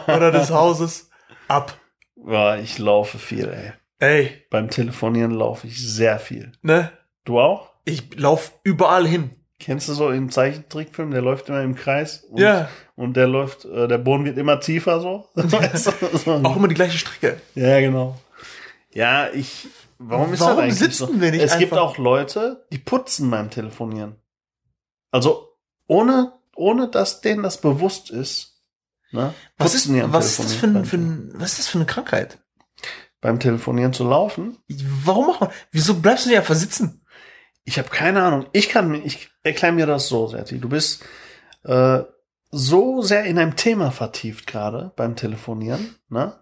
oder 0.07 0.31
des 0.31 0.51
Hauses 0.51 1.11
ab? 1.49 1.79
Ja, 2.27 2.57
ich 2.57 2.79
laufe 2.79 3.18
viel, 3.18 3.49
ey. 3.49 3.73
Ey, 3.99 4.45
Beim 4.51 4.68
Telefonieren 4.68 5.31
laufe 5.33 5.66
ich 5.68 5.79
sehr 5.79 6.18
viel. 6.18 6.53
ne? 6.62 6.91
Du 7.25 7.41
auch? 7.41 7.70
Ich 7.85 8.18
lauf 8.18 8.53
überall 8.64 9.07
hin. 9.07 9.31
Kennst 9.65 9.89
du 9.89 9.93
so 9.95 10.11
im 10.11 10.31
Zeichentrickfilm, 10.31 11.11
der 11.13 11.23
läuft 11.23 11.49
immer 11.49 11.63
im 11.63 11.75
Kreis 11.75 12.25
und, 12.31 12.41
Ja. 12.41 12.69
und 12.97 13.15
der 13.17 13.27
läuft, 13.29 13.65
äh, 13.65 13.87
der 13.89 13.99
Boden 13.99 14.25
wird 14.25 14.37
immer 14.39 14.59
tiefer 14.61 15.01
so. 15.01 15.29
Auch 16.27 16.57
immer 16.57 16.69
die 16.69 16.75
gleiche 16.75 16.99
Strecke. 16.99 17.41
Ja, 17.55 17.81
genau. 17.81 18.19
Ja, 18.93 19.29
ich. 19.31 19.69
Warum 19.99 20.33
ist 20.33 20.41
Warum 20.41 20.57
das 20.57 20.65
eigentlich 20.65 20.79
sitzen 20.79 21.07
so? 21.15 21.21
wir 21.21 21.31
nicht 21.31 21.43
Es 21.43 21.59
gibt 21.59 21.73
einfach- 21.73 21.85
auch 21.85 21.97
Leute, 21.99 22.67
die 22.73 22.79
putzen 22.79 23.31
beim 23.31 23.51
Telefonieren. 23.51 24.17
Also 25.13 25.49
ohne, 25.87 26.33
ohne 26.57 26.89
dass 26.89 27.21
denen 27.21 27.43
das 27.45 27.61
bewusst 27.61 28.11
ist. 28.11 28.61
Ne, 29.13 29.33
Was 29.59 29.75
ist, 29.75 29.89
was 30.11 30.27
ist 30.27 30.39
das 30.43 30.55
für, 30.55 30.67
ein, 30.67 30.85
für 30.87 30.97
ein, 30.97 31.31
was 31.35 31.53
ist 31.53 31.59
das 31.61 31.69
für 31.69 31.79
eine 31.79 31.87
Krankheit? 31.87 32.39
beim 33.21 33.39
Telefonieren 33.39 33.93
zu 33.93 34.03
laufen. 34.03 34.59
Warum 35.05 35.29
macht 35.29 35.41
man, 35.43 35.51
wieso 35.71 35.95
bleibst 35.95 36.25
du 36.25 36.31
nicht 36.31 36.39
einfach 36.39 36.57
sitzen? 36.57 37.01
Ich 37.65 37.79
habe 37.79 37.89
keine 37.89 38.23
Ahnung. 38.23 38.47
Ich 38.53 38.69
kann 38.69 38.95
ich 38.95 39.31
erkläre 39.43 39.73
mir 39.73 39.87
das 39.87 40.09
so, 40.09 40.27
Serti. 40.27 40.59
Du 40.59 40.69
bist 40.69 41.05
äh, 41.65 42.01
so 42.51 43.03
sehr 43.03 43.25
in 43.25 43.39
einem 43.39 43.57
Thema 43.57 43.91
vertieft 43.91 44.47
gerade 44.47 44.93
beim 44.97 45.17
Telefonieren, 45.17 45.97
ne? 46.09 46.39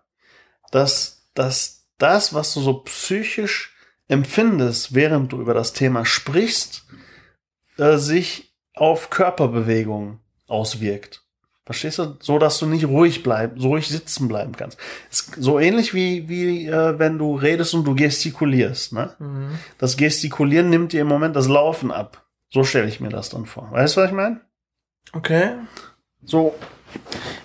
Dass, 0.70 1.28
dass 1.34 1.88
das, 1.98 2.34
was 2.34 2.54
du 2.54 2.60
so 2.60 2.80
psychisch 2.80 3.74
empfindest, 4.08 4.94
während 4.94 5.32
du 5.32 5.40
über 5.40 5.54
das 5.54 5.72
Thema 5.72 6.04
sprichst, 6.04 6.84
äh, 7.76 7.96
sich 7.96 8.56
auf 8.74 9.10
Körperbewegungen 9.10 10.20
auswirkt. 10.46 11.24
Verstehst 11.70 11.98
du? 11.98 12.16
So, 12.20 12.38
dass 12.38 12.58
du 12.58 12.66
nicht 12.66 12.84
ruhig 12.84 13.22
bleib, 13.22 13.52
so 13.58 13.68
ruhig 13.68 13.88
sitzen 13.88 14.26
bleiben 14.26 14.52
kannst. 14.56 14.76
Ist 15.10 15.34
so 15.38 15.60
ähnlich 15.60 15.94
wie, 15.94 16.28
wie 16.28 16.66
äh, 16.66 16.98
wenn 16.98 17.16
du 17.16 17.36
redest 17.36 17.74
und 17.74 17.84
du 17.84 17.94
gestikulierst, 17.94 18.92
ne? 18.92 19.14
Das 19.78 19.96
Gestikulieren 19.96 20.68
nimmt 20.68 20.92
dir 20.92 21.02
im 21.02 21.06
Moment 21.06 21.36
das 21.36 21.46
Laufen 21.46 21.92
ab. 21.92 22.26
So 22.52 22.64
stelle 22.64 22.88
ich 22.88 22.98
mir 23.00 23.08
das 23.10 23.28
dann 23.30 23.46
vor. 23.46 23.68
Weißt 23.70 23.96
du, 23.96 24.00
was 24.00 24.08
ich 24.10 24.16
meine? 24.16 24.40
Okay. 25.12 25.52
So, 26.24 26.54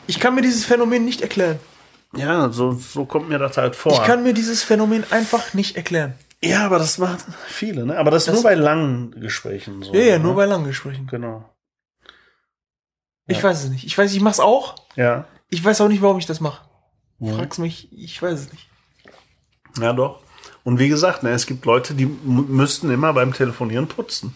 Ich 0.08 0.20
kann 0.20 0.34
mir 0.34 0.42
dieses 0.42 0.66
Phänomen 0.66 1.06
nicht 1.06 1.22
erklären. 1.22 1.60
ja, 2.16 2.50
so, 2.50 2.72
so 2.72 3.06
kommt 3.06 3.30
mir 3.30 3.38
das 3.38 3.58
halt 3.58 3.76
vor. 3.76 3.92
Ich 3.94 4.04
kann 4.04 4.24
mir 4.24 4.34
dieses 4.34 4.64
Phänomen 4.64 5.04
einfach 5.12 5.54
nicht 5.54 5.76
erklären. 5.78 6.14
ja, 6.44 6.66
aber 6.66 6.80
das 6.80 6.98
machen 6.98 7.18
viele, 7.48 7.86
ne? 7.86 7.98
Aber 8.00 8.10
das, 8.12 8.24
ist 8.24 8.28
Das- 8.30 8.36
nur 8.36 8.44
bei 8.44 8.56
langen 8.56 9.12
Gesprächen 9.22 9.84
so. 9.84 9.94
Ja, 9.94 10.02
ja, 10.02 10.18
ne? 10.18 10.24
nur 10.24 10.36
bei 10.36 10.46
langen 10.46 10.66
Gesprächen. 10.66 11.06
Genau. 11.08 11.46
Ich 13.28 13.38
Ja. 13.38 13.44
weiß 13.44 13.64
es 13.64 13.70
nicht. 13.70 13.86
Ich 13.86 13.98
weiß, 13.98 14.14
ich 14.14 14.22
mach's 14.22 14.40
auch. 14.40 14.76
Ja. 14.96 15.26
Ich 15.50 15.64
weiß 15.64 15.82
auch 15.82 15.88
nicht, 15.88 16.02
warum 16.02 16.18
ich 16.20 16.26
das 16.26 16.40
mache. 16.40 16.62
Mhm. 17.20 17.36
Frag's 17.36 17.58
mich, 17.58 17.88
ich 17.92 18.22
weiß 18.22 18.40
es 18.40 18.52
nicht. 18.52 18.68
Ja, 19.80 19.94
doch. 19.94 20.22
Und 20.64 20.80
wie 20.80 20.90
gesagt, 20.90 21.24
ne, 21.24 21.30
es 21.32 21.46
gibt 21.46 21.66
Leute, 21.66 21.94
die 21.94 22.06
müssten 22.06 22.90
immer 22.90 23.14
beim 23.14 23.34
Telefonieren 23.34 23.88
putzen. 23.88 24.36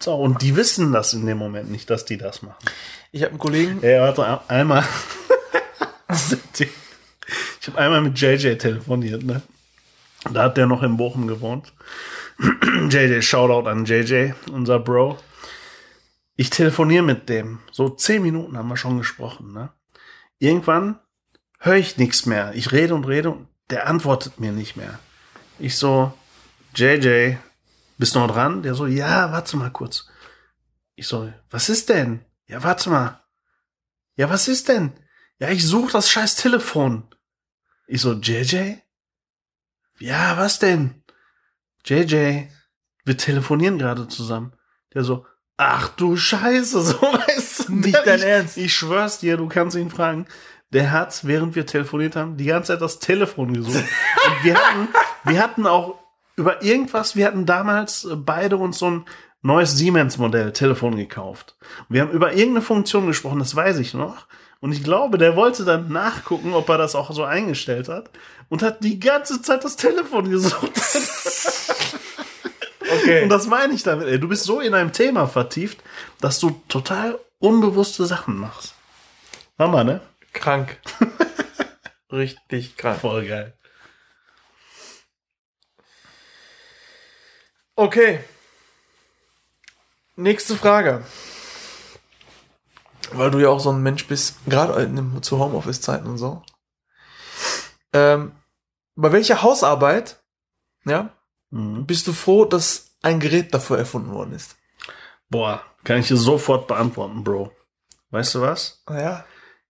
So, 0.00 0.14
und 0.14 0.42
die 0.42 0.54
wissen 0.56 0.92
das 0.92 1.12
in 1.12 1.26
dem 1.26 1.38
Moment 1.38 1.70
nicht, 1.70 1.90
dass 1.90 2.04
die 2.04 2.16
das 2.18 2.42
machen. 2.42 2.56
Ich 3.10 3.22
habe 3.22 3.30
einen 3.30 3.38
Kollegen, 3.38 3.82
Ey, 3.82 4.00
warte, 4.00 4.40
einmal. 4.48 4.84
ich 7.60 7.66
habe 7.68 7.78
einmal 7.78 8.00
mit 8.02 8.18
JJ 8.20 8.54
telefoniert, 8.56 9.22
ne? 9.24 9.42
Da 10.32 10.44
hat 10.44 10.56
der 10.56 10.66
noch 10.66 10.82
in 10.82 10.96
Bochum 10.96 11.26
gewohnt. 11.26 11.72
JJ, 12.90 13.22
Shoutout 13.22 13.68
an 13.68 13.84
JJ, 13.84 14.32
unser 14.52 14.78
Bro. 14.78 15.18
Ich 16.40 16.50
telefoniere 16.50 17.02
mit 17.02 17.28
dem. 17.28 17.58
So 17.72 17.88
zehn 17.88 18.22
Minuten 18.22 18.56
haben 18.56 18.68
wir 18.68 18.76
schon 18.76 18.96
gesprochen, 18.96 19.52
ne? 19.52 19.72
Irgendwann 20.38 21.00
höre 21.58 21.74
ich 21.74 21.96
nichts 21.96 22.26
mehr. 22.26 22.54
Ich 22.54 22.70
rede 22.70 22.94
und 22.94 23.08
rede 23.08 23.30
und 23.30 23.48
der 23.70 23.88
antwortet 23.88 24.38
mir 24.38 24.52
nicht 24.52 24.76
mehr. 24.76 25.00
Ich 25.58 25.76
so, 25.76 26.16
JJ, 26.76 27.38
bist 27.96 28.14
du 28.14 28.20
noch 28.20 28.30
dran? 28.30 28.62
Der 28.62 28.76
so, 28.76 28.86
ja, 28.86 29.32
warte 29.32 29.56
mal 29.56 29.72
kurz. 29.72 30.06
Ich 30.94 31.08
so, 31.08 31.28
was 31.50 31.68
ist 31.68 31.88
denn? 31.88 32.24
Ja, 32.46 32.62
warte 32.62 32.88
mal. 32.88 33.20
Ja, 34.14 34.30
was 34.30 34.46
ist 34.46 34.68
denn? 34.68 34.92
Ja, 35.40 35.50
ich 35.50 35.66
suche 35.66 35.90
das 35.90 36.08
scheiß 36.08 36.36
Telefon. 36.36 37.02
Ich 37.88 38.00
so, 38.00 38.12
JJ? 38.12 38.76
Ja, 39.98 40.36
was 40.36 40.60
denn? 40.60 41.02
JJ, 41.84 42.44
wir 43.04 43.16
telefonieren 43.18 43.76
gerade 43.76 44.06
zusammen. 44.06 44.52
Der 44.94 45.02
so, 45.02 45.26
ach 45.58 45.88
du 45.90 46.16
Scheiße, 46.16 46.80
so 46.82 47.02
weißt 47.02 47.68
du. 47.68 47.74
Nicht 47.74 47.94
der, 47.94 48.02
dein 48.02 48.18
ich, 48.18 48.24
Ernst. 48.24 48.56
Ich 48.56 48.74
schwör's 48.74 49.18
dir, 49.18 49.36
du 49.36 49.46
kannst 49.48 49.76
ihn 49.76 49.90
fragen. 49.90 50.26
Der 50.72 50.90
hat, 50.90 51.26
während 51.26 51.54
wir 51.54 51.66
telefoniert 51.66 52.16
haben, 52.16 52.36
die 52.36 52.44
ganze 52.44 52.72
Zeit 52.72 52.80
das 52.80 52.98
Telefon 52.98 53.52
gesucht. 53.52 53.76
Und 54.26 54.44
wir 54.44 54.54
hatten, 54.54 54.88
wir 55.24 55.42
hatten 55.42 55.66
auch 55.66 55.98
über 56.36 56.62
irgendwas, 56.62 57.16
wir 57.16 57.26
hatten 57.26 57.46
damals 57.46 58.08
beide 58.14 58.56
uns 58.56 58.78
so 58.78 58.90
ein 58.90 59.04
neues 59.42 59.76
Siemens-Modell 59.76 60.52
Telefon 60.52 60.96
gekauft. 60.96 61.56
Wir 61.88 62.02
haben 62.02 62.10
über 62.10 62.32
irgendeine 62.32 62.62
Funktion 62.62 63.06
gesprochen, 63.06 63.38
das 63.38 63.56
weiß 63.56 63.78
ich 63.78 63.94
noch. 63.94 64.26
Und 64.60 64.72
ich 64.72 64.82
glaube, 64.82 65.18
der 65.18 65.36
wollte 65.36 65.64
dann 65.64 65.90
nachgucken, 65.90 66.52
ob 66.52 66.68
er 66.68 66.78
das 66.78 66.94
auch 66.94 67.12
so 67.12 67.24
eingestellt 67.24 67.88
hat. 67.88 68.10
Und 68.48 68.62
hat 68.62 68.82
die 68.82 68.98
ganze 68.98 69.40
Zeit 69.40 69.64
das 69.64 69.76
Telefon 69.76 70.30
gesucht. 70.30 70.72
Okay. 72.90 73.22
Und 73.22 73.28
das 73.28 73.46
meine 73.46 73.74
ich 73.74 73.82
damit, 73.82 74.08
ey. 74.08 74.18
Du 74.18 74.28
bist 74.28 74.44
so 74.44 74.60
in 74.60 74.74
einem 74.74 74.92
Thema 74.92 75.26
vertieft, 75.26 75.78
dass 76.20 76.38
du 76.38 76.62
total 76.68 77.18
unbewusste 77.38 78.06
Sachen 78.06 78.36
machst. 78.38 78.74
Hammer, 79.58 79.84
ne? 79.84 80.00
krank. 80.38 80.80
Richtig 82.12 82.76
krank. 82.76 83.00
Voll 83.00 83.26
geil. 83.26 83.52
Okay. 87.76 88.24
Nächste 90.16 90.56
Frage. 90.56 91.04
Weil 93.12 93.30
du 93.30 93.38
ja 93.38 93.48
auch 93.48 93.60
so 93.60 93.70
ein 93.70 93.82
Mensch 93.82 94.06
bist, 94.06 94.36
gerade 94.46 94.90
zu 95.22 95.38
Homeoffice-Zeiten 95.38 96.06
und 96.06 96.18
so. 96.18 96.42
Ähm, 97.92 98.32
bei 98.96 99.12
welcher 99.12 99.42
Hausarbeit, 99.42 100.20
ja, 100.84 101.10
Mhm. 101.50 101.86
bist 101.86 102.06
du 102.06 102.12
froh, 102.12 102.44
dass 102.44 102.96
ein 103.02 103.20
Gerät 103.20 103.54
dafür 103.54 103.78
erfunden 103.78 104.12
worden 104.12 104.32
ist? 104.34 104.56
Boah, 105.30 105.62
kann 105.84 105.98
ich 105.98 106.08
dir 106.08 106.16
sofort 106.16 106.66
beantworten, 106.66 107.22
Bro. 107.24 107.52
Weißt 108.10 108.34
du 108.34 108.40
was? 108.40 108.82
Ja. 108.88 109.24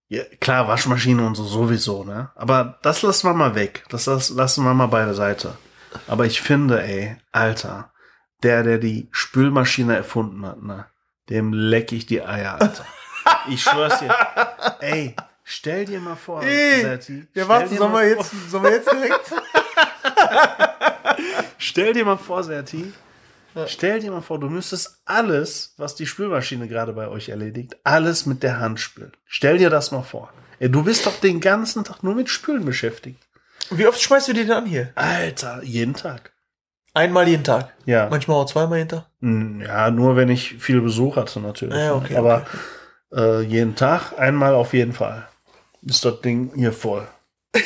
Ja, 0.09 0.23
klar, 0.41 0.67
Waschmaschine 0.69 1.27
und 1.27 1.35
so 1.35 1.45
sowieso, 1.45 2.03
ne? 2.05 2.31
Aber 2.35 2.79
das 2.83 3.03
lassen 3.03 3.29
wir 3.29 3.35
mal 3.35 3.55
weg. 3.55 3.85
Das 3.91 4.07
las- 4.07 4.31
lassen 4.31 4.65
wir 4.65 4.73
mal 4.73 4.87
beiseite. 4.87 5.59
Aber 6.07 6.25
ich 6.25 6.41
finde, 6.41 6.83
ey, 6.83 7.17
Alter, 7.33 7.93
der, 8.43 8.63
der 8.63 8.79
die 8.79 9.09
Spülmaschine 9.11 9.97
erfunden 9.97 10.47
hat, 10.47 10.63
ne? 10.63 10.87
Dem 11.29 11.53
leck 11.53 11.93
ich 11.93 12.07
die 12.07 12.23
Eier, 12.23 12.55
Alter. 12.61 12.85
Ich 13.51 13.63
schwör's 13.63 13.99
dir. 13.99 14.15
Ey, 14.81 15.15
stell 15.45 15.85
dir 15.85 16.01
mal 16.01 16.17
vor, 16.17 16.43
Ey, 16.43 16.81
Serti, 16.81 17.27
Ja, 17.35 17.47
warte, 17.47 17.77
sollen 17.77 17.93
wir 17.93 18.09
jetzt, 18.09 18.31
sollen 18.51 18.65
wir 18.65 18.71
jetzt 18.73 18.91
direkt? 18.91 19.33
Stell 21.59 21.93
dir 21.93 22.05
mal 22.05 22.17
vor, 22.17 22.43
Serti, 22.45 22.93
stell 23.67 24.01
dir 24.01 24.11
mal 24.13 24.21
vor, 24.21 24.39
du 24.39 24.49
müsstest 24.49 25.01
alles, 25.05 25.75
was 25.77 25.95
die 25.97 26.07
Spülmaschine 26.07 26.69
gerade 26.69 26.93
bei 26.93 27.09
euch 27.09 27.29
erledigt, 27.29 27.77
alles 27.85 28.27
mit 28.27 28.43
der 28.43 28.61
Hand 28.61 28.79
spülen. 28.81 29.13
Stell 29.27 29.59
dir 29.59 29.69
das 29.71 29.91
mal 29.91 30.03
vor. 30.03 30.33
Ey, 30.61 30.71
du 30.71 30.83
bist 30.85 31.07
doch 31.07 31.19
den 31.21 31.41
ganzen 31.41 31.85
Tag 31.85 32.03
nur 32.03 32.15
mit 32.15 32.29
Spülen 32.29 32.65
beschäftigt. 32.65 33.19
Wie 33.71 33.87
oft 33.87 34.01
schmeißt 34.01 34.29
du 34.29 34.33
die 34.33 34.43
denn 34.45 34.53
an 34.53 34.67
hier? 34.67 34.91
Alter, 34.95 35.63
jeden 35.63 35.95
Tag. 35.95 36.33
Einmal 36.95 37.29
jeden 37.29 37.45
Tag. 37.45 37.75
Ja. 37.85 38.09
Manchmal 38.09 38.39
auch 38.39 38.47
zweimal 38.47 38.79
jeden 38.79 38.89
Tag. 38.91 39.07
Hm, 39.21 39.61
Ja, 39.61 39.91
nur 39.91 40.17
wenn 40.17 40.29
ich 40.29 40.55
viel 40.59 40.81
Besuch 40.81 41.17
hatte, 41.17 41.39
natürlich. 41.41 41.77
Ja, 41.77 41.95
okay, 41.95 42.17
Aber 42.17 42.47
Äh, 43.13 43.41
jeden 43.43 43.75
Tag, 43.75 44.19
einmal 44.19 44.55
auf 44.55 44.75
jeden 44.75 44.93
Fall. 44.93 45.27
Ist 45.83 46.05
das 46.05 46.21
Ding 46.21 46.53
hier 46.55 46.73
voll. 46.73 47.07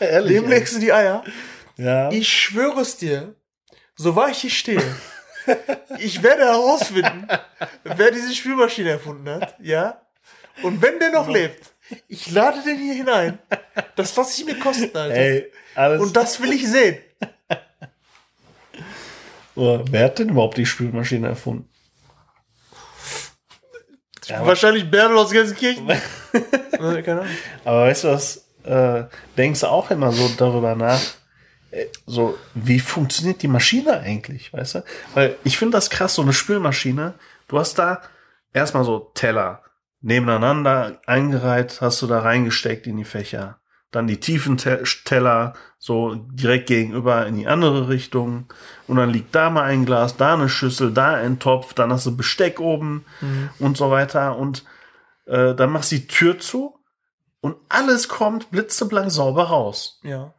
Ehrlich. 0.00 0.40
Dem 0.40 0.48
legst 0.48 0.76
du 0.76 0.80
die 0.80 0.92
Eier. 0.92 1.24
Ja. 1.78 2.10
Ich 2.10 2.28
schwöre 2.28 2.80
es 2.80 2.96
dir, 2.96 3.34
so 3.94 4.14
wahr 4.16 4.28
ich 4.30 4.38
hier 4.38 4.50
stehe, 4.50 4.82
ich 5.98 6.22
werde 6.22 6.42
herausfinden, 6.42 7.26
wer 7.84 8.10
diese 8.10 8.34
Spülmaschine 8.34 8.90
erfunden 8.90 9.28
hat, 9.30 9.54
ja? 9.60 10.02
Und 10.62 10.82
wenn 10.82 10.98
der 10.98 11.12
noch 11.12 11.28
lebt, 11.28 11.72
ich 12.08 12.30
lade 12.32 12.60
den 12.62 12.78
hier 12.78 12.94
hinein. 12.94 13.38
Das 13.96 14.14
lasse 14.16 14.40
ich 14.40 14.46
mir 14.46 14.58
kosten, 14.58 14.94
Alter. 14.96 15.14
Ey, 15.14 15.52
alles. 15.74 16.02
Und 16.02 16.16
das 16.16 16.42
will 16.42 16.52
ich 16.52 16.66
sehen. 16.66 16.98
Oh, 19.54 19.80
wer 19.90 20.04
hat 20.04 20.18
denn 20.18 20.28
überhaupt 20.30 20.56
die 20.58 20.66
Spülmaschine 20.66 21.28
erfunden? 21.28 21.68
Ja, 24.26 24.44
Wahrscheinlich 24.44 24.90
Bärbel 24.90 25.16
aus 25.16 25.30
Gelsenkirchen. 25.30 25.88
Keine 26.72 27.12
Ahnung. 27.12 27.26
aber 27.64 27.82
weißt 27.82 28.04
du 28.04 28.08
was? 28.08 28.44
Äh, 28.64 29.04
denkst 29.36 29.60
du 29.60 29.66
auch 29.68 29.90
immer 29.90 30.12
so 30.12 30.28
darüber 30.36 30.74
nach? 30.74 31.00
So, 32.06 32.38
wie 32.54 32.80
funktioniert 32.80 33.42
die 33.42 33.48
Maschine 33.48 34.00
eigentlich, 34.00 34.52
weißt 34.52 34.76
du? 34.76 34.84
Weil 35.14 35.36
ich 35.44 35.58
finde 35.58 35.76
das 35.76 35.90
krass, 35.90 36.14
so 36.14 36.22
eine 36.22 36.32
Spülmaschine. 36.32 37.14
Du 37.46 37.58
hast 37.58 37.78
da 37.78 38.02
erstmal 38.52 38.84
so 38.84 39.10
Teller 39.14 39.62
nebeneinander 40.00 41.00
eingereiht, 41.06 41.80
hast 41.80 42.00
du 42.02 42.06
da 42.06 42.20
reingesteckt 42.20 42.86
in 42.86 42.96
die 42.96 43.04
Fächer. 43.04 43.58
Dann 43.90 44.06
die 44.06 44.20
tiefen 44.20 44.58
Te 44.58 44.82
Teller 45.04 45.54
so 45.78 46.14
direkt 46.14 46.66
gegenüber 46.66 47.26
in 47.26 47.36
die 47.36 47.46
andere 47.46 47.88
Richtung. 47.88 48.46
Und 48.86 48.96
dann 48.96 49.10
liegt 49.10 49.34
da 49.34 49.48
mal 49.48 49.64
ein 49.64 49.86
Glas, 49.86 50.16
da 50.16 50.34
eine 50.34 50.48
Schüssel, 50.48 50.92
da 50.92 51.14
ein 51.14 51.38
Topf, 51.38 51.72
dann 51.72 51.92
hast 51.92 52.04
du 52.06 52.16
Besteck 52.16 52.60
oben 52.60 53.06
und 53.58 53.76
so 53.76 53.90
weiter. 53.90 54.36
Und 54.36 54.64
äh, 55.26 55.54
dann 55.54 55.70
machst 55.70 55.92
du 55.92 55.96
die 55.96 56.06
Tür 56.06 56.38
zu 56.38 56.78
und 57.40 57.56
alles 57.68 58.08
kommt 58.08 58.50
blitzeblank 58.50 59.10
sauber 59.10 59.44
raus. 59.44 60.00
Ja. 60.02 60.34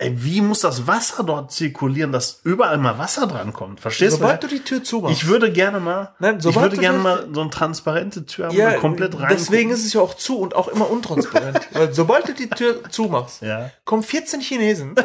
Ey, 0.00 0.12
wie 0.22 0.40
muss 0.40 0.60
das 0.60 0.86
Wasser 0.86 1.24
dort 1.24 1.50
zirkulieren, 1.50 2.12
dass 2.12 2.40
überall 2.44 2.78
mal 2.78 2.98
Wasser 2.98 3.26
dran 3.26 3.52
kommt? 3.52 3.80
Verstehst 3.80 4.12
Sobald 4.12 4.44
du? 4.44 4.46
du 4.46 4.54
die 4.54 4.62
Tür 4.62 4.84
zumachst. 4.84 5.16
Ich 5.16 5.26
würde 5.26 5.50
gerne 5.50 5.80
mal, 5.80 6.14
Nein, 6.20 6.36
ich 6.36 6.44
sobald 6.44 6.70
würde 6.70 6.76
gerne 6.80 6.98
mal 6.98 7.26
so 7.32 7.40
eine 7.40 7.50
transparente 7.50 8.24
Tür 8.24 8.46
haben, 8.46 8.56
ja, 8.56 8.74
komplett 8.74 9.18
rein. 9.18 9.26
deswegen 9.28 9.70
ist 9.70 9.84
es 9.84 9.92
ja 9.94 10.00
auch 10.00 10.14
zu 10.14 10.38
und 10.38 10.54
auch 10.54 10.68
immer 10.68 10.88
untransparent. 10.88 11.66
Weil 11.72 11.92
sobald 11.92 12.28
du 12.28 12.32
die 12.32 12.48
Tür 12.48 12.88
zumachst, 12.88 13.42
ja. 13.42 13.72
kommen 13.84 14.04
14 14.04 14.40
Chinesen 14.40 14.94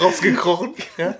rausgekrochen, 0.00 0.74
ja, 0.96 1.16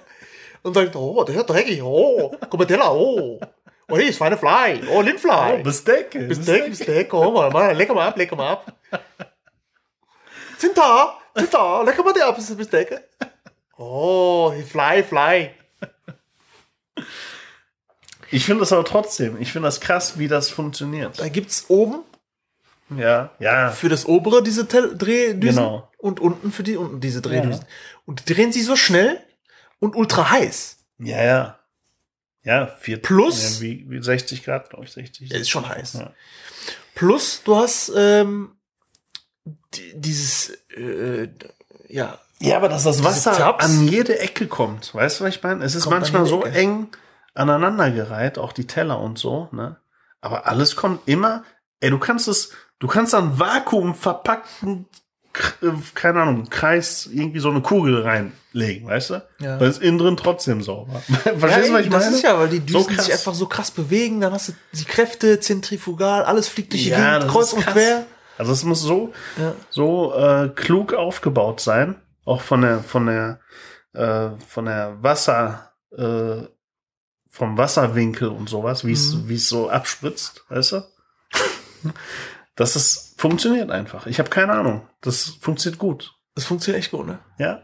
und 0.63 0.75
sagen, 0.75 0.93
oh, 0.95 1.25
der 1.25 1.35
ist 1.35 1.47
dreckig, 1.47 1.83
oh, 1.83 2.33
Teller, 2.69 2.95
oh, 2.95 3.41
oh, 3.89 3.97
hier 3.97 4.11
ist 4.11 4.19
feine 4.19 4.37
Fly, 4.37 4.83
oh, 4.89 5.01
Lindfly, 5.01 5.65
Besteck. 5.65 6.13
Besteck, 6.29 6.71
Besteck, 6.71 7.13
oh, 7.13 7.33
mal, 7.33 7.51
mal, 7.51 7.75
lecker 7.77 7.95
mal 7.95 8.07
ab, 8.07 8.17
lecker 8.17 8.37
mal 8.37 8.53
ab. 8.53 8.73
Sind 10.59 10.77
da, 10.77 11.19
sind 11.35 11.53
da, 11.53 11.83
lecker 11.83 12.03
mal 12.03 12.13
die 12.13 12.23
ab, 12.23 12.37
ist 12.39 12.51
das 12.51 12.57
Besteck. 12.57 13.03
Oh, 13.77 14.53
Fly, 14.67 15.03
Fly. 15.03 15.51
Ich 18.31 18.45
finde 18.45 18.61
das 18.61 18.73
aber 18.73 18.85
trotzdem, 18.85 19.41
ich 19.41 19.53
finde 19.53 19.69
das 19.69 19.81
krass, 19.81 20.19
wie 20.19 20.29
das 20.29 20.51
funktioniert. 20.51 21.21
Da 21.21 21.29
gibt's 21.29 21.67
oben 21.69 22.01
Ja, 22.97 23.31
ja. 23.39 23.71
für 23.71 23.89
das 23.89 24.07
obere 24.07 24.43
diese 24.43 24.67
Tel 24.67 24.97
Drehdüsen 24.97 25.57
Genau. 25.57 25.91
und 25.99 26.19
unten 26.21 26.51
für 26.51 26.63
die 26.63 26.77
unten 26.77 27.01
diese 27.01 27.23
Drehdüsen. 27.23 27.63
Ja. 27.63 27.69
Und 28.07 28.29
die 28.29 28.35
drehen 28.35 28.53
sich 28.53 28.65
so 28.65 28.75
schnell 28.77 29.21
und 29.79 29.95
ultra 29.95 30.31
heiß. 30.31 30.79
Ja, 30.99 31.23
ja. 31.23 31.59
Ja, 32.43 32.67
vier, 32.81 33.01
Plus- 33.03 33.57
ja, 33.57 33.63
wie, 33.63 33.91
wie 33.91 34.03
60 34.03 34.45
Grad, 34.45 34.71
glaube 34.71 34.85
ich, 34.85 34.93
60. 34.93 35.31
Ja, 35.31 35.39
ist 35.39 35.51
schon 35.51 35.69
heiß. 35.69 35.95
Ja. 35.95 36.13
Plus 36.95 37.43
du 37.45 37.57
hast 37.57 37.93
ähm, 37.97 38.56
dieses 39.95 40.51
äh, 40.77 41.29
ja 41.89 42.19
Ja, 42.41 42.57
aber 42.57 42.69
dass 42.69 42.85
das 42.85 43.03
Wasser 43.05 43.61
an 43.61 43.89
jede 43.89 44.19
Ecke 44.19 44.47
kommt. 44.47 44.95
Weißt 44.95 45.21
du, 45.21 45.25
was 45.25 45.35
ich 45.37 45.43
meine? 45.43 45.65
Es 45.65 45.75
ist 45.75 45.85
Kommt 45.85 46.01
manchmal 46.01 46.27
so 46.27 46.45
Ecke. 46.45 46.59
eng 46.59 46.89
aneinandergereiht, 47.35 48.39
auch 48.39 48.53
die 48.53 48.67
Teller 48.67 49.01
und 49.01 49.19
so, 49.19 49.49
ne? 49.53 49.77
Aber 50.21 50.47
alles 50.47 50.75
kommt 50.77 51.01
immer, 51.07 51.45
ey, 51.81 51.91
du 51.91 51.99
kannst 51.99 52.27
es, 52.29 52.51
du 52.79 52.89
kannst 52.89 53.13
dann 53.13 53.39
Vakuum 53.39 53.95
verpackten, 53.95 54.87
äh, 55.63 55.67
keine 55.95 56.23
Ahnung, 56.23 56.49
Kreis, 56.49 57.09
irgendwie 57.13 57.39
so 57.39 57.51
eine 57.51 57.61
Kugel 57.61 58.03
reinlegen, 58.03 58.89
weißt 58.89 59.11
du? 59.11 59.23
Ja. 59.41 59.59
Dann 59.59 59.71
ist 59.71 59.83
innen 59.83 59.99
drin 59.99 60.17
trotzdem 60.17 60.63
sauber. 60.63 61.01
Verstehst 61.07 61.43
ja, 61.43 61.59
du, 61.69 61.73
was 61.75 61.81
ich 61.85 61.91
das 61.91 62.05
meine? 62.05 62.17
ist 62.17 62.23
ja, 62.23 62.39
weil 62.39 62.49
die 62.49 62.61
Düsen 62.61 62.87
krass. 62.95 63.05
sich 63.05 63.15
einfach 63.15 63.35
so 63.35 63.47
krass 63.47 63.71
bewegen, 63.71 64.21
dann 64.21 64.33
hast 64.33 64.49
du 64.49 64.53
die 64.73 64.85
Kräfte 64.85 65.39
zentrifugal, 65.39 66.25
alles 66.25 66.49
fliegt 66.49 66.73
durch 66.73 66.85
die 66.85 66.89
Ja, 66.89 67.19
Gegend, 67.19 67.25
das 67.25 67.33
kreuz 67.33 67.53
und 67.53 67.67
quer. 67.67 68.07
Also 68.39 68.53
es 68.53 68.65
muss 68.65 68.83
so, 68.83 69.13
Ja. 69.39 69.55
so 69.71 70.15
äh, 70.15 70.49
klug 70.55 70.93
aufgebaut 70.95 71.61
sein, 71.61 71.97
auch 72.25 72.41
von 72.43 72.61
der 72.63 72.81
von 72.81 73.07
der 73.07 73.41
äh, 73.95 74.31
von 74.47 74.67
der 74.67 75.03
Wasser 75.03 75.73
äh, 75.97 76.43
vom 77.31 77.59
Wasserwinkel 77.59 78.29
und 78.29 78.49
sowas, 78.49 78.85
wie 78.85 78.93
es 78.93 79.15
Mhm. 79.15 79.29
wie 79.29 79.35
es 79.37 79.49
so 79.49 79.69
abspritzt, 79.71 80.45
weißt 80.49 80.73
du? 80.73 80.83
Das 82.55 82.75
ist, 82.77 83.15
funktioniert 83.19 83.71
einfach. 83.71 84.07
Ich 84.07 84.19
habe 84.19 84.31
keine 84.31 84.53
Ahnung. 84.53 84.89
Das 85.03 85.25
funktioniert 85.41 85.79
gut. 85.79 86.15
Das 86.35 86.45
funktioniert 86.45 86.83
echt 86.83 86.91
gut, 86.91 87.07
ne? 87.07 87.19
Ja. 87.39 87.63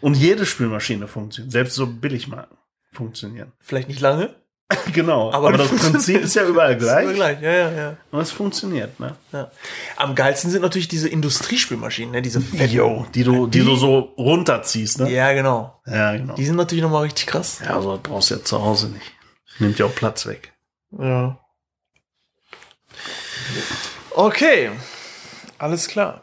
Und 0.00 0.14
jede 0.14 0.44
Spülmaschine 0.46 1.06
funktioniert. 1.08 1.52
Selbst 1.52 1.74
so 1.74 1.86
Billigmarken 1.86 2.56
funktionieren. 2.92 3.52
Vielleicht 3.60 3.88
nicht 3.88 4.00
lange. 4.00 4.34
genau. 4.92 5.32
Aber 5.32 5.48
Aber, 5.48 5.58
das. 5.58 5.68
Prinzip 5.68 6.22
ist 6.22 6.34
ja 6.34 6.44
überall 6.44 6.76
Ist 6.76 6.82
immer 6.82 7.00
gleich. 7.12 7.40
gleich. 7.40 7.42
Ja, 7.42 7.52
ja, 7.52 7.70
ja. 7.72 7.96
Und 8.10 8.20
es 8.20 8.30
funktioniert, 8.30 9.00
ne? 9.00 9.16
ja. 9.32 9.50
Am 9.96 10.14
geilsten 10.14 10.50
sind 10.50 10.60
natürlich 10.60 10.88
diese 10.88 11.08
Industriespülmaschinen, 11.08 12.12
ne? 12.12 12.22
Diese 12.22 12.40
fetten. 12.42 12.68
Die 13.14 13.24
du, 13.24 13.46
die, 13.46 13.60
du 13.64 13.76
so 13.76 13.98
runterziehst, 14.18 15.00
ne? 15.00 15.10
Ja, 15.10 15.32
genau. 15.32 15.80
Ja, 15.86 16.14
genau. 16.16 16.34
Die 16.34 16.44
sind 16.44 16.56
natürlich 16.56 16.82
nochmal 16.82 17.04
richtig 17.04 17.26
krass. 17.26 17.60
Ja, 17.64 17.76
also 17.76 17.98
brauchst 18.02 18.30
du 18.30 18.34
ja 18.34 18.44
zu 18.44 18.62
Hause 18.62 18.88
nicht. 18.90 19.12
Nimmt 19.58 19.78
ja 19.78 19.86
auch 19.86 19.94
Platz 19.94 20.26
weg. 20.26 20.52
Ja. 20.90 21.38
Okay. 24.10 24.70
Alles 25.58 25.88
klar. 25.88 26.20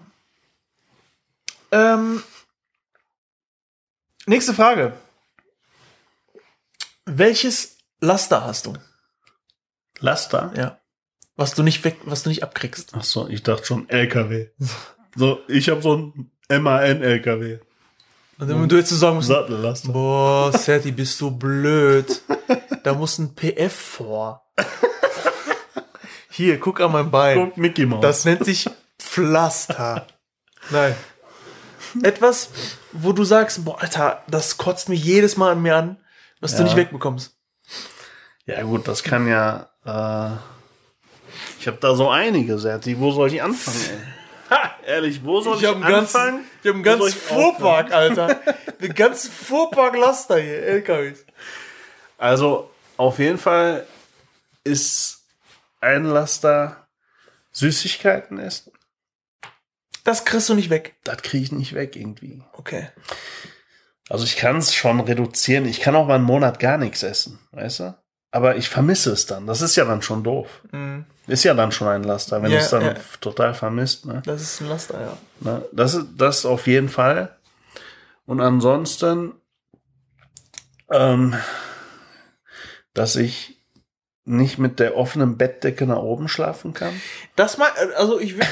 Ähm, 1.71 2.23
nächste 4.27 4.53
Frage. 4.53 4.93
Welches 7.05 7.74
Laster 7.99 8.45
hast 8.45 8.65
du? 8.65 8.73
Laster? 9.99 10.51
Ja. 10.55 10.79
Was 11.35 11.53
du 11.53 11.63
nicht 11.63 11.83
weg, 11.83 11.97
was 12.05 12.23
du 12.23 12.29
nicht 12.29 12.43
abkriegst. 12.43 12.91
Ach 12.95 13.03
so, 13.03 13.27
ich 13.27 13.43
dachte 13.43 13.65
schon 13.65 13.89
LKW. 13.89 14.47
So, 15.17 15.39
ich 15.47 15.69
habe 15.69 15.81
so 15.81 16.11
ein 16.49 16.61
MAN-LKW. 16.61 17.59
Und 18.37 18.49
wenn 18.49 18.67
du 18.67 18.75
jetzt 18.75 18.89
so 18.89 18.97
sagen 18.97 19.15
musst, 19.15 19.29
Sattellaster. 19.29 19.93
boah, 19.93 20.51
Serti, 20.57 20.91
bist 20.91 21.21
du 21.21 21.31
blöd. 21.31 22.21
Da 22.83 22.93
muss 22.93 23.17
ein 23.17 23.33
PF 23.33 23.73
vor. 23.73 24.45
Hier, 26.29 26.59
guck 26.59 26.81
an 26.81 26.91
mein 26.91 27.11
Bein. 27.11 27.37
Guck, 27.37 27.55
Mickey 27.55 27.85
Mouse. 27.85 28.01
Das 28.01 28.25
nennt 28.25 28.43
sich 28.43 28.69
Pflaster. 28.99 30.05
Nein. 30.69 30.93
Etwas, 32.03 32.49
wo 32.91 33.13
du 33.13 33.23
sagst, 33.23 33.63
boah, 33.63 33.81
Alter, 33.81 34.21
das 34.27 34.57
kotzt 34.57 34.89
mich 34.89 35.01
jedes 35.01 35.37
Mal 35.37 35.53
an 35.53 35.61
mir 35.61 35.77
an, 35.77 35.97
was 36.41 36.51
du 36.51 36.57
Ja. 36.57 36.63
nicht 36.65 36.75
wegbekommst. 36.75 37.34
Ja 38.45 38.63
gut, 38.63 38.87
das 38.87 39.03
kann 39.03 39.27
ja. 39.27 39.69
Äh, 39.85 40.37
ich 41.59 41.67
habe 41.67 41.77
da 41.79 41.95
so 41.95 42.09
einige, 42.09 42.57
Serti. 42.57 42.99
Wo 42.99 43.11
soll 43.11 43.33
ich 43.33 43.41
anfangen? 43.41 43.81
Ey? 43.81 43.97
Ha, 44.47 44.75
ehrlich, 44.85 45.25
wo 45.25 45.41
soll 45.41 45.57
ich, 45.57 45.63
ganzen, 45.63 45.83
anfangen? 45.83 46.45
ich 46.61 46.67
hab 46.67 46.75
einen 46.75 46.83
ganzen 46.83 47.07
ich 47.07 47.15
Fuhrpark, 47.15 47.91
Alter. 47.91 48.39
Einen 48.79 48.93
ganzen 48.93 49.31
Fuhrpark 49.31 49.97
Laster 49.97 50.37
hier, 50.37 50.61
LKWs. 50.61 51.25
Also 52.19 52.69
auf 52.95 53.17
jeden 53.17 53.39
Fall 53.39 53.87
ist 54.63 55.23
ein 55.81 56.05
Laster 56.05 56.87
Süßigkeiten 57.53 58.37
essen. 58.37 58.71
Das 60.03 60.25
kriegst 60.25 60.49
du 60.49 60.53
nicht 60.53 60.69
weg. 60.69 60.95
Das 61.03 61.23
kriege 61.23 61.43
ich 61.43 61.51
nicht 61.51 61.73
weg 61.73 61.95
irgendwie. 61.95 62.43
Okay. 62.53 62.89
Also 64.09 64.25
ich 64.25 64.35
kann 64.35 64.57
es 64.57 64.75
schon 64.75 64.99
reduzieren. 64.99 65.65
Ich 65.65 65.81
kann 65.81 65.95
auch 65.95 66.07
mal 66.07 66.15
einen 66.15 66.23
Monat 66.23 66.59
gar 66.59 66.77
nichts 66.77 67.01
essen, 67.01 67.39
weißt 67.51 67.79
du? 67.79 67.97
Aber 68.35 68.57
ich 68.57 68.67
vermisse 68.67 69.11
es 69.13 69.25
dann. 69.25 69.47
Das 69.47 69.61
ist 69.61 69.77
ja 69.77 69.85
dann 69.85 70.01
schon 70.01 70.21
doof. 70.21 70.61
Mhm. 70.73 71.05
Ist 71.25 71.45
ja 71.45 71.53
dann 71.53 71.71
schon 71.71 71.87
ein 71.87 72.03
Laster, 72.03 72.41
wenn 72.43 72.51
Ja, 72.51 72.57
du 72.57 72.63
es 72.65 72.69
dann 72.69 72.81
ja. 72.81 72.93
total 73.21 73.53
vermisst. 73.53 74.05
Ne? 74.05 74.21
Das 74.25 74.41
ist 74.41 74.59
ein 74.59 74.67
Laster, 74.67 74.99
ja. 74.99 75.17
Ne? 75.39 75.61
Das 75.71 75.93
ist 75.93 76.07
das 76.17 76.45
auf 76.45 76.67
jeden 76.67 76.89
Fall. 76.89 77.33
Und 78.25 78.41
ansonsten, 78.41 79.31
ähm, 80.91 81.33
dass 82.93 83.15
ich 83.15 83.57
nicht 84.25 84.57
mit 84.57 84.81
der 84.81 84.97
offenen 84.97 85.37
Bettdecke 85.37 85.85
nach 85.87 85.99
oben 85.99 86.27
schlafen 86.27 86.73
kann. 86.73 86.99
Das 87.37 87.57
mal, 87.57 87.69
also 87.95 88.19
ich 88.19 88.35
will, 88.37 88.45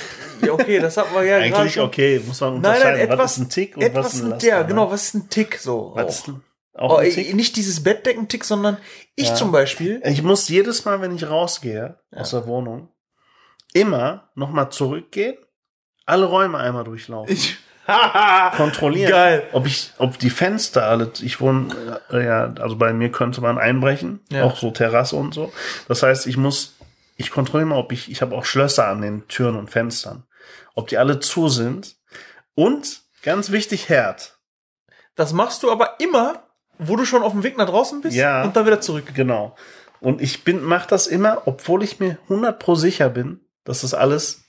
ja, 0.44 0.54
okay, 0.54 0.80
das 0.80 0.96
hat 0.96 1.12
man 1.14 1.26
ja 1.28 1.40
gerade 1.48 1.56
Eigentlich 1.58 1.80
okay, 1.82 2.22
muss 2.26 2.40
man 2.40 2.54
Nein, 2.54 2.62
nein, 2.62 2.74
unterscheiden. 2.76 3.02
etwas, 3.02 3.20
was 3.20 3.32
ist 3.34 3.38
ein 3.40 3.50
Tick 3.50 3.76
und 3.76 3.84
etwas 3.84 4.06
was 4.06 4.14
ist 4.14 4.20
ein 4.22 4.26
ein, 4.26 4.30
Laster. 4.32 4.48
ja, 4.48 4.60
ne? 4.62 4.66
genau, 4.68 4.92
was 4.92 5.04
ist 5.04 5.14
ein 5.16 5.30
Tick 5.30 5.58
so? 5.58 5.92
Was 5.96 6.30
auch. 6.30 6.34
Auch 6.76 6.98
Oh, 7.00 7.02
nicht 7.02 7.56
dieses 7.56 7.84
Bettdeckentick, 7.84 8.44
sondern 8.46 8.78
ich 9.16 9.30
Ja. 9.30 9.36
zum 9.36 9.52
Beispiel. 9.52 10.02
Ich 10.06 10.24
muss 10.24 10.50
jedes 10.50 10.86
Mal, 10.86 11.02
wenn 11.02 11.16
ich 11.16 11.30
rausgehe 11.30 12.00
aus 12.16 12.32
der 12.32 12.48
Wohnung, 12.48 12.90
immer 13.74 14.30
nochmal 14.36 14.70
zurückgehen, 14.72 15.38
alle 16.06 16.26
Räume 16.26 16.58
einmal 16.58 16.84
durchlaufen. 16.84 17.34
Ich, 17.34 17.58
kontrollieren, 18.58 19.12
Geil. 19.12 19.44
ob 19.52 19.66
ich, 19.68 19.92
ob 19.98 20.18
die 20.18 20.30
Fenster 20.30 20.86
alle, 20.86 21.12
ich 21.22 21.42
wohne, 21.42 22.00
äh, 22.12 22.26
ja, 22.26 22.54
also 22.60 22.76
bei 22.78 22.94
mir 22.94 23.12
könnte 23.12 23.42
man 23.42 23.58
einbrechen, 23.58 24.22
Ja. 24.32 24.44
auch 24.44 24.58
so 24.58 24.72
Terrasse 24.72 25.16
und 25.16 25.34
so. 25.34 25.52
Das 25.88 26.02
heißt, 26.04 26.28
ich 26.28 26.38
muss, 26.38 26.76
ich 27.18 27.30
kontrolliere 27.32 27.70
mal, 27.70 27.78
ob 27.78 27.92
ich, 27.92 28.10
ich 28.10 28.22
habe 28.22 28.36
auch 28.36 28.46
Schlösser 28.46 28.88
an 28.88 29.02
den 29.02 29.28
Türen 29.28 29.56
und 29.58 29.70
Fenstern, 29.70 30.24
ob 30.76 30.88
die 30.88 30.98
alle 30.98 31.20
zu 31.20 31.50
sind. 31.50 31.96
Und 32.56 33.02
ganz 33.22 33.52
wichtig, 33.52 33.90
Herd. 33.90 34.38
das 35.16 35.34
machst 35.34 35.64
du 35.64 35.72
aber 35.72 36.00
immer, 36.00 36.44
wo 36.80 36.96
du 36.96 37.06
schon 37.06 37.24
auf 37.24 37.32
dem 37.34 37.44
Weg 37.44 37.58
nach 37.58 37.70
draußen 37.70 38.02
bist 38.02 38.16
Ja. 38.16 38.44
und 38.44 38.56
dann 38.56 38.66
wieder 38.66 38.82
zurück. 38.82 39.06
Genau. 39.14 39.56
Und 40.00 40.22
ich 40.22 40.44
bin, 40.44 40.62
mach 40.64 40.86
das 40.86 41.08
immer, 41.08 41.44
obwohl 41.46 41.84
ich 41.84 42.00
mir 42.00 42.18
100 42.30 42.60
pro 42.60 42.76
sicher 42.76 43.10
bin, 43.10 43.40
dass 43.64 43.82
das 43.82 43.94
alles 43.94 44.44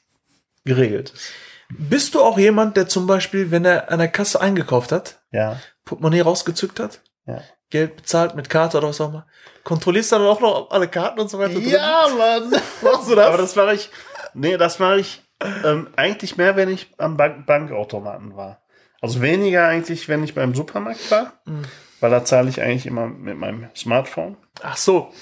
geregelt 0.65 1.11
ist. 1.11 1.31
Bist 1.71 2.15
du 2.15 2.23
auch 2.23 2.39
jemand, 2.39 2.77
der 2.77 2.89
zum 2.89 3.07
Beispiel, 3.07 3.51
wenn 3.51 3.65
er 3.65 3.91
an 3.91 3.99
der 3.99 4.09
Kasse 4.09 4.41
eingekauft 4.41 4.93
hat, 4.93 5.21
Ja. 5.31 5.61
Portemonnaie 5.85 6.21
rausgezückt 6.23 6.81
hat, 6.81 7.01
Ja. 7.27 7.41
Geld 7.71 7.97
bezahlt 7.97 8.35
mit 8.37 8.49
Karte 8.51 8.79
oder 8.79 8.89
was 8.89 9.01
auch 9.01 9.09
immer, 9.09 9.27
kontrollierst 9.65 10.13
du 10.13 10.17
dann 10.17 10.27
auch 10.27 10.41
noch 10.41 10.55
ob 10.57 10.73
alle 10.73 10.89
Karten 10.89 11.21
und 11.21 11.29
so 11.31 11.39
weiter? 11.39 11.55
drin 11.55 11.69
Ja, 11.69 12.07
Mann. 12.17 12.51
sind? 12.51 12.63
Machst 12.83 13.11
du 13.11 13.15
das? 13.15 13.27
Aber 13.27 13.39
das 13.39 13.57
mache 13.57 13.75
ich, 13.75 13.91
nee, 14.35 14.57
das 14.57 14.79
mache 14.79 15.01
ich 15.01 15.23
ähm, 15.65 15.89
eigentlich 15.97 16.37
mehr, 16.37 16.57
wenn 16.57 16.69
ich 16.69 16.89
am 16.99 17.17
Bank 17.17 17.47
Bankautomaten 17.47 18.37
war. 18.37 18.61
Also 19.05 19.21
weniger 19.23 19.67
eigentlich, 19.69 20.09
wenn 20.09 20.25
ich 20.25 20.35
beim 20.35 20.55
Supermarkt 20.55 21.11
war, 21.11 21.33
Mhm. 21.45 21.63
weil 22.01 22.11
da 22.11 22.25
zahle 22.25 22.49
ich 22.51 22.61
eigentlich 22.61 22.87
immer 22.87 23.07
mit 23.07 23.37
meinem 23.39 23.69
Smartphone. 23.77 24.37
Ach 24.63 24.77
so. 24.77 25.13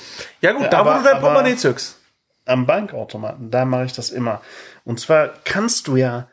Ja 0.41 0.53
gut, 0.53 0.63
Ja, 0.63 0.69
da 0.69 0.79
aber- 0.81 0.95
wo 0.95 0.99
du 0.99 1.05
dein 1.05 1.21
Portemonnaie 1.21 1.57
zückst. 1.57 1.99
Am 2.45 2.67
Bankautomaten, 2.67 3.51
da 3.51 3.65
mache 3.65 3.85
ich 3.85 3.93
das 3.93 4.11
immer. 4.11 4.41
Und 4.85 4.99
zwar 5.01 5.29
kannst 5.45 5.87
du 5.87 5.97
ja, 5.97 6.29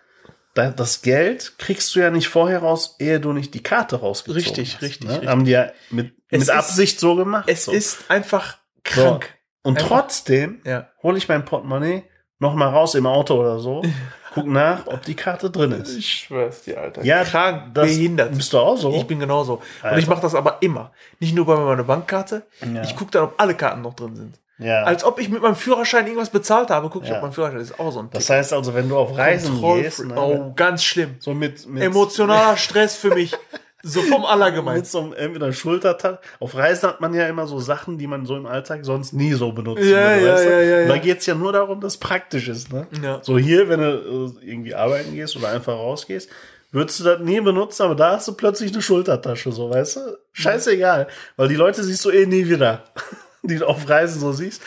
da- 0.55 0.71
das 0.71 1.01
Geld 1.03 1.53
kriegst 1.59 1.95
du 1.95 1.99
ja 1.99 2.09
nicht 2.09 2.27
vorher 2.29 2.59
raus, 2.59 2.95
ehe 2.99 3.19
du 3.19 3.31
nicht 3.33 3.53
die 3.53 3.61
Karte 3.63 3.97
rausgezogen 3.97 4.41
Richtig, 4.43 4.73
hast. 4.75 4.81
richtig, 4.81 5.07
Ne? 5.07 5.13
richtig. 5.13 5.29
Haben 5.29 5.45
die 5.45 5.51
ja 5.51 5.71
mit, 5.91 6.13
Es 6.29 6.39
mit 6.39 6.41
ist- 6.41 6.49
Absicht 6.49 6.99
so 6.99 7.15
gemacht. 7.15 7.45
Es 7.47 7.65
so. 7.65 7.71
ist 7.71 8.09
einfach 8.09 8.57
krank. 8.83 9.29
Und 9.61 9.77
Einfach- 9.77 9.87
trotzdem 10.01 10.61
Ja. 10.65 10.87
hole 11.03 11.17
ich 11.17 11.27
mein 11.27 11.45
Portemonnaie 11.45 12.03
noch 12.39 12.55
mal 12.55 12.69
raus 12.69 12.95
im 12.95 13.05
Auto 13.05 13.35
oder 13.39 13.59
so, 13.59 13.81
guck 14.39 14.47
nach, 14.47 14.87
ob 14.87 15.01
die 15.03 15.15
Karte 15.15 15.49
drin 15.49 15.71
ist. 15.73 15.97
Ich 15.97 16.09
schwör's 16.09 16.63
dir, 16.63 16.79
Alter. 16.79 17.03
Ja, 17.03 17.23
krank, 17.23 17.73
das 17.73 17.87
behindert. 17.87 18.35
Bist 18.35 18.51
du 18.53 18.57
auch 18.59 18.77
so? 18.77 18.93
Ich 18.95 19.05
bin 19.07 19.19
genauso. 19.19 19.53
Und 19.55 19.61
Alter. 19.83 19.97
ich 19.97 20.07
mache 20.07 20.21
das 20.21 20.35
aber 20.35 20.57
immer. 20.61 20.91
Nicht 21.19 21.35
nur 21.35 21.45
bei 21.45 21.55
meiner 21.55 21.83
Bankkarte. 21.83 22.43
Ja. 22.61 22.81
Ich 22.83 22.95
gucke 22.95 23.11
dann, 23.11 23.23
ob 23.23 23.33
alle 23.37 23.55
Karten 23.55 23.81
noch 23.81 23.93
drin 23.93 24.15
sind. 24.15 24.35
ja. 24.57 24.83
Als 24.83 25.03
ob 25.03 25.19
ich 25.19 25.29
mit 25.29 25.41
meinem 25.41 25.55
Führerschein 25.55 26.05
irgendwas 26.05 26.29
bezahlt 26.29 26.69
habe, 26.69 26.89
gucke 26.89 27.05
ich, 27.05 27.11
Ja. 27.11 27.17
ob 27.17 27.23
mein 27.23 27.31
Führerschein 27.31 27.59
ist. 27.61 27.79
Auch 27.79 27.91
so 27.91 27.99
ein 27.99 28.09
das 28.11 28.25
Tick. 28.25 28.35
heißt 28.35 28.53
also, 28.53 28.73
wenn 28.73 28.89
du 28.89 28.97
auf 28.97 29.17
Reisen 29.17 29.51
Kontroll- 29.51 29.81
gehst, 29.83 30.03
ne, 30.05 30.15
Oh, 30.19 30.53
ganz 30.55 30.83
schlimm. 30.83 31.15
so 31.19 31.33
mit, 31.33 31.67
mit, 31.67 31.81
Emotionaler 31.83 32.57
Stress 32.57 32.95
für 32.95 33.09
mich. 33.13 33.33
So 33.81 34.01
vom 34.01 34.21
mit 34.21 34.29
Allergemein. 34.29 34.83
so 34.83 34.99
einem 34.99 35.13
entweder 35.13 35.53
Schultertag. 35.53 36.19
Auf 36.39 36.55
Reisen 36.55 36.89
hat 36.89 36.99
man 36.99 37.13
ja 37.13 37.27
immer 37.27 37.47
so 37.47 37.59
Sachen, 37.59 37.97
die 37.97 38.07
man 38.07 38.25
so 38.25 38.35
im 38.35 38.45
Alltag 38.45 38.83
sonst 38.83 39.13
nie 39.13 39.33
so 39.33 39.51
benutzt. 39.53 39.83
Ja, 39.83 40.15
ja, 40.15 40.35
du? 40.35 40.43
ja, 40.43 40.61
ja, 40.61 40.81
Und 40.81 40.87
Da 40.89 40.95
ja. 40.95 41.01
geht's 41.01 41.25
ja 41.25 41.35
nur 41.35 41.53
darum, 41.53 41.79
dass 41.79 41.93
es 41.93 41.99
praktisch 41.99 42.49
ist. 42.49 42.73
Ne? 42.73 42.87
Ja. 43.01 43.19
So 43.23 43.37
hier, 43.37 43.69
wenn 43.69 43.79
du 43.79 44.33
äh, 44.41 44.45
irgendwie 44.49 44.75
arbeiten 44.75 45.13
gehst 45.15 45.35
oder 45.37 45.49
einfach 45.49 45.73
rausgehst, 45.73 46.29
würdest 46.71 46.99
du 46.99 47.03
das 47.05 47.19
nie 47.21 47.39
benutzen, 47.39 47.83
aber 47.83 47.95
da 47.95 48.11
hast 48.17 48.27
du 48.27 48.33
plötzlich 48.33 48.73
eine 48.73 48.81
Schultertasche, 48.81 49.51
so, 49.51 49.69
weißt 49.69 49.95
du? 49.95 50.17
Scheißegal. 50.33 51.07
Weil 51.37 51.47
die 51.47 51.55
Leute 51.55 51.83
siehst 51.83 52.03
du 52.03 52.09
eh 52.09 52.25
nie 52.25 52.47
wieder, 52.49 52.83
die 53.43 53.57
du 53.57 53.65
auf 53.65 53.87
Reisen 53.87 54.19
so 54.19 54.33
siehst. 54.33 54.61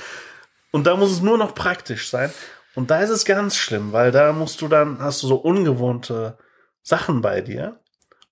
Und 0.70 0.86
da 0.86 0.96
muss 0.96 1.10
es 1.12 1.20
nur 1.20 1.36
noch 1.36 1.54
praktisch 1.54 2.08
sein. 2.08 2.32
Und 2.74 2.90
da 2.90 3.00
ist 3.00 3.10
es 3.10 3.26
ganz 3.26 3.56
schlimm, 3.56 3.92
weil 3.92 4.10
da 4.10 4.32
musst 4.32 4.62
du 4.62 4.68
dann, 4.68 4.98
hast 5.00 5.22
du 5.22 5.26
so 5.26 5.36
ungewohnte 5.36 6.38
Sachen 6.82 7.20
bei 7.20 7.42
dir. 7.42 7.76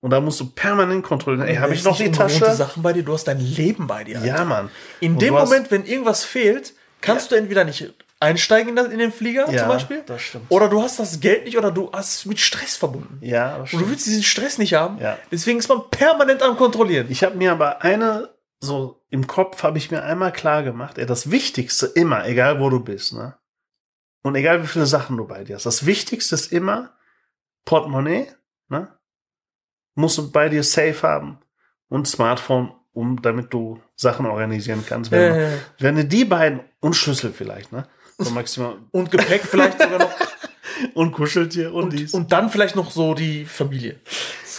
Und 0.01 0.09
da 0.09 0.19
musst 0.19 0.39
du 0.39 0.47
permanent 0.49 1.03
kontrollieren. 1.03 1.47
Ey, 1.47 1.55
habe 1.57 1.73
ich 1.73 1.83
noch 1.83 1.95
die 1.95 2.11
Tasche? 2.11 2.53
Sachen 2.53 2.81
bei 2.83 2.91
dir, 2.91 3.03
du 3.03 3.13
hast 3.13 3.25
dein 3.25 3.39
Leben 3.39 3.85
bei 3.87 4.03
dir. 4.03 4.17
Alter. 4.17 4.27
Ja, 4.27 4.45
Mann. 4.45 4.69
In 4.99 5.13
Und 5.13 5.21
dem 5.21 5.35
hast- 5.35 5.49
Moment, 5.49 5.69
wenn 5.71 5.85
irgendwas 5.85 6.23
fehlt, 6.23 6.73
kannst 7.01 7.31
du 7.31 7.35
entweder 7.35 7.63
nicht 7.63 7.93
einsteigen 8.19 8.75
in, 8.77 8.97
den 8.99 9.11
Flieger 9.11 9.49
Ja, 9.51 9.59
zum 9.59 9.67
Beispiel. 9.67 10.03
das 10.05 10.21
stimmt. 10.21 10.45
Oder 10.49 10.69
du 10.69 10.81
hast 10.81 10.99
das 10.99 11.19
Geld 11.19 11.45
nicht 11.45 11.57
oder 11.57 11.71
du 11.71 11.91
hast 11.91 12.17
es 12.17 12.25
mit 12.25 12.39
Stress 12.39 12.75
verbunden. 12.77 13.17
Ja, 13.21 13.51
das 13.51 13.59
Und 13.61 13.67
stimmt. 13.67 13.83
du 13.83 13.89
willst 13.89 14.05
diesen 14.07 14.23
Stress 14.23 14.57
nicht 14.57 14.73
haben. 14.73 14.99
Ja. 14.99 15.17
Deswegen 15.31 15.59
ist 15.59 15.69
man 15.69 15.89
permanent 15.91 16.41
am 16.43 16.55
Kontrollieren. 16.57 17.07
Ich 17.09 17.23
habe 17.23 17.35
mir 17.35 17.51
aber 17.51 17.81
eine, 17.83 18.29
so 18.59 19.03
im 19.09 19.25
Kopf 19.27 19.63
habe 19.63 19.77
ich 19.79 19.89
mir 19.91 20.03
einmal 20.03 20.31
klar 20.31 20.61
gemacht, 20.63 20.97
ey, 20.99 21.05
das 21.07 21.29
Wichtigste 21.31 21.85
immer, 21.87 22.27
egal 22.27 22.59
wo 22.59 22.69
du 22.69 22.79
bist, 22.79 23.13
ne? 23.13 23.35
Und 24.23 24.35
egal 24.35 24.61
wie 24.61 24.67
viele 24.67 24.85
Sachen 24.85 25.17
du 25.17 25.25
bei 25.25 25.43
dir 25.43 25.55
hast, 25.55 25.65
das 25.65 25.85
Wichtigste 25.87 26.35
ist 26.35 26.51
immer 26.51 26.91
Portemonnaie, 27.65 28.27
ne? 28.69 28.87
Musst 29.95 30.17
du 30.17 30.31
bei 30.31 30.49
dir 30.49 30.63
safe 30.63 31.01
haben 31.03 31.39
und 31.89 32.07
Smartphone 32.07 32.71
um 32.93 33.21
damit 33.21 33.53
du 33.53 33.79
Sachen 33.95 34.25
organisieren 34.25 34.83
kannst. 34.87 35.11
Wenn, 35.11 35.21
Ja, 35.21 35.33
du- 35.33 35.41
ja, 35.53 35.57
wenn 35.79 36.09
die 36.09 36.25
beiden 36.25 36.59
und 36.81 36.93
Schlüssel 36.95 37.31
vielleicht, 37.31 37.71
ne? 37.71 37.87
So 38.17 38.31
maximal. 38.31 38.75
Und 38.91 39.11
Gepäck 39.11 39.43
vielleicht 39.43 39.81
sogar 39.81 39.99
noch. 39.99 40.11
und 40.93 41.11
Kuscheltier 41.13 41.73
und, 41.73 41.93
dies. 41.93 42.13
Und, 42.13 42.23
und 42.23 42.31
dann 42.33 42.49
vielleicht 42.49 42.75
noch 42.75 42.91
so 42.91 43.13
die 43.13 43.45
Familie. 43.45 43.99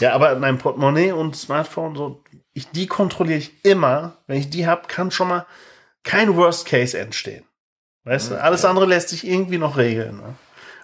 ja, 0.00 0.14
aber 0.14 0.34
nein, 0.36 0.56
Portemonnaie 0.56 1.12
und 1.12 1.36
Smartphone, 1.36 1.94
so, 1.94 2.22
ich, 2.54 2.70
die 2.70 2.86
kontrolliere 2.86 3.38
ich 3.38 3.52
immer. 3.64 4.16
Wenn 4.26 4.38
ich 4.38 4.48
die 4.48 4.66
habe, 4.66 4.86
kann 4.88 5.10
schon 5.10 5.28
mal 5.28 5.46
kein 6.02 6.34
Worst 6.36 6.64
Case 6.66 6.98
entstehen. 6.98 7.44
Weißt 8.04 8.30
du, 8.30 8.42
alles 8.42 8.64
andere 8.64 8.86
lässt 8.86 9.10
sich 9.10 9.26
irgendwie 9.26 9.58
noch 9.58 9.76
regeln. 9.76 10.16
Ne? 10.16 10.34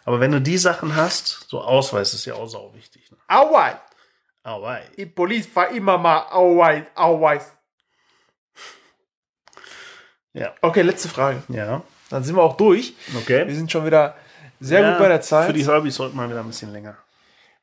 Aber 0.05 0.20
wenn 0.20 0.32
du 0.32 0.40
die 0.40 0.59
Sachen 0.59 0.94
hast, 0.96 1.46
so 1.49 1.61
Ausweis 1.62 2.12
ist 2.14 2.26
ja 2.26 2.34
auch 2.34 2.46
sau 2.46 2.72
wichtig. 2.74 3.11
Ne? 3.11 3.16
Auweis. 3.26 3.76
Aber 4.49 4.80
Die 4.96 5.05
Polizei 5.05 5.76
immer 5.76 5.99
mal 5.99 6.26
Auweis, 6.30 6.84
Auweis. 6.94 7.53
ja, 10.32 10.55
Okay, 10.62 10.80
letzte 10.82 11.09
Frage. 11.09 11.42
ja, 11.49 11.82
Dann 12.09 12.24
sind 12.24 12.34
wir 12.34 12.42
auch 12.42 12.57
durch. 12.57 12.94
Wir 13.09 13.20
okay. 13.20 13.55
sind 13.55 13.70
schon 13.70 13.84
wieder 13.84 14.16
sehr 14.59 14.80
ja, 14.80 14.90
gut 14.90 15.01
bei 15.01 15.09
der 15.09 15.20
Zeit. 15.20 15.49
Für 15.49 15.53
die 15.53 15.66
Hobbys 15.66 15.96
sollte 15.96 16.16
man 16.16 16.30
wieder 16.30 16.40
ein 16.40 16.46
bisschen 16.46 16.72
länger. 16.72 16.96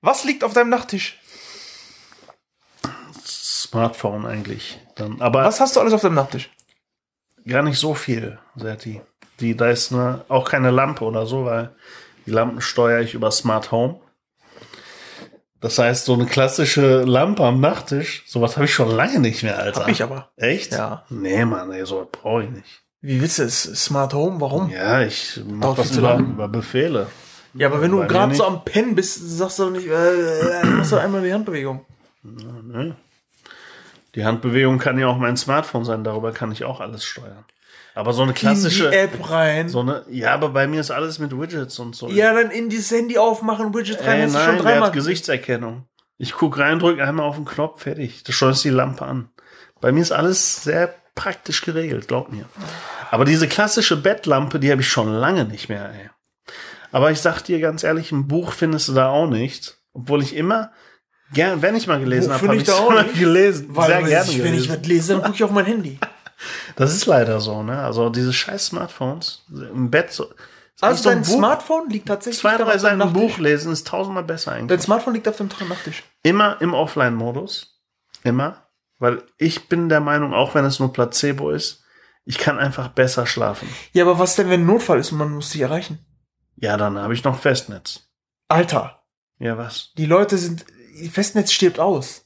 Was 0.01 0.25
liegt 0.25 0.43
auf 0.43 0.53
deinem 0.53 0.69
Nachttisch? 0.69 1.19
Smartphone 3.25 4.27
eigentlich. 4.27 4.79
Dann, 4.95 5.19
aber 5.21 5.43
Was 5.43 5.59
hast 5.59 5.75
du 5.75 5.79
alles 5.79 5.93
auf 5.93 6.01
deinem 6.01 6.15
Nachttisch? 6.15 6.51
gar 7.47 7.63
nicht 7.63 7.79
so 7.79 7.93
viel, 7.95 8.37
Serti. 8.55 9.01
Die, 9.39 9.55
da 9.57 9.69
ist 9.69 9.91
ne, 9.91 10.23
auch 10.29 10.49
keine 10.49 10.69
Lampe 10.71 11.03
oder 11.03 11.25
so, 11.25 11.45
weil 11.45 11.75
die 12.25 12.31
Lampen 12.31 12.61
steuere 12.61 13.01
ich 13.01 13.13
über 13.15 13.31
Smart 13.31 13.71
Home. 13.71 13.99
Das 15.65 15.79
heißt, 15.79 16.05
so 16.05 16.13
eine 16.13 16.27
klassische 16.27 17.01
Lampe 17.05 17.43
am 17.43 17.59
Nachttisch, 17.59 18.21
sowas 18.27 18.55
habe 18.55 18.65
ich 18.65 18.73
schon 18.75 18.87
lange 18.95 19.17
nicht 19.17 19.41
mehr, 19.41 19.57
Alter. 19.57 19.79
Hab 19.81 19.87
ich 19.87 20.03
aber. 20.03 20.29
Echt? 20.37 20.73
Ja. 20.73 21.05
Nee, 21.09 21.43
Mann, 21.43 21.71
ey, 21.71 21.83
sowas 21.87 22.05
brauche 22.11 22.43
ich 22.43 22.51
nicht. 22.51 22.83
Wie 23.01 23.19
willst 23.19 23.39
du 23.39 23.43
es? 23.45 23.63
Smart 23.63 24.13
Home? 24.13 24.39
Warum? 24.39 24.69
Ja, 24.69 25.01
Ja, 25.01 25.07
ich 25.07 25.41
mache 25.43 25.61
Dauert 25.61 25.79
das 25.79 25.97
über, 25.97 26.17
über 26.19 26.47
Befehle. 26.49 27.07
aber 27.59 27.81
wenn 27.81 27.89
du 27.89 28.05
gerade 28.05 28.35
so 28.35 28.45
am 28.45 28.63
Pennen 28.63 28.93
bist, 28.93 29.17
sagst 29.27 29.57
du 29.57 29.63
doch 29.63 29.71
nicht, 29.71 29.87
äh, 29.87 30.61
äh, 30.61 30.65
machst 30.67 30.91
du 30.91 30.97
einmal 30.97 31.23
die 31.23 31.33
Handbewegung. 31.33 31.83
Ne? 32.21 32.95
Die 34.13 34.23
Handbewegung 34.23 34.77
kann 34.77 34.99
ja 34.99 35.07
auch 35.07 35.17
mein 35.17 35.35
Smartphone 35.35 35.83
sein, 35.83 36.03
darüber 36.03 36.31
kann 36.31 36.51
ich 36.51 36.63
auch 36.63 36.79
alles 36.79 37.03
steuern. 37.03 37.43
Aber 37.95 38.11
so 38.11 38.23
eine 38.23 38.33
klassische. 38.33 38.85
In 38.85 38.91
die 38.91 38.97
App 38.97 39.29
rein. 39.29 39.69
So 39.69 39.79
eine, 39.79 40.03
ja, 40.09 40.33
aber 40.33 40.49
bei 40.49 40.67
mir 40.67 40.81
ist 40.81 40.91
alles 40.91 41.17
mit 41.17 41.31
Widgets 41.31 41.79
und 41.79 41.95
so. 41.95 42.09
Ja, 42.09 42.33
dann 42.33 42.51
in 42.51 42.69
dieses 42.69 42.91
Handy 42.91 43.17
aufmachen, 43.17 43.73
Widget 43.73 44.01
rein, 44.01 44.19
Ey, 44.19 44.27
du 44.27 44.33
nein, 44.33 44.45
schon 44.45 44.55
der 44.55 44.63
dreimal. 44.63 44.87
hat 44.87 44.93
Gesichtserkennung. 44.93 45.87
Ich 46.17 46.33
guck 46.33 46.59
rein, 46.59 46.79
drück 46.79 46.99
einmal 46.99 47.25
auf 47.25 47.35
den 47.35 47.45
Knopf, 47.45 47.83
fertig. 47.83 48.23
Da 48.23 48.33
schleust 48.33 48.63
die 48.65 48.69
Lampe 48.69 49.05
an. 49.05 49.29
Bei 49.79 49.91
mir 49.91 50.01
ist 50.01 50.11
alles 50.11 50.63
sehr 50.63 50.93
praktisch 51.15 51.61
geregelt, 51.61 52.09
glaub 52.09 52.31
mir. 52.31 52.45
Aber 53.11 53.23
diese 53.23 53.47
klassische 53.47 53.95
Bettlampe, 53.95 54.59
die 54.59 54.71
habe 54.71 54.81
ich 54.81 54.89
schon 54.89 55.13
lange 55.13 55.45
nicht 55.45 55.69
mehr, 55.69 55.89
ey. 55.89 56.09
Aber 56.91 57.11
ich 57.11 57.21
sag 57.21 57.41
dir 57.41 57.59
ganz 57.59 57.83
ehrlich, 57.83 58.11
ein 58.11 58.27
Buch 58.27 58.51
findest 58.51 58.89
du 58.89 58.93
da 58.93 59.07
auch 59.09 59.27
nicht. 59.27 59.77
Obwohl 59.93 60.21
ich 60.21 60.35
immer, 60.35 60.71
gern, 61.33 61.61
wenn 61.61 61.75
ich 61.75 61.87
mal 61.87 61.99
gelesen 61.99 62.33
habe, 62.33 62.47
habe 62.47 62.55
ich 62.55 62.63
ich 62.63 62.67
da 62.67 62.73
auch 62.75 63.13
gelesen. 63.13 63.67
Weil 63.69 63.87
sehr 63.87 64.03
gerne 64.03 64.31
ich, 64.31 64.43
wenn 64.43 64.53
ich 64.53 64.67
gelesen. 64.67 64.81
was 64.81 64.87
lese, 64.87 65.13
dann 65.13 65.21
gucke 65.21 65.35
ich 65.35 65.43
auf 65.43 65.51
mein 65.51 65.65
Handy. 65.65 65.97
Das 66.75 66.93
ist 66.93 67.05
leider 67.05 67.39
so, 67.39 67.63
ne? 67.63 67.79
Also 67.79 68.09
diese 68.09 68.33
scheiß 68.33 68.67
Smartphones 68.67 69.43
im 69.49 69.89
Bett 69.89 70.11
so. 70.11 70.29
Also 70.81 71.03
so 71.03 71.09
ein 71.09 71.15
dein 71.19 71.23
Buch- 71.23 71.35
Smartphone 71.37 71.89
liegt 71.89 72.07
tatsächlich 72.07 72.41
Zwei, 72.41 72.57
drei 72.57 72.77
Seiten. 72.77 73.13
Buch 73.13 73.37
lesen 73.37 73.71
ist 73.71 73.87
tausendmal 73.87 74.23
besser 74.23 74.51
eigentlich. 74.51 74.67
Dein 74.77 74.81
Smartphone 74.81 75.13
liegt 75.13 75.27
auf 75.27 75.37
dem 75.37 75.49
Nachttisch. 75.69 76.03
Immer 76.23 76.61
im 76.61 76.73
Offline-Modus. 76.73 77.79
Immer. 78.23 78.67
Weil 78.99 79.23
ich 79.37 79.69
bin 79.69 79.87
der 79.89 80.01
Meinung, 80.01 80.33
auch 80.33 80.53
wenn 80.55 80.65
es 80.65 80.79
nur 80.79 80.91
Placebo 80.91 81.49
ist, 81.51 81.83
ich 82.25 82.37
kann 82.37 82.59
einfach 82.59 82.89
besser 82.89 83.25
schlafen. 83.25 83.69
Ja, 83.93 84.03
aber 84.03 84.19
was 84.19 84.35
denn, 84.35 84.49
wenn 84.49 84.61
ein 84.61 84.65
Notfall 84.65 84.99
ist 84.99 85.11
und 85.11 85.19
man 85.19 85.31
muss 85.33 85.51
dich 85.51 85.61
erreichen? 85.61 85.99
Ja, 86.57 86.75
dann 86.75 86.97
habe 86.97 87.13
ich 87.13 87.23
noch 87.23 87.39
Festnetz. 87.39 88.09
Alter, 88.47 89.03
Ja, 89.39 89.57
was? 89.57 89.91
die 89.97 90.05
Leute 90.05 90.37
sind, 90.37 90.65
Festnetz 91.11 91.51
stirbt 91.51 91.79
aus. 91.79 92.24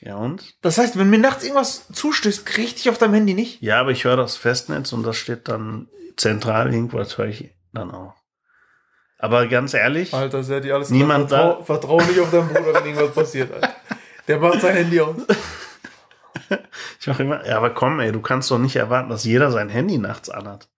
Ja, 0.00 0.16
und? 0.16 0.54
Das 0.62 0.78
heißt, 0.78 0.96
wenn 0.98 1.10
mir 1.10 1.18
nachts 1.18 1.42
irgendwas 1.42 1.88
zustößt, 1.92 2.46
krieg 2.46 2.64
ich 2.66 2.74
dich 2.76 2.88
auf 2.90 2.98
deinem 2.98 3.14
Handy 3.14 3.34
nicht. 3.34 3.60
Ja, 3.62 3.80
aber 3.80 3.90
ich 3.90 4.04
höre 4.04 4.16
das 4.16 4.36
Festnetz 4.36 4.92
und 4.92 5.02
das 5.04 5.16
steht 5.16 5.48
dann 5.48 5.88
zentral 6.16 6.72
irgendwo, 6.72 6.98
das 6.98 7.18
höre 7.18 7.26
ich 7.26 7.50
dann 7.72 7.90
auch. 7.90 8.14
Aber 9.18 9.46
ganz 9.48 9.74
ehrlich, 9.74 10.14
Alter, 10.14 10.44
sehr 10.44 10.60
die 10.60 10.70
alles 10.70 10.90
Niemand 10.90 11.30
vertrau, 11.30 11.64
vertrau 11.64 12.00
nicht 12.00 12.20
auf 12.20 12.30
deinen 12.30 12.48
Bruder, 12.48 12.74
wenn 12.74 12.84
irgendwas 12.86 13.12
passiert. 13.12 13.52
Alter. 13.52 13.74
Der 14.28 14.38
macht 14.38 14.60
sein 14.60 14.76
Handy 14.76 15.00
aus. 15.00 15.16
ich 17.00 17.06
mache 17.06 17.22
immer, 17.24 17.44
ja, 17.46 17.56
aber 17.56 17.70
komm, 17.70 17.98
ey, 18.00 18.12
du 18.12 18.20
kannst 18.20 18.50
doch 18.50 18.58
nicht 18.58 18.76
erwarten, 18.76 19.10
dass 19.10 19.24
jeder 19.24 19.50
sein 19.50 19.68
Handy 19.68 19.98
nachts 19.98 20.30
anhat. 20.30 20.68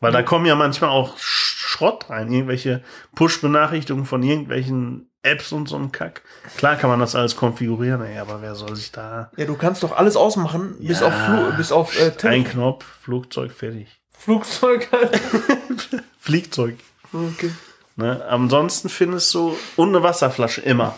Weil 0.00 0.12
da 0.12 0.22
kommen 0.22 0.46
ja 0.46 0.54
manchmal 0.56 0.90
auch 0.90 1.16
Sch- 1.18 1.58
Schrott 1.58 2.10
rein, 2.10 2.32
irgendwelche 2.32 2.82
Push-Benachrichtigungen 3.14 4.06
von 4.06 4.22
irgendwelchen 4.22 5.07
Apps 5.22 5.52
und 5.52 5.68
so 5.68 5.76
ein 5.76 5.90
Kack. 5.92 6.22
Klar 6.56 6.76
kann 6.76 6.90
man 6.90 7.00
das 7.00 7.14
alles 7.14 7.36
konfigurieren, 7.36 8.02
ey, 8.02 8.18
aber 8.18 8.40
wer 8.40 8.54
soll 8.54 8.76
sich 8.76 8.92
da 8.92 9.30
Ja, 9.36 9.46
du 9.46 9.56
kannst 9.56 9.82
doch 9.82 9.96
alles 9.96 10.16
ausmachen, 10.16 10.76
bis 10.78 11.00
Ja. 11.00 11.08
auf, 11.08 11.14
Flu 11.14 11.56
bis 11.56 11.72
auf 11.72 11.98
äh, 12.00 12.12
ein. 12.28 12.44
Knopf, 12.44 12.84
Flugzeug, 13.02 13.52
fertig. 13.52 13.88
Flugzeug. 14.16 14.88
Alter. 14.92 15.18
Fliegzeug. 16.20 16.76
Okay. 17.12 17.50
Ne? 17.96 18.24
Ansonsten 18.28 18.88
findest 18.88 19.32
du, 19.34 19.56
und 19.76 19.88
eine 19.88 20.02
Wasserflasche 20.02 20.60
immer. 20.60 20.96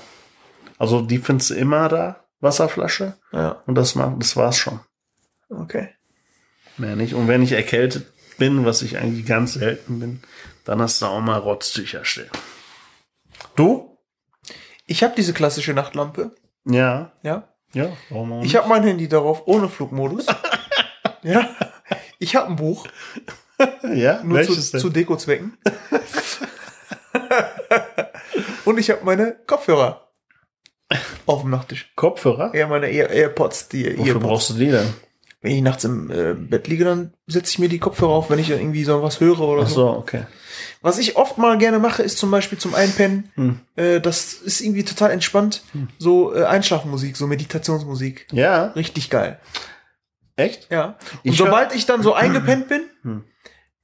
Also 0.79 1.01
die 1.01 1.19
findest 1.19 1.51
du 1.51 1.55
immer 1.55 1.89
da, 1.89 2.25
Wasserflasche. 2.41 3.15
Ja, 3.33 3.63
Und 3.67 3.75
das, 3.75 3.95
das 4.19 4.37
war's 4.37 4.59
schon. 4.59 4.81
okay. 5.51 5.89
Mehr 6.79 6.97
nicht. 6.97 7.15
Und 7.15 7.29
wenn 7.29 7.43
ich 7.43 7.53
erkältet 7.53 8.07
bin, 8.39 8.65
was 8.65 8.81
ich 8.83 8.97
eigentlich 8.97 9.27
ganz 9.27 9.53
selten 9.55 10.01
bin, 10.01 10.23
dann 10.65 10.81
hast 10.81 11.03
du 11.03 11.07
auch 11.07 11.21
mal 11.21 11.37
Rotztücher 11.39 12.05
stehen. 12.07 12.31
Du? 13.57 13.90
Ich 14.91 15.05
habe 15.05 15.15
diese 15.17 15.33
klassische 15.33 15.73
Nachtlampe. 15.73 16.33
Ja. 16.65 17.13
Ja. 17.23 17.45
Ja. 17.73 17.93
Warum 18.09 18.33
auch 18.33 18.43
Ich 18.43 18.57
habe 18.57 18.69
mein 18.69 18.83
Handy 18.83 19.07
darauf 19.07 19.47
ohne 19.47 19.69
Flugmodus. 19.69 20.27
ja. 21.23 21.49
Ich 22.19 22.35
habe 22.35 22.49
ein 22.49 22.57
Buch, 22.57 22.89
ja. 23.95 24.21
nur 24.25 24.43
zu, 24.43 24.53
denn? 24.53 24.81
zu 24.81 24.91
Deko-Zwecken. 24.91 25.57
Und 28.65 28.79
ich 28.79 28.91
habe 28.91 29.05
meine 29.05 29.37
Kopfhörer 29.47 30.09
auf 31.25 31.43
dem 31.43 31.51
Nachttisch. 31.51 31.93
Kopfhörer? 31.95 32.53
Ja, 32.57 32.67
meine 32.67 32.91
Air 32.91 33.11
AirPods, 33.11 33.69
die 33.69 33.97
Wofür 33.97 34.15
Earpods. 34.15 34.27
brauchst 34.27 34.51
du 34.51 34.55
die 34.55 34.73
denn? 34.73 34.93
Wenn 35.41 35.53
ich 35.53 35.63
nachts 35.63 35.85
im 35.85 36.11
äh, 36.11 36.35
Bett 36.35 36.67
liege, 36.67 36.85
dann 36.85 37.15
setze 37.29 37.53
ich 37.53 37.61
mir 37.61 37.69
die 37.69 37.79
Kopfhörer 37.79 38.11
auf, 38.11 38.29
wenn 38.29 38.41
ich 38.41 38.49
dann 38.49 38.59
irgendwie 38.59 38.83
so 38.83 39.05
was 39.05 39.21
höre 39.21 39.39
oder 39.39 39.63
Ach 39.63 39.69
so. 39.69 39.75
so, 39.75 39.91
okay. 39.99 40.25
Was 40.83 40.99
ich 40.99 41.17
oft 41.17 41.37
mal 41.37 41.59
gerne 41.59 41.79
mache, 41.79 42.03
ist 42.03 42.17
zum 42.19 42.31
Beispiel 42.31 42.57
zum 42.59 42.75
Einpennen. 42.75 43.31
Hm. 43.35 43.61
Äh, 43.77 44.01
das 44.01 44.33
ist 44.35 44.61
irgendwie 44.63 44.85
total 44.85 45.11
entspannt. 45.11 45.63
So 45.99 46.35
äh, 46.35 46.45
Einschlafmusik, 46.45 47.17
so 47.17 47.27
Meditationsmusik. 47.27 48.27
Ja. 48.33 48.67
Richtig 48.69 49.11
geil. 49.11 49.39
Echt? 50.37 50.69
Ja. 50.71 50.97
Und 51.23 51.33
Ich 51.33 51.37
sobald 51.37 51.75
ich 51.75 51.85
dann 51.87 52.03
so 52.03 52.15
eingepennt 52.15 52.69
bin 52.69 52.83
Hm. 53.03 53.25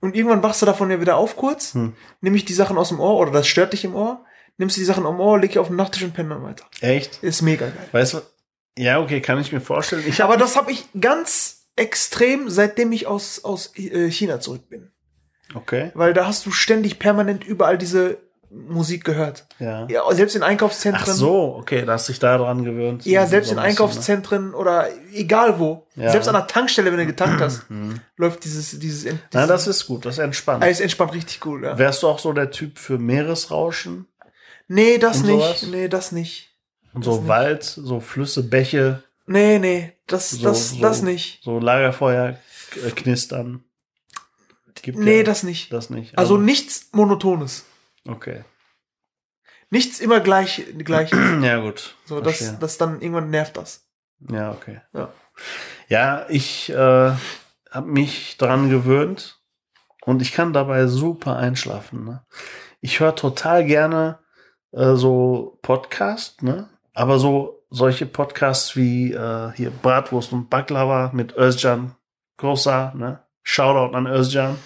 und 0.00 0.14
irgendwann 0.14 0.42
wachst 0.42 0.62
du 0.62 0.66
davon 0.66 0.90
ja 0.90 1.00
wieder 1.00 1.16
auf 1.16 1.36
kurz, 1.36 1.74
Hm. 1.74 1.94
nehme 2.22 2.36
ich 2.36 2.44
die 2.46 2.54
Sachen 2.54 2.78
aus 2.78 2.88
dem 2.88 3.00
Ohr 3.00 3.18
oder 3.18 3.30
das 3.30 3.46
stört 3.46 3.72
dich 3.74 3.84
im 3.84 3.94
Ohr, 3.94 4.24
nimmst 4.56 4.76
du 4.76 4.80
die 4.80 4.86
Sachen 4.86 5.04
am 5.06 5.20
Ohr, 5.20 5.38
leg 5.38 5.52
die 5.52 5.58
auf 5.58 5.66
den 5.68 5.76
Nachttisch 5.76 6.02
und 6.02 6.14
penne 6.14 6.30
dann 6.30 6.42
weiter. 6.44 6.64
Echt? 6.80 7.22
Ist 7.22 7.42
mega 7.42 7.66
geil. 7.66 7.88
Weißt 7.92 8.14
du? 8.14 8.20
Ja, 8.78 9.00
okay, 9.00 9.20
kann 9.20 9.38
ich 9.40 9.52
mir 9.52 9.60
vorstellen. 9.60 10.04
Ich 10.06 10.20
hab, 10.20 10.28
Aber 10.30 10.38
das 10.38 10.56
habe 10.56 10.70
ich 10.72 10.86
ganz 10.98 11.66
extrem, 11.76 12.48
seitdem 12.50 12.92
ich 12.92 13.06
aus, 13.06 13.44
aus 13.44 13.72
äh, 13.76 14.10
China 14.10 14.40
zurück 14.40 14.68
bin. 14.70 14.90
Okay. 15.54 15.90
Weil 15.94 16.12
da 16.12 16.26
hast 16.26 16.46
du 16.46 16.50
ständig 16.50 16.98
permanent 16.98 17.44
überall 17.44 17.78
diese 17.78 18.18
Musik 18.50 19.04
gehört. 19.04 19.46
Ja. 19.58 19.86
Ja, 19.88 20.02
selbst 20.14 20.36
in 20.36 20.42
Einkaufszentren. 20.42 21.04
Ach 21.08 21.14
so, 21.14 21.56
okay, 21.56 21.84
da 21.84 21.94
hast 21.94 22.08
dich 22.08 22.18
da 22.18 22.38
dran 22.38 22.64
gewöhnt. 22.64 23.04
Ja, 23.04 23.26
selbst 23.26 23.50
in 23.50 23.56
ne? 23.56 23.62
Einkaufszentren 23.62 24.54
oder 24.54 24.88
egal 25.12 25.58
wo. 25.58 25.86
Ja. 25.96 26.10
Selbst 26.10 26.28
an 26.28 26.34
der 26.34 26.46
Tankstelle, 26.46 26.90
wenn 26.90 26.98
du 26.98 27.06
getankt 27.06 27.40
hast, 27.40 27.64
läuft 28.16 28.44
dieses, 28.44 28.78
dieses, 28.78 29.02
dieses 29.02 29.18
Na, 29.32 29.46
das 29.46 29.66
ist 29.66 29.86
gut, 29.86 30.06
das 30.06 30.18
entspannt. 30.18 30.62
Eis 30.62 30.80
entspannt 30.80 31.12
richtig 31.12 31.40
gut, 31.40 31.62
ja. 31.64 31.76
Wärst 31.76 32.02
du 32.02 32.08
auch 32.08 32.18
so 32.18 32.32
der 32.32 32.50
Typ 32.50 32.78
für 32.78 32.98
Meeresrauschen 32.98 34.06
Nee, 34.68 34.98
das 34.98 35.22
nicht. 35.22 35.30
sowas? 35.30 35.62
Nee, 35.70 35.88
das 35.88 36.12
nicht. 36.12 36.50
und 36.92 37.04
so 37.04 37.16
nicht. 37.16 37.28
Wald, 37.28 37.62
so 37.62 38.00
Flüsse, 38.00 38.42
Bäche, 38.42 39.02
Nee, 39.26 39.58
nee, 39.58 39.92
das, 40.06 40.30
so, 40.30 40.44
das, 40.44 40.70
so, 40.70 40.80
das 40.80 41.02
nicht. 41.02 41.42
So 41.42 41.58
Lagerfeuer 41.58 42.38
äh, 42.86 42.90
knistern. 42.90 43.64
Gibt 44.86 44.98
Nee, 44.98 45.18
ja 45.18 45.22
das 45.24 45.42
nicht. 45.42 45.72
das 45.72 45.90
nicht. 45.90 46.16
Also 46.16 46.36
nichts 46.38 46.90
Monotones. 46.92 47.66
okay. 48.08 48.44
Nichts 49.68 49.98
immer 49.98 50.20
gleich, 50.20 50.64
gleich. 50.78 51.10
Ja, 51.42 51.58
gut. 51.58 51.96
So, 52.04 52.20
das, 52.20 52.36
verstehe. 52.36 52.58
das 52.60 52.78
dann 52.78 53.00
irgendwann 53.00 53.30
nervt 53.30 53.56
das. 53.56 53.84
Ja, 54.30 54.52
okay. 54.52 54.80
Ja. 54.94 55.12
Ja, 55.88 56.26
ich 56.28 56.70
äh, 56.70 56.76
habe 57.72 57.86
mich 57.88 58.36
dran 58.38 58.70
gewöhnt 58.70 59.40
und 60.02 60.22
ich 60.22 60.30
kann 60.32 60.52
dabei 60.52 60.86
super 60.86 61.36
einschlafen. 61.36 62.04
Ne? 62.04 62.24
Ich 62.80 63.00
höre 63.00 63.16
total 63.16 63.64
gerne 63.64 64.20
äh, 64.70 64.94
so 64.94 65.58
Podcast, 65.62 66.44
ne? 66.44 66.68
aber 66.94 67.18
so 67.18 67.64
solche 67.68 68.06
Podcasts 68.06 68.76
wie 68.76 69.12
äh, 69.12 69.50
hier 69.56 69.70
Bratwurst 69.70 70.32
und 70.32 70.48
Baklava 70.48 71.10
mit 71.12 71.36
Özcan 71.36 71.96
Kosa, 72.36 72.92
ne? 72.94 73.18
Shoutout 73.42 73.96
an 73.96 74.06
Özcan. 74.06 74.56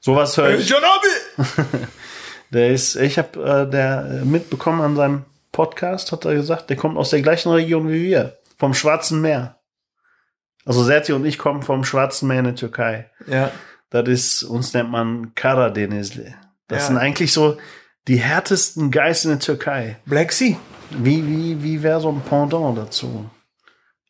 Sowas 0.00 0.36
höre 0.36 0.58
ich. 0.58 0.72
Der 2.52 2.70
ist, 2.70 2.96
ich 2.96 3.16
habe 3.16 3.38
äh, 3.40 3.70
der 3.70 4.22
äh, 4.22 4.24
mitbekommen 4.24 4.80
an 4.80 4.96
seinem 4.96 5.24
Podcast, 5.52 6.10
hat 6.10 6.24
er 6.24 6.34
gesagt, 6.34 6.68
der 6.68 6.76
kommt 6.76 6.96
aus 6.98 7.10
der 7.10 7.22
gleichen 7.22 7.52
Region 7.52 7.88
wie 7.88 8.02
wir, 8.02 8.38
vom 8.58 8.74
Schwarzen 8.74 9.20
Meer. 9.20 9.60
Also 10.64 10.82
Serti 10.82 11.12
und 11.12 11.24
ich 11.24 11.38
kommen 11.38 11.62
vom 11.62 11.84
Schwarzen 11.84 12.26
Meer 12.26 12.40
in 12.40 12.44
der 12.46 12.54
Türkei. 12.56 13.08
Ja. 13.28 13.52
Das 13.90 14.08
ist, 14.08 14.42
uns 14.42 14.74
nennt 14.74 14.90
man 14.90 15.32
Karadenizli. 15.36 16.34
Das 16.66 16.82
Ja. 16.82 16.86
sind 16.88 16.98
eigentlich 16.98 17.32
so 17.32 17.56
die 18.08 18.16
härtesten 18.16 18.90
Guys 18.90 19.24
in 19.24 19.30
der 19.30 19.40
Türkei. 19.40 19.98
Black 20.06 20.32
Sea. 20.32 20.56
Wie, 20.90 21.24
wie, 21.26 21.62
wie 21.62 21.82
wäre 21.84 22.00
so 22.00 22.10
ein 22.10 22.20
Pendant 22.22 22.76
dazu? 22.76 23.30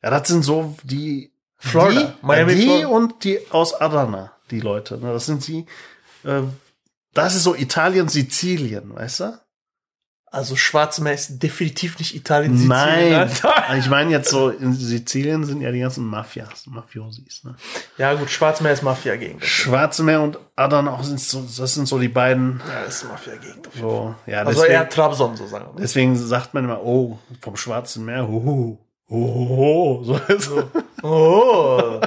Ja, 0.03 0.09
das 0.11 0.29
sind 0.29 0.45
so 0.45 0.77
die 0.83 1.31
Florida. 1.59 2.01
die, 2.23 2.27
Miami, 2.27 2.55
die 2.55 2.63
Florida. 2.63 2.89
und 2.89 3.25
die 3.25 3.39
aus 3.51 3.79
Adana, 3.79 4.33
die 4.51 4.61
Leute. 4.61 4.99
Ne? 4.99 5.13
Das 5.13 5.27
sind 5.27 5.47
die, 5.47 5.67
äh, 6.25 6.43
das 7.15 7.35
ist 7.35 7.45
so 7.45 7.55
Italien, 7.55 8.09
Sizilien, 8.09 8.95
weißt 8.95 9.21
du? 9.21 9.41
Also 10.33 10.55
Schwarze 10.55 11.03
Meer 11.03 11.15
ist 11.15 11.43
definitiv 11.43 11.99
nicht 11.99 12.15
Italien, 12.15 12.57
Sizilien, 12.57 12.69
Nein, 12.69 13.15
Alter. 13.15 13.77
ich 13.77 13.89
meine 13.91 14.13
jetzt 14.13 14.31
so, 14.31 14.51
in 14.51 14.73
Sizilien 14.75 15.43
sind 15.43 15.61
ja 15.61 15.73
die 15.73 15.81
ganzen 15.81 16.07
Mafias, 16.07 16.69
Mafiosis. 16.69 17.43
Ne? 17.43 17.57
Ja 17.99 18.15
gut, 18.15 18.31
Schwarze 18.31 18.63
Meer 18.63 18.73
ist 18.73 18.85
Mafia-Gegend. 18.85 19.45
Schwarze 19.45 20.05
Meer 20.05 20.21
und 20.21 20.39
Adana 20.55 20.93
auch 20.93 21.03
sind 21.03 21.19
so, 21.19 21.43
das 21.43 21.75
sind 21.75 21.89
so 21.89 21.99
die 21.99 22.07
beiden. 22.07 22.63
Ja, 22.69 22.85
das 22.85 23.03
ist 23.03 23.09
Mafia-Gegend. 23.09 23.71
So, 23.77 24.15
ja, 24.27 24.43
Also 24.43 24.53
deswegen, 24.61 24.75
eher 24.75 24.89
Trabzon, 24.89 25.37
so 25.37 25.49
sagen 25.49 25.67
wir 25.75 25.83
deswegen 25.83 26.17
sagt 26.17 26.55
man 26.55 26.63
immer, 26.63 26.81
oh, 26.81 27.19
vom 27.41 27.57
Schwarzen 27.57 28.05
Meer, 28.05 28.29
oh, 28.29 28.79
oh, 29.09 29.19
oh, 29.19 30.05
so. 30.05 30.21
so. 30.39 30.71
Oh. 31.03 32.01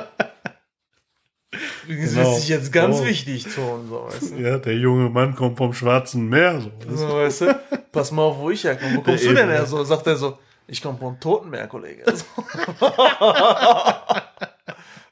Das 1.87 2.13
Genau. 2.13 2.37
ist 2.37 2.47
jetzt 2.47 2.71
ganz 2.71 2.97
Oh. 2.99 3.05
wichtig 3.05 3.49
zu 3.49 3.61
uns, 3.61 3.89
so, 3.89 4.05
weißt 4.09 4.31
du? 4.31 4.35
Ja, 4.41 4.57
der 4.57 4.75
junge 4.75 5.09
Mann 5.09 5.35
kommt 5.35 5.57
vom 5.57 5.73
Schwarzen 5.73 6.29
Meer, 6.29 6.61
so. 6.61 6.71
So, 6.95 7.09
weißt 7.15 7.41
du? 7.41 7.59
Pass 7.91 8.11
mal 8.11 8.23
auf, 8.23 8.37
wo 8.37 8.49
ich 8.51 8.63
herkomme. 8.63 8.97
Wo 8.97 9.01
kommst 9.01 9.23
Ja, 9.23 9.29
du 9.31 9.35
denn 9.35 9.49
her? 9.49 9.65
So, 9.65 9.83
sagt 9.83 10.07
er 10.07 10.15
so, 10.15 10.37
ich 10.67 10.81
komme 10.81 10.97
vom 10.97 11.19
Totenmeer, 11.19 11.67
Kollege. 11.67 12.03
So. 12.15 12.23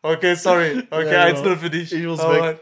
okay, 0.01 0.35
sorry. 0.35 0.83
Okay, 0.89 1.13
Ja, 1.13 1.25
1-0 1.25 1.43
genau. 1.43 1.55
für 1.57 1.69
dich. 1.69 1.93
Ich 1.93 2.03
muss 2.05 2.21
Hau 2.21 2.31
weg. 2.33 2.59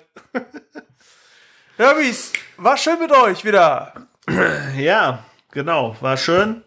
Wies, 1.78 2.34
war 2.58 2.78
schön 2.78 3.00
mit 3.00 3.12
euch 3.12 3.44
wieder. 3.46 3.94
Ja, 4.78 5.24
genau, 5.52 5.96
war 6.02 6.16
schön. 6.18 6.64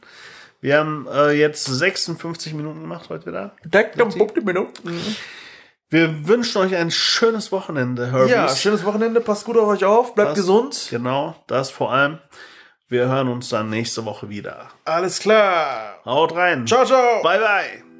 Wir 0.60 0.78
haben 0.78 1.06
äh, 1.12 1.30
jetzt 1.32 1.64
56 1.64 2.54
Minuten 2.54 2.80
gemacht 2.82 3.08
heute 3.08 3.26
wieder. 3.26 3.54
Deck 3.64 3.92
am 4.00 4.08
Minute. 4.44 4.72
Wir 5.92 6.26
wünschen 6.26 6.56
euch 6.62 6.74
ein 6.74 6.90
schönes 6.90 7.52
Wochenende, 7.52 8.10
Herbies. 8.10 8.30
Ja, 8.30 8.48
schönes 8.48 8.82
Wochenende. 8.86 9.20
Passt 9.20 9.44
gut 9.44 9.58
auf 9.58 9.68
euch 9.68 9.84
auf. 9.84 10.14
Bleibt 10.14 10.30
Das- 10.30 10.38
gesund. 10.38 10.86
Genau, 10.88 11.34
das 11.46 11.70
vor 11.70 11.92
allem. 11.92 12.18
Wir 12.88 13.08
hören 13.08 13.28
uns 13.28 13.50
dann 13.50 13.68
nächste 13.68 14.06
Woche 14.06 14.30
wieder. 14.30 14.68
Alles 14.86 15.18
klar. 15.18 15.96
Haut 16.06 16.34
rein. 16.34 16.66
Ciao, 16.66 16.86
ciao. 16.86 17.22
Bye, 17.22 17.38
bye. 17.38 17.91